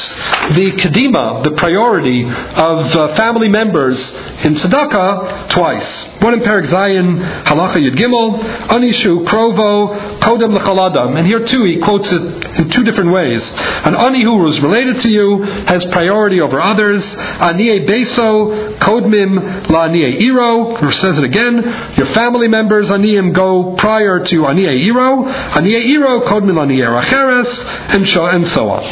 the 0.56 0.72
kedima, 0.78 1.44
the 1.44 1.56
priority 1.58 2.24
of 2.24 2.86
uh, 2.94 3.16
family 3.16 3.50
members 3.50 3.98
in 4.46 4.56
tzedakah 4.56 5.50
twice. 5.50 6.13
One 6.24 6.36
in 6.36 6.40
Perik 6.40 6.72
Zayin, 6.72 7.44
Halacha 7.44 7.76
Yud 7.84 7.98
Gimel, 8.00 8.40
Anishu 8.70 9.28
Krovo 9.28 10.22
Kodem 10.22 10.58
Lechaladam. 10.58 11.18
And 11.18 11.28
here 11.28 11.46
too 11.46 11.66
he 11.66 11.80
quotes 11.80 12.08
it 12.08 12.22
in 12.60 12.70
two 12.72 12.86
different 12.86 13.12
ways. 13.12 13.42
An 13.44 13.94
Ani 13.94 14.24
who 14.24 14.48
is 14.48 14.58
related 14.62 15.02
to 15.02 15.10
you 15.10 15.44
has 15.68 15.84
priority 15.92 16.40
over 16.40 16.62
others. 16.62 17.04
Anie 17.04 17.86
Beso 17.86 18.80
Kodmim 18.80 19.70
La 19.70 19.88
Anie 19.88 20.24
Iro. 20.24 20.80
Says 20.94 21.18
it 21.18 21.26
again. 21.26 21.62
Your 21.98 22.14
family 22.14 22.48
members 22.48 22.88
Aniim 22.88 23.36
go 23.36 23.76
prior 23.76 24.24
to 24.24 24.46
Anie 24.46 24.88
Iro. 24.88 25.28
Anie 25.28 25.92
Iro 25.92 26.22
Kodmim 26.22 26.56
La 26.56 26.62
Anie 26.62 26.80
Racheres 26.80 27.92
and 27.94 28.08
so, 28.08 28.26
and 28.28 28.48
so 28.56 28.70
on. 28.70 28.84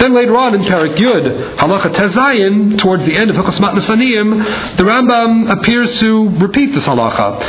Then 0.00 0.14
later 0.14 0.36
on 0.36 0.54
in 0.54 0.62
Perik 0.62 0.98
Yud, 0.98 1.56
Halacha 1.56 1.94
Tezayin, 1.94 2.78
towards 2.78 3.06
the 3.06 3.16
end 3.16 3.30
of 3.30 3.36
Hilchos 3.36 3.58
Matnas 3.58 3.86
the 3.86 4.82
Rambam 4.82 5.50
appears 5.58 5.98
to 6.00 6.28
repeat 6.40 6.73
this 6.74 6.84
halacha. 6.84 7.40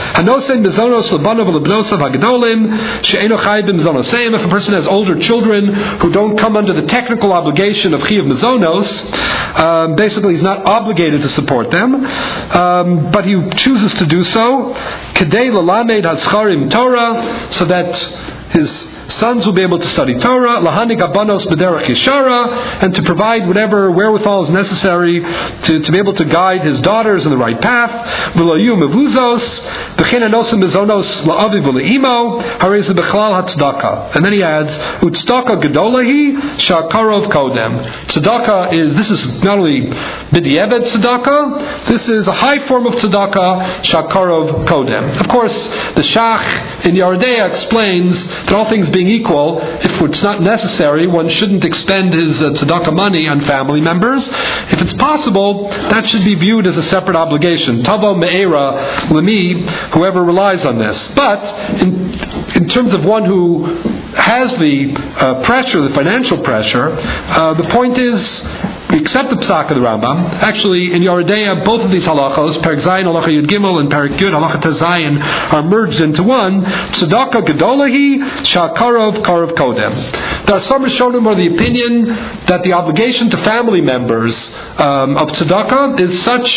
If 4.36 4.46
a 4.46 4.50
person 4.50 4.74
has 4.74 4.88
older 4.88 5.20
children 5.20 5.74
who 6.00 6.12
don't 6.12 6.38
come 6.38 6.56
under 6.56 6.74
the 6.74 6.88
technical 6.88 7.34
obligation 7.34 7.94
of 7.94 8.02
chiyav 8.02 8.26
mizonos, 8.26 9.60
um, 9.60 9.96
basically 9.96 10.34
he's 10.36 10.44
not 10.44 10.66
obligated 10.66 11.22
to 11.22 11.30
support 11.30 11.72
them, 11.72 12.06
um, 12.06 13.12
but 13.12 13.26
he 13.26 13.34
chooses 13.58 13.94
to 14.00 14.06
do 14.06 14.24
so. 14.26 14.74
Kedei 15.16 15.50
lalamed 15.52 16.04
hascharim 16.04 16.70
Torah, 16.72 17.50
so 17.58 17.66
that 17.66 18.52
his 18.52 18.70
sons 19.20 19.46
will 19.46 19.54
be 19.54 19.62
able 19.62 19.80
to 19.80 19.90
study 19.92 20.14
Torah, 20.16 20.60
lahani 20.60 21.00
gabanos 21.00 21.46
b'derech 21.48 21.86
yeshara, 21.86 22.84
and 22.84 22.94
to 22.96 23.04
provide 23.04 23.48
whatever 23.48 23.92
wherewithal 23.92 24.46
is 24.46 24.50
necessary 24.52 25.22
to, 25.22 25.82
to 25.82 25.92
be 25.92 25.98
able 25.98 26.14
to 26.14 26.26
guide 26.26 26.66
his 26.66 26.82
daughters 26.82 27.24
in 27.24 27.32
the 27.32 27.38
right 27.38 27.60
path. 27.62 28.36
V'loyu 28.36 28.76
mevuzos, 28.76 29.96
b'chin 29.98 30.22
anosim 30.22 30.60
bezonos 30.64 31.24
la'avi 31.24 31.62
v'le'imo, 31.62 32.60
harez 32.60 32.86
b'chlal 32.88 33.44
hatzdaka. 33.44 34.16
And 34.16 34.26
then 34.26 34.34
he 34.34 34.44
adds, 34.44 34.72
utzdaka 35.02 35.64
gedolahi 35.64 36.60
shakarov 36.68 37.32
kodem. 37.32 38.08
Tzedakah 38.08 38.74
is, 38.74 38.96
this 38.96 39.20
is 39.20 39.28
not 39.44 39.60
only 39.60 39.82
b'di'eved 39.82 40.92
tzedakah, 40.92 41.88
this 41.90 42.02
is 42.08 42.28
a 42.28 42.34
high 42.34 42.68
form 42.68 42.88
of 42.88 42.94
tzedakah, 42.94 43.84
shakarov 43.86 44.68
kodem. 44.68 45.22
Of 45.22 45.28
course, 45.30 45.54
the 45.96 46.02
Shach 46.02 46.86
in 46.86 46.96
Yoreh 46.96 47.22
De'ah 47.22 47.56
explains 47.56 48.16
that 48.46 48.54
all 48.54 48.70
things 48.70 48.90
being 48.90 49.05
equal, 49.08 49.60
if 49.62 50.02
it's 50.02 50.24
not 50.24 50.42
necessary, 50.42 51.08
one 51.08 51.30
shouldn't 51.30 51.64
expend 51.64 52.14
his 52.14 52.38
uh, 52.38 52.52
tzedakah 52.60 52.94
money 52.94 53.28
on 53.28 53.46
family 53.46 53.82
members. 53.82 54.24
If 54.26 54.82
it's 54.82 54.94
possible, 54.94 55.68
that 55.70 56.08
should 56.10 56.26
be 56.26 56.36
viewed 56.36 56.68
as 56.68 56.78
a 56.78 56.90
separate 56.90 57.16
obligation. 57.16 57.84
Tavo 57.84 58.18
me'era 58.18 59.08
lemi, 59.10 59.92
whoever 59.94 60.24
relies 60.24 60.64
on 60.66 60.78
this. 60.78 60.98
But 61.16 61.82
in, 61.82 62.14
in 62.56 62.70
terms 62.70 62.94
of 62.94 63.04
one 63.04 63.26
who 63.26 63.66
has 64.16 64.52
the 64.60 64.94
uh, 64.96 65.44
pressure, 65.46 65.88
the 65.88 65.94
financial 65.94 66.42
pressure, 66.44 66.98
uh, 66.98 67.54
the 67.56 67.70
point 67.70 67.98
is 67.98 68.20
accept 69.06 69.30
the 69.30 69.38
psak 69.46 69.70
of 69.70 69.78
the 69.78 69.86
Rambam. 69.86 70.42
Actually, 70.42 70.92
in 70.94 71.02
Yoreh 71.06 71.30
De'ah, 71.30 71.64
both 71.64 71.82
of 71.82 71.92
these 71.92 72.04
halachos, 72.04 72.58
Perik 72.66 72.82
Zayin, 72.82 73.06
halacha 73.06 73.30
Yud 73.30 73.46
Gimel, 73.46 73.80
and 73.80 73.90
Perik 73.90 74.18
Yud, 74.18 74.34
halacha 74.34 74.66
Zayin, 74.82 75.22
are 75.54 75.62
merged 75.62 76.02
into 76.02 76.24
one. 76.24 76.64
Tzedakah 76.64 77.46
gedolahi, 77.46 78.44
shakarov 78.50 79.24
karov 79.24 79.54
kodem. 79.54 80.46
There 80.48 80.56
are 80.56 80.68
some 80.68 80.84
Rishonim 80.84 81.26
are 81.26 81.36
the 81.36 81.54
opinion 81.54 82.06
that 82.48 82.62
the 82.64 82.74
obligation 82.74 83.30
to 83.30 83.44
family 83.44 83.82
members 83.82 84.34
um, 84.78 85.18
of 85.18 85.30
tzedakah 85.30 86.00
is 86.02 86.24
such 86.24 86.50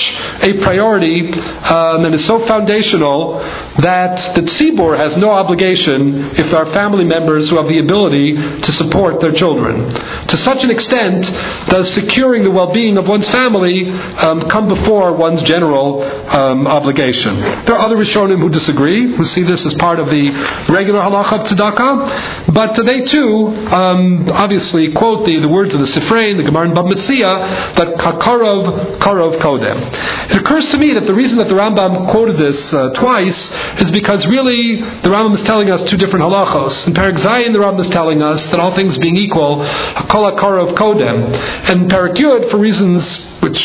a 0.43 0.61
priority 0.63 1.33
um, 1.33 2.05
and 2.05 2.15
is 2.15 2.27
so 2.27 2.45
foundational 2.47 3.39
that 3.81 4.35
the 4.35 4.43
tzibur 4.43 4.99
has 4.99 5.17
no 5.17 5.31
obligation 5.31 6.37
if 6.37 6.51
there 6.51 6.67
are 6.67 6.73
family 6.75 7.05
members 7.05 7.49
who 7.49 7.57
have 7.57 7.69
the 7.69 7.79
ability 7.79 8.35
to 8.35 8.73
support 8.73 9.21
their 9.21 9.33
children. 9.33 9.89
To 9.95 10.37
such 10.45 10.65
an 10.65 10.71
extent 10.71 11.25
does 11.71 11.95
securing 11.95 12.38
securing 12.39 12.45
the 12.45 12.57
well-being 12.57 12.97
of 12.97 13.07
one's 13.07 13.27
family 13.29 13.91
um, 13.91 14.49
come 14.51 14.69
before 14.69 15.15
one's 15.15 15.43
general 15.43 16.03
um, 16.03 16.67
obligation. 16.67 17.41
There 17.67 17.75
are 17.75 17.85
other 17.85 17.97
Rishonim 17.97 18.41
who 18.41 18.49
disagree, 18.49 19.17
who 19.17 19.25
see 19.35 19.43
this 19.43 19.61
as 19.65 19.75
part 19.79 19.99
of 19.99 20.07
the 20.07 20.31
regular 20.71 21.01
halacha 21.01 21.41
of 21.41 21.47
tzedakah, 21.47 22.55
but 22.55 22.79
they 22.87 23.03
too 23.11 23.49
um, 23.75 24.29
obviously 24.31 24.93
quote 24.93 25.27
the, 25.27 25.41
the 25.41 25.49
words 25.49 25.73
of 25.75 25.81
the 25.81 25.87
Sifrein, 25.87 26.37
the 26.37 26.45
Gemara 26.45 26.69
in 26.69 26.75
Bava 26.75 26.93
Metzia, 26.93 27.75
that 27.77 27.99
kakarov 27.99 29.01
karov 29.01 29.41
kodem. 29.41 30.31
It 30.31 30.37
occurs 30.39 30.67
to 30.73 30.79
me 30.79 30.95
that 30.95 31.07
the 31.07 31.15
reason 31.15 31.39
that 31.39 31.49
the 31.49 31.55
Rambam 31.55 32.11
quoted 32.11 32.37
this 32.39 32.61
uh, 32.73 32.91
twice 33.01 33.41
is 33.83 33.91
because 33.91 34.25
really 34.27 34.77
the 35.03 35.09
Rambam 35.09 35.39
is 35.39 35.45
telling 35.47 35.71
us 35.71 35.89
two 35.91 35.97
different 35.97 36.25
halachos. 36.25 36.87
In 36.87 36.95
Perek 36.95 37.19
Zayin, 37.19 37.53
the 37.53 37.59
Rambam 37.59 37.85
is 37.85 37.91
telling 37.91 38.23
us 38.23 38.41
that 38.51 38.61
all 38.61 38.75
things 38.77 38.97
being 38.99 39.17
equal, 39.17 39.59
hakol 39.59 40.39
karov 40.39 40.77
kodem, 40.77 41.35
and 41.71 41.91
Perek 41.91 42.19
Yud, 42.29 42.51
for 42.51 42.59
reasons 42.59 43.03
which 43.43 43.57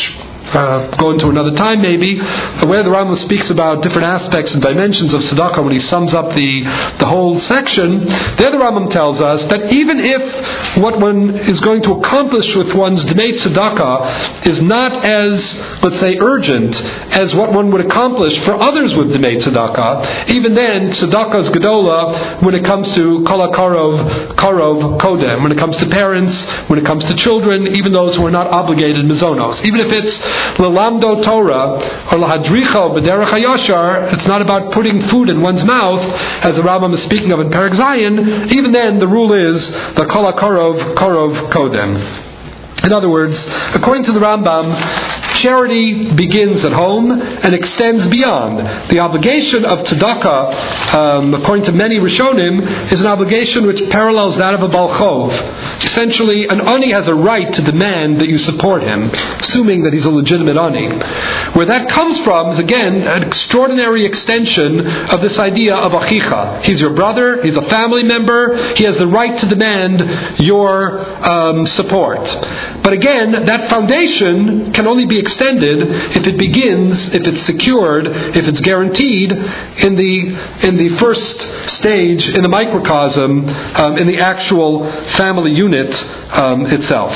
uh, 0.53 0.95
go 0.97 1.11
into 1.11 1.27
another 1.29 1.55
time 1.57 1.81
maybe, 1.81 2.17
where 2.65 2.83
the 2.83 2.89
Rambam 2.89 3.17
speaks 3.25 3.49
about 3.49 3.81
different 3.81 4.05
aspects 4.05 4.51
and 4.53 4.61
dimensions 4.61 5.13
of 5.13 5.21
tzedakah 5.21 5.63
when 5.63 5.73
he 5.73 5.81
sums 5.89 6.13
up 6.13 6.29
the, 6.35 6.51
the 6.99 7.05
whole 7.05 7.41
section, 7.47 8.05
there 8.37 8.51
the 8.51 8.61
Rambam 8.61 8.91
tells 8.91 9.19
us 9.19 9.41
that 9.49 9.71
even 9.73 9.99
if 9.99 10.77
what 10.77 10.99
one 10.99 11.37
is 11.49 11.59
going 11.61 11.81
to 11.83 11.91
accomplish 11.91 12.45
with 12.55 12.73
one's 12.73 13.03
Dmei 13.05 13.41
tzedakah 13.41 14.47
is 14.47 14.61
not 14.61 15.03
as, 15.03 15.33
let's 15.83 15.99
say, 16.01 16.17
urgent 16.19 16.75
as 17.11 17.33
what 17.35 17.53
one 17.53 17.71
would 17.71 17.85
accomplish 17.85 18.33
for 18.45 18.53
others 18.59 18.93
with 18.95 19.07
Dmei 19.09 19.41
tzedakah, 19.41 20.29
even 20.29 20.55
then 20.55 20.91
tzedakah 20.93 21.43
is 21.43 21.49
gedola 21.49 22.43
when 22.43 22.55
it 22.55 22.63
comes 22.65 22.87
to 22.95 23.23
kala 23.25 23.49
karov, 23.55 24.35
karov 24.35 24.99
kodem, 25.01 25.43
when 25.43 25.51
it 25.51 25.57
comes 25.57 25.77
to 25.77 25.87
parents, 25.89 26.35
when 26.69 26.79
it 26.79 26.85
comes 26.85 27.03
to 27.05 27.15
children, 27.17 27.67
even 27.75 27.91
those 27.91 28.15
who 28.15 28.25
are 28.25 28.31
not 28.31 28.47
obligated 28.47 29.05
mizonos. 29.05 29.63
Even 29.65 29.79
if 29.81 29.91
it's 29.91 30.13
Lalamdo 30.57 31.23
Torah 31.23 31.79
or 32.11 32.17
Lahadricho 32.17 32.93
B'derech 32.95 33.31
HaYashar, 33.31 34.13
it's 34.13 34.27
not 34.27 34.41
about 34.41 34.73
putting 34.73 35.07
food 35.09 35.29
in 35.29 35.41
one's 35.41 35.63
mouth, 35.63 36.01
as 36.43 36.55
the 36.55 36.61
Rambam 36.61 36.97
is 36.97 37.03
speaking 37.05 37.31
of 37.31 37.39
in 37.39 37.49
Perek 37.49 37.73
Zayin. 37.75 38.51
Even 38.51 38.71
then, 38.71 38.99
the 38.99 39.07
rule 39.07 39.33
is 39.33 39.61
the 39.95 40.05
Kol 40.11 40.31
Korov 40.33 40.95
Korov 40.95 41.51
Kodem. 41.53 42.83
In 42.83 42.91
other 42.91 43.09
words, 43.09 43.35
according 43.73 44.03
to 44.05 44.11
the 44.11 44.19
Rambam, 44.19 45.32
charity 45.43 46.09
begins 46.15 46.63
at 46.63 46.71
home 46.71 47.11
and 47.11 47.53
extends 47.53 48.07
beyond. 48.07 48.89
The 48.89 48.99
obligation 48.99 49.65
of 49.65 49.85
tzedakah, 49.85 50.95
um, 50.95 51.33
according 51.35 51.65
to 51.65 51.73
many 51.73 51.99
Rishonim, 51.99 52.91
is 52.91 52.99
an 52.99 53.05
obligation 53.05 53.67
which 53.67 53.83
parallels 53.91 54.37
that 54.37 54.55
of 54.55 54.61
a 54.63 54.69
baal 54.69 54.89
chov. 54.95 55.83
Essentially, 55.83 56.47
an 56.47 56.61
ani 56.61 56.91
has 56.91 57.07
a 57.07 57.13
right 57.13 57.53
to 57.53 57.61
demand 57.61 58.21
that 58.21 58.29
you 58.29 58.39
support 58.39 58.81
him, 58.81 59.11
assuming 59.11 59.83
that 59.83 59.91
he's 59.91 60.05
a 60.05 60.09
legitimate 60.09 60.55
ani. 60.55 60.87
Where 61.53 61.67
that 61.67 61.89
comes 61.89 62.17
from 62.23 62.53
is 62.53 62.59
again 62.59 63.03
an 63.03 63.23
extraordinary 63.23 64.05
extension 64.05 64.87
of 65.11 65.21
this 65.21 65.37
idea 65.37 65.75
of 65.75 65.91
achicha. 65.91 66.63
He's 66.63 66.79
your 66.79 66.95
brother, 66.95 67.43
he's 67.43 67.55
a 67.55 67.67
family 67.69 68.03
member, 68.03 68.73
he 68.75 68.85
has 68.85 68.97
the 68.97 69.07
right 69.07 69.37
to 69.39 69.47
demand 69.47 70.39
your 70.39 71.03
um, 71.29 71.67
support. 71.75 72.23
But 72.81 72.93
again, 72.93 73.45
that 73.45 73.69
foundation 73.69 74.71
can 74.71 74.87
only 74.87 75.05
be 75.05 75.19
extended 75.19 75.32
if 75.39 76.27
it 76.27 76.37
begins, 76.37 76.97
if 77.13 77.23
it's 77.25 77.45
secured, 77.47 78.07
if 78.07 78.47
it's 78.47 78.59
guaranteed 78.61 79.31
in 79.31 79.95
the 79.95 80.67
in 80.67 80.77
the 80.77 80.97
first 80.99 81.77
stage, 81.79 82.23
in 82.35 82.43
the 82.43 82.49
microcosm, 82.49 83.49
um, 83.49 83.97
in 83.97 84.07
the 84.07 84.19
actual 84.19 84.83
family 85.17 85.51
unit 85.51 85.93
um, 86.33 86.65
itself. 86.67 87.11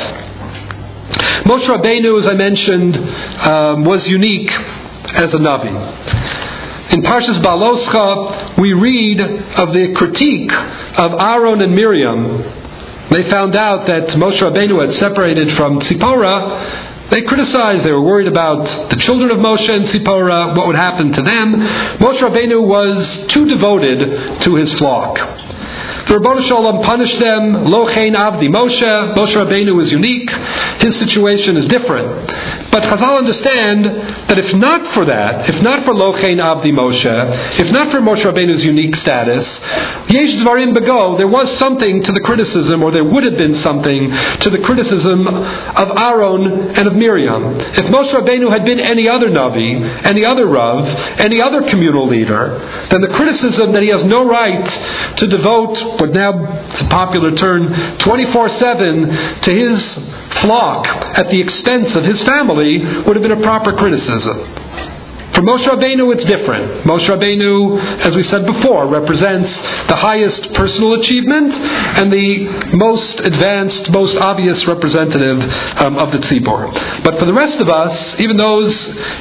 Moshe 1.45 1.67
Rabbeinu, 1.67 2.21
as 2.21 2.27
I 2.27 2.33
mentioned, 2.33 2.95
um, 2.95 3.85
was 3.85 4.05
unique 4.07 4.51
as 4.51 5.33
a 5.33 5.37
Navi. 5.37 6.93
In 6.93 7.01
Parshas 7.01 7.41
Baloscha, 7.41 8.59
we 8.59 8.73
read 8.73 9.19
of 9.21 9.73
the 9.73 9.93
critique 9.95 10.51
of 10.51 11.13
Aaron 11.19 11.61
and 11.61 11.75
Miriam 11.75 12.57
they 13.09 13.29
found 13.29 13.55
out 13.55 13.87
that 13.87 14.09
Moshe 14.19 14.39
Rabbeinu 14.41 14.85
had 14.85 14.99
separated 14.99 15.55
from 15.55 15.79
Tzipora. 15.79 16.86
They 17.09 17.21
criticized, 17.21 17.85
they 17.85 17.91
were 17.91 18.01
worried 18.03 18.27
about 18.27 18.89
the 18.89 18.97
children 18.97 19.31
of 19.31 19.37
Moshe 19.37 19.69
and 19.69 19.85
Tzipora, 19.87 20.57
what 20.57 20.67
would 20.67 20.75
happen 20.75 21.13
to 21.13 21.21
them. 21.21 21.53
Moshe 22.03 22.19
Rabbeinu 22.19 22.61
was 22.61 23.31
too 23.33 23.45
devoted 23.45 24.41
to 24.41 24.55
his 24.55 24.73
flock. 24.73 25.15
The 25.15 26.15
Rabbanu 26.15 26.47
Shalom 26.47 26.83
punished 26.83 27.19
them. 27.19 27.65
Lo 27.65 27.85
avdi 27.87 28.49
Moshe. 28.49 29.15
Moshe 29.15 29.35
Rabbeinu 29.35 29.75
was 29.75 29.91
unique. 29.91 30.29
His 30.79 30.99
situation 30.99 31.57
is 31.57 31.65
different. 31.65 32.66
But 32.71 32.83
Chazal 32.83 33.17
understand 33.17 33.85
that 34.29 34.39
if 34.39 34.53
not 34.55 34.93
for 34.93 35.05
that, 35.05 35.49
if 35.49 35.61
not 35.63 35.85
for 35.85 35.93
Lo 35.93 36.13
Abdi 36.13 36.71
Moshe, 36.71 37.59
if 37.59 37.71
not 37.71 37.91
for 37.91 37.99
Moshe 37.99 38.23
Rabbeinu's 38.23 38.63
unique 38.63 38.95
status, 38.97 39.45
Yesh 40.09 40.39
Dvarim 40.43 40.75
Bego, 40.75 41.17
there 41.17 41.27
was 41.27 41.47
something 41.59 42.03
to 42.03 42.11
the 42.11 42.21
criticism, 42.21 42.83
or 42.83 42.91
there 42.91 43.03
would 43.03 43.23
have 43.23 43.37
been 43.37 43.61
something 43.63 44.11
to 44.41 44.49
the 44.49 44.59
criticism 44.59 45.27
of 45.27 45.87
Aaron 45.97 46.75
and 46.75 46.87
of 46.87 46.95
Miriam. 46.95 47.59
If 47.59 47.85
Moshe 47.87 48.13
Rabbeinu 48.13 48.51
had 48.51 48.65
been 48.65 48.79
any 48.79 49.07
other 49.07 49.29
Navi, 49.29 50.05
any 50.05 50.25
other 50.25 50.47
Rav, 50.47 50.85
any 51.19 51.41
other 51.41 51.67
communal 51.69 52.07
leader, 52.07 52.59
then 52.91 53.01
the 53.01 53.13
criticism 53.15 53.73
that 53.73 53.83
he 53.83 53.89
has 53.89 54.03
no 54.05 54.27
right 54.27 55.17
to 55.17 55.27
devote 55.27 55.97
but 55.97 56.13
now 56.13 56.31
it's 56.71 56.81
a 56.81 56.89
popular 56.89 57.35
term, 57.35 57.97
24 57.99 58.49
7 58.59 59.41
to 59.41 59.51
his 59.51 59.75
flock 60.41 60.85
at 60.87 61.29
the 61.29 61.39
expense 61.41 61.95
of 61.95 62.03
his 62.03 62.21
family 62.23 62.79
would 62.79 63.15
have 63.15 63.23
been 63.23 63.31
a 63.31 63.41
proper 63.41 63.73
criticism. 63.73 64.96
For 65.37 65.43
Moshe 65.43 65.67
Rabbeinu, 65.67 66.15
it's 66.15 66.25
different. 66.25 66.83
Moshe 66.87 67.07
Rabbeinu, 67.07 68.01
as 68.07 68.15
we 68.15 68.23
said 68.23 68.43
before, 68.47 68.87
represents 68.87 69.47
the 69.87 69.95
highest 69.95 70.51
personal 70.53 70.99
achievement 70.99 71.53
and 71.53 72.11
the 72.11 72.73
most 72.73 73.19
advanced, 73.19 73.91
most 73.91 74.17
obvious 74.17 74.65
representative 74.65 75.37
um, 75.77 75.99
of 75.99 76.09
the 76.09 76.17
tzibor. 76.25 77.03
But 77.03 77.19
for 77.19 77.25
the 77.25 77.35
rest 77.35 77.61
of 77.61 77.69
us, 77.69 78.15
even 78.17 78.35
those 78.35 78.73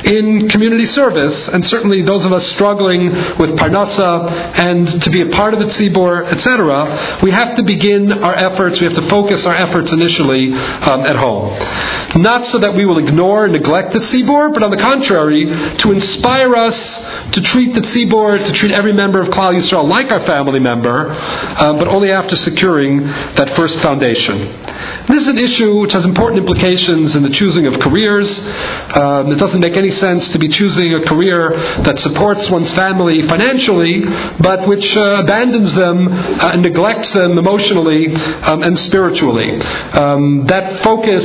in 0.09 0.49
community 0.49 0.87
service, 0.95 1.37
and 1.53 1.69
certainly 1.69 2.01
those 2.01 2.25
of 2.25 2.33
us 2.33 2.49
struggling 2.53 3.13
with 3.37 3.51
parnasa 3.51 4.57
and 4.57 5.03
to 5.03 5.11
be 5.11 5.21
a 5.21 5.29
part 5.37 5.53
of 5.53 5.61
the 5.61 5.67
tzibor, 5.67 6.33
etc., 6.33 7.21
we 7.23 7.31
have 7.31 7.59
to 7.59 7.63
begin 7.63 8.11
our 8.25 8.35
efforts, 8.35 8.81
we 8.81 8.87
have 8.87 8.97
to 8.97 9.07
focus 9.11 9.45
our 9.45 9.55
efforts 9.55 9.93
initially 9.93 10.49
um, 10.49 11.05
at 11.05 11.17
home. 11.17 11.53
Not 12.23 12.51
so 12.53 12.61
that 12.61 12.75
we 12.75 12.87
will 12.87 12.97
ignore 12.97 13.45
and 13.45 13.53
neglect 13.53 13.93
the 13.93 13.99
tzibor, 13.99 14.51
but 14.55 14.63
on 14.63 14.71
the 14.71 14.79
contrary, 14.79 15.45
to 15.45 16.06
inspire 16.07 16.55
us 16.55 16.77
to 17.35 17.41
treat 17.41 17.75
the 17.75 17.81
tzibor, 17.81 18.39
to 18.39 18.53
treat 18.59 18.73
every 18.73 18.93
member 18.93 19.21
of 19.21 19.29
Klal 19.29 19.55
Yisrael 19.55 19.89
like 19.89 20.11
our 20.11 20.25
family 20.27 20.61
member, 20.61 21.11
um, 21.11 21.79
but 21.79 21.89
only 21.89 22.11
after 22.11 22.37
securing 22.37 23.05
that 23.07 23.55
first 23.57 23.75
foundation. 23.81 24.67
This 25.09 25.23
is 25.23 25.29
an 25.29 25.39
issue 25.39 25.81
which 25.81 25.93
has 25.93 26.05
important 26.05 26.41
implications 26.41 27.15
in 27.15 27.23
the 27.23 27.31
choosing 27.31 27.67
of 27.67 27.81
careers. 27.81 28.29
Um, 28.29 29.33
it 29.33 29.39
doesn't 29.39 29.61
make 29.61 29.77
any 29.77 29.95
sense 30.01 30.27
to 30.33 30.39
be 30.39 30.49
choosing 30.49 30.95
a 30.95 31.03
career 31.07 31.51
that 31.85 31.99
supports 32.01 32.49
one's 32.51 32.71
family 32.73 33.27
financially, 33.27 34.03
but 34.41 34.67
which 34.67 34.85
uh, 34.97 35.23
abandons 35.23 35.75
them 35.75 36.09
uh, 36.09 36.53
and 36.53 36.63
neglects 36.63 37.11
them 37.13 37.39
emotionally 37.39 38.15
um, 38.15 38.63
and 38.63 38.79
spiritually. 38.87 39.61
Um, 39.61 40.47
that 40.47 40.83
focus 40.83 41.25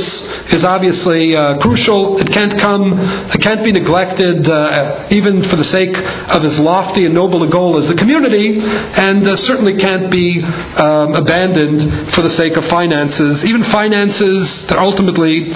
is 0.54 0.64
obviously 0.64 1.34
uh, 1.36 1.58
crucial. 1.58 2.18
It 2.18 2.32
can't 2.32 2.60
come, 2.60 2.98
it 3.34 3.40
can't 3.40 3.64
be 3.64 3.72
neglected 3.72 4.48
uh, 4.62 5.08
even 5.10 5.48
for 5.48 5.56
the 5.56 5.64
sake 5.64 5.96
of 5.96 6.44
as 6.44 6.58
lofty 6.58 7.04
and 7.04 7.14
noble 7.14 7.42
a 7.42 7.50
goal 7.50 7.80
as 7.82 7.88
the 7.88 7.94
community, 7.94 8.58
and 8.60 9.26
uh, 9.26 9.36
certainly 9.48 9.76
can't 9.78 10.10
be 10.10 10.42
um, 10.42 11.14
abandoned 11.14 12.14
for 12.14 12.22
the 12.22 12.36
sake 12.36 12.56
of 12.56 12.64
finances, 12.70 13.44
even 13.44 13.64
finances 13.70 14.48
that 14.68 14.78
ultimately, 14.78 15.52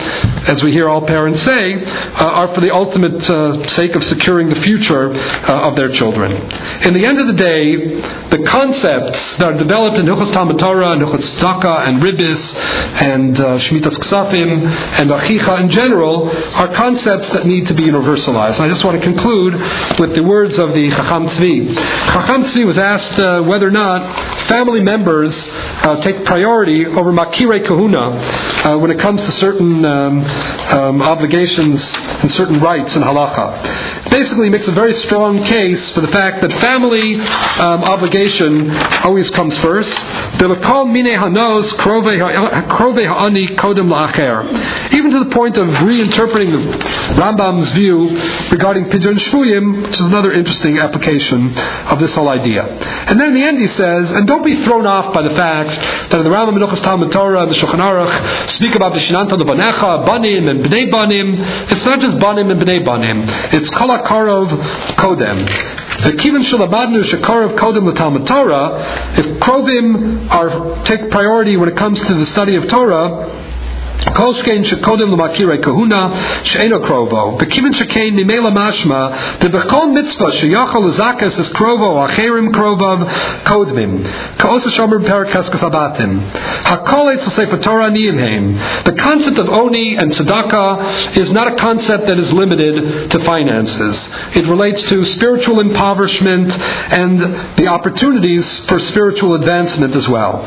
as 0.47 0.63
we 0.63 0.73
hear 0.73 0.89
all 0.89 1.07
parents 1.07 1.43
say, 1.45 1.75
uh, 1.75 2.41
are 2.41 2.55
for 2.55 2.61
the 2.61 2.73
ultimate 2.73 3.23
uh, 3.29 3.77
sake 3.77 3.95
of 3.95 4.03
securing 4.05 4.49
the 4.49 4.61
future 4.63 5.15
uh, 5.15 5.69
of 5.69 5.77
their 5.77 5.93
children. 5.93 6.33
In 6.83 6.95
the 6.95 7.05
end 7.05 7.21
of 7.21 7.27
the 7.27 7.39
day, 7.39 7.77
the 8.31 8.43
concepts 8.49 9.19
that 9.39 9.47
are 9.55 9.59
developed 9.59 9.99
in 9.99 10.07
Hilchos 10.07 10.33
Talmud 10.33 10.59
Torah 10.59 10.93
and 10.93 11.03
Hilchos 11.03 11.27
and 11.87 12.03
Ribbis 12.03 12.43
and 12.97 13.39
uh, 13.39 13.59
Shmitas 13.67 13.97
Ksafim 13.99 14.67
and 15.01 15.11
Achicha 15.11 15.61
in 15.63 15.71
general 15.71 16.31
are 16.31 16.75
concepts 16.75 17.29
that 17.33 17.47
need 17.47 17.67
to 17.69 17.75
be 17.75 17.85
universalized. 17.85 18.59
I 18.61 18.69
just 18.69 18.85
want 18.85 18.96
to 19.01 19.05
conclude 19.05 19.55
with 20.01 20.15
the 20.15 20.23
words 20.23 20.57
of 20.59 20.73
the 20.73 20.89
Chacham 20.91 21.29
Tzvi. 21.29 21.75
Chacham 21.75 22.45
Tzvi 22.45 22.67
was 22.67 22.79
asked 22.79 23.19
uh, 23.19 23.43
whether 23.43 23.69
or 23.69 23.71
not 23.71 24.49
family 24.49 24.81
members 24.81 25.35
uh, 25.35 26.01
take 26.03 26.25
priority 26.25 26.87
over 26.87 27.13
Makire 27.13 27.67
Kahuna 27.67 27.99
uh, 28.01 28.79
when 28.79 28.91
it 28.91 29.01
comes 29.01 29.21
to 29.21 29.33
certain 29.39 29.85
um, 29.85 30.25
um, 30.25 31.03
obligations 31.03 31.81
and 32.23 32.33
certain 32.33 32.61
rights 32.61 32.95
in 32.95 33.03
halacha. 33.03 34.11
Basically, 34.11 34.49
makes 34.49 34.67
a 34.69 34.73
very 34.73 34.99
strong 35.05 35.45
case 35.45 35.83
for 35.95 36.01
the 36.01 36.13
fact 36.15 36.41
that 36.41 36.51
family 36.63 37.17
um, 37.17 37.85
obligation 37.85 38.71
always 39.05 39.29
comes 39.31 39.55
first. 39.59 39.91
even 44.97 45.11
to 45.11 45.21
the 45.25 45.31
point 45.35 45.57
of 45.57 45.67
reinterpreting 45.85 46.51
the 46.51 46.63
Rambam's 47.21 47.73
view 47.75 48.09
regarding 48.51 48.86
Pidyon 48.91 49.19
Shvuyim, 49.29 49.83
which 49.85 49.95
is 49.95 50.07
another 50.07 50.33
interesting 50.33 50.79
application 50.79 51.57
of 51.93 51.99
this 51.99 52.11
whole 52.13 52.29
idea. 52.29 52.63
And 52.63 53.21
then 53.21 53.29
in 53.31 53.35
the 53.35 53.45
end 53.45 53.59
he 53.59 53.71
says, 53.77 54.05
and 54.15 54.27
don't 54.27 54.45
be 54.45 54.65
thrown 54.65 54.87
off 54.87 55.13
by 55.15 55.23
the 55.23 55.35
fact 55.35 55.71
that 56.11 56.19
in 56.19 56.25
the 56.25 56.31
Rambam 56.31 56.57
Menuchas 56.57 56.83
Talmud 56.83 57.13
Torah 57.13 57.43
and 57.45 57.51
the 57.53 57.59
Shulchan 57.59 57.83
Aruch 57.83 58.55
speak 58.57 58.75
about 58.75 58.95
the 58.95 59.01
Shinanta 59.01 59.39
the 59.39 59.45
Banecha, 59.45 60.07
Banim 60.07 60.49
and 60.49 60.65
Bnei 60.65 60.91
Banim. 60.91 61.35
It's 61.71 61.85
not 61.85 62.01
just 62.01 62.19
Banim 62.19 62.51
and 62.51 62.61
Bnei 62.61 62.85
Banim. 62.85 63.25
It's 63.53 63.71
Kolakarov 63.71 64.51
Kodem. 64.97 65.47
The 66.05 66.13
Kivin 66.13 66.45
Shalabadnu 66.51 67.05
Shakarov 67.13 67.59
Kodem 67.59 67.95
Talmud 67.97 68.27
Torah, 68.27 69.15
if 69.19 69.41
Krovim 69.41 70.31
are 70.31 70.85
take 70.85 71.11
priority 71.11 71.57
when 71.57 71.69
it 71.69 71.77
comes 71.77 71.99
to 71.99 72.15
the 72.15 72.27
study 72.33 72.57
of 72.57 72.69
Torah, 72.69 73.46
כל 74.14 74.34
שכן 74.34 74.64
שקודם 74.66 75.12
למכירי 75.12 75.58
כהונה 75.62 76.10
שאינו 76.44 76.82
קרובו, 76.82 77.38
וכיוון 77.40 77.74
שכן 77.74 78.10
ממילא 78.12 78.50
משמע, 78.54 79.08
ובכל 79.44 79.86
מצווה 79.94 80.32
שיכול 80.32 80.88
לזכס 80.88 81.40
את 81.40 81.54
קרובו 81.54 81.86
או 81.86 82.06
אחרים 82.06 82.52
קרוביו 82.52 82.98
קודמים, 83.48 83.98
The 88.87 88.95
concept 89.03 89.39
of 89.39 89.49
oni 89.49 89.97
and 89.97 90.13
tzedakah 90.13 91.17
is 91.19 91.31
not 91.33 91.53
a 91.53 91.57
concept 91.57 92.07
that 92.07 92.19
is 92.19 92.33
limited 92.33 93.11
to 93.11 93.19
finances. 93.25 93.97
It 94.37 94.47
relates 94.47 94.83
to 94.83 95.05
spiritual 95.17 95.61
impoverishment 95.61 96.53
and 96.53 97.59
the 97.59 97.67
opportunities 97.67 98.45
for 98.69 98.79
spiritual 98.91 99.35
advancement 99.35 99.97
as 99.97 100.07
well. 100.09 100.45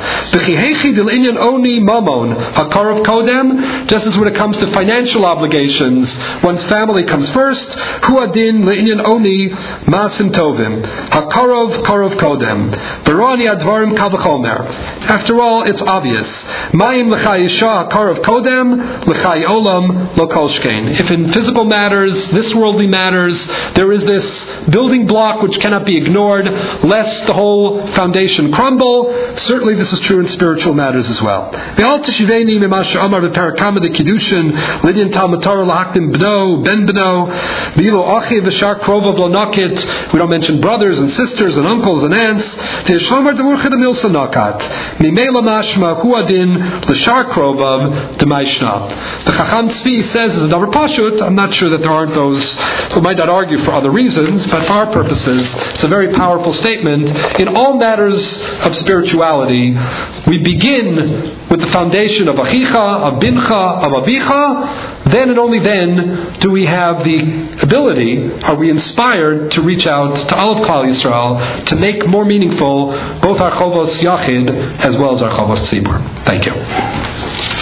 Just 3.90 4.06
as 4.06 4.18
when 4.18 4.28
it 4.28 4.36
comes 4.36 4.58
to 4.58 4.72
financial 4.72 5.26
obligations, 5.26 6.08
one's 6.44 6.64
family 6.70 7.04
comes 7.04 7.30
first. 7.34 7.66
Hu 8.08 8.20
oni 8.20 9.50
masim 9.90 10.32
tovim. 10.32 10.82
Hakarov 11.10 11.84
karov 11.86 12.14
kodem. 12.20 12.72
Barani 13.04 13.48
advarim 13.50 13.89
kavachomer. 13.96 14.66
After 15.10 15.42
all, 15.42 15.64
it's 15.64 15.82
obvious. 15.82 16.28
Mayim 16.74 17.10
l'chai 17.10 17.48
yisha 17.48 17.90
hakarov 17.90 18.22
kodem 18.24 19.08
l'chai 19.08 19.44
olam 19.46 20.16
lokolshkein. 20.16 21.00
If 21.00 21.10
in 21.10 21.32
physical 21.34 21.66
matters, 21.66 22.14
this 22.32 22.54
worldly 22.54 22.88
matters, 22.88 23.34
there 23.76 23.92
is 23.92 24.04
this 24.04 24.26
building 24.70 25.08
block 25.08 25.42
which 25.42 25.60
cannot 25.60 25.86
be 25.86 25.98
ignored, 25.98 26.46
lest 26.84 27.26
the 27.28 27.34
whole 27.34 27.82
foundation 27.96 28.52
crumble. 28.52 29.12
Certainly, 29.48 29.76
this 29.76 29.92
is 29.92 30.00
true 30.08 30.20
in 30.26 30.32
spiritual 30.34 30.74
matters 30.74 31.06
as 31.10 31.22
well. 31.22 31.52
We 31.80 31.84
don't 40.20 40.30
mention 40.30 40.62
brothers 40.62 40.98
and 40.98 41.12
sisters 41.12 41.56
and 41.56 41.68
uncles 41.68 42.04
and 42.04 42.14
aunts. 42.14 42.46
Mimela 45.00 45.42
mashma. 45.42 46.04
The 49.26 49.32
Chacham 49.32 49.70
Tzvi 49.70 50.14
says 50.14 50.32
as 50.32 50.44
a 50.44 50.48
davar 50.48 50.72
pashut. 50.72 51.22
I'm 51.22 51.36
not 51.36 51.54
sure 51.56 51.70
that 51.70 51.80
there 51.80 51.92
aren't 51.92 52.14
those 52.14 52.44
who 52.94 53.02
might 53.02 53.18
not 53.18 53.30
argue 53.30 53.64
for 53.64 53.72
other 53.74 53.92
reasons, 53.92 54.46
but 54.48 54.66
for 54.68 54.74
our 54.74 54.92
purposes, 54.92 55.44
it's 55.76 55.84
a 55.84 55.88
very 55.88 56.14
powerful 56.14 56.54
statement. 56.56 57.10
In 57.40 57.48
all 57.56 57.78
matters 57.78 58.20
of 58.64 58.76
spirituality, 58.78 59.76
we 60.28 60.40
begin 60.40 61.39
with 61.50 61.62
the 61.62 61.72
foundation 61.72 62.28
of 62.28 62.36
achicha, 62.36 63.14
of 63.14 63.20
bincha, 63.22 63.84
of 63.84 65.12
then 65.12 65.30
and 65.30 65.40
only 65.40 65.60
then 65.60 66.38
do 66.40 66.52
we 66.52 66.66
have 66.66 67.04
the 67.04 67.60
ability, 67.62 68.32
are 68.44 68.56
we 68.56 68.70
inspired 68.70 69.52
to 69.52 69.62
reach 69.62 69.86
out 69.88 70.30
to 70.30 70.36
all 70.36 70.58
of 70.58 70.66
Klal 70.66 70.86
Yisrael 70.86 71.66
to 71.66 71.76
make 71.76 72.08
more 72.08 72.26
meaningful 72.26 72.88
both 73.22 73.40
our 73.40 73.52
chovos 73.52 73.98
yachid 74.00 74.80
as 74.86 74.98
well 74.98 75.16
as 75.16 75.22
our 75.22 75.32
chovos 75.32 75.68
tzibur. 75.70 76.26
Thank 76.26 76.46
you. 76.46 77.60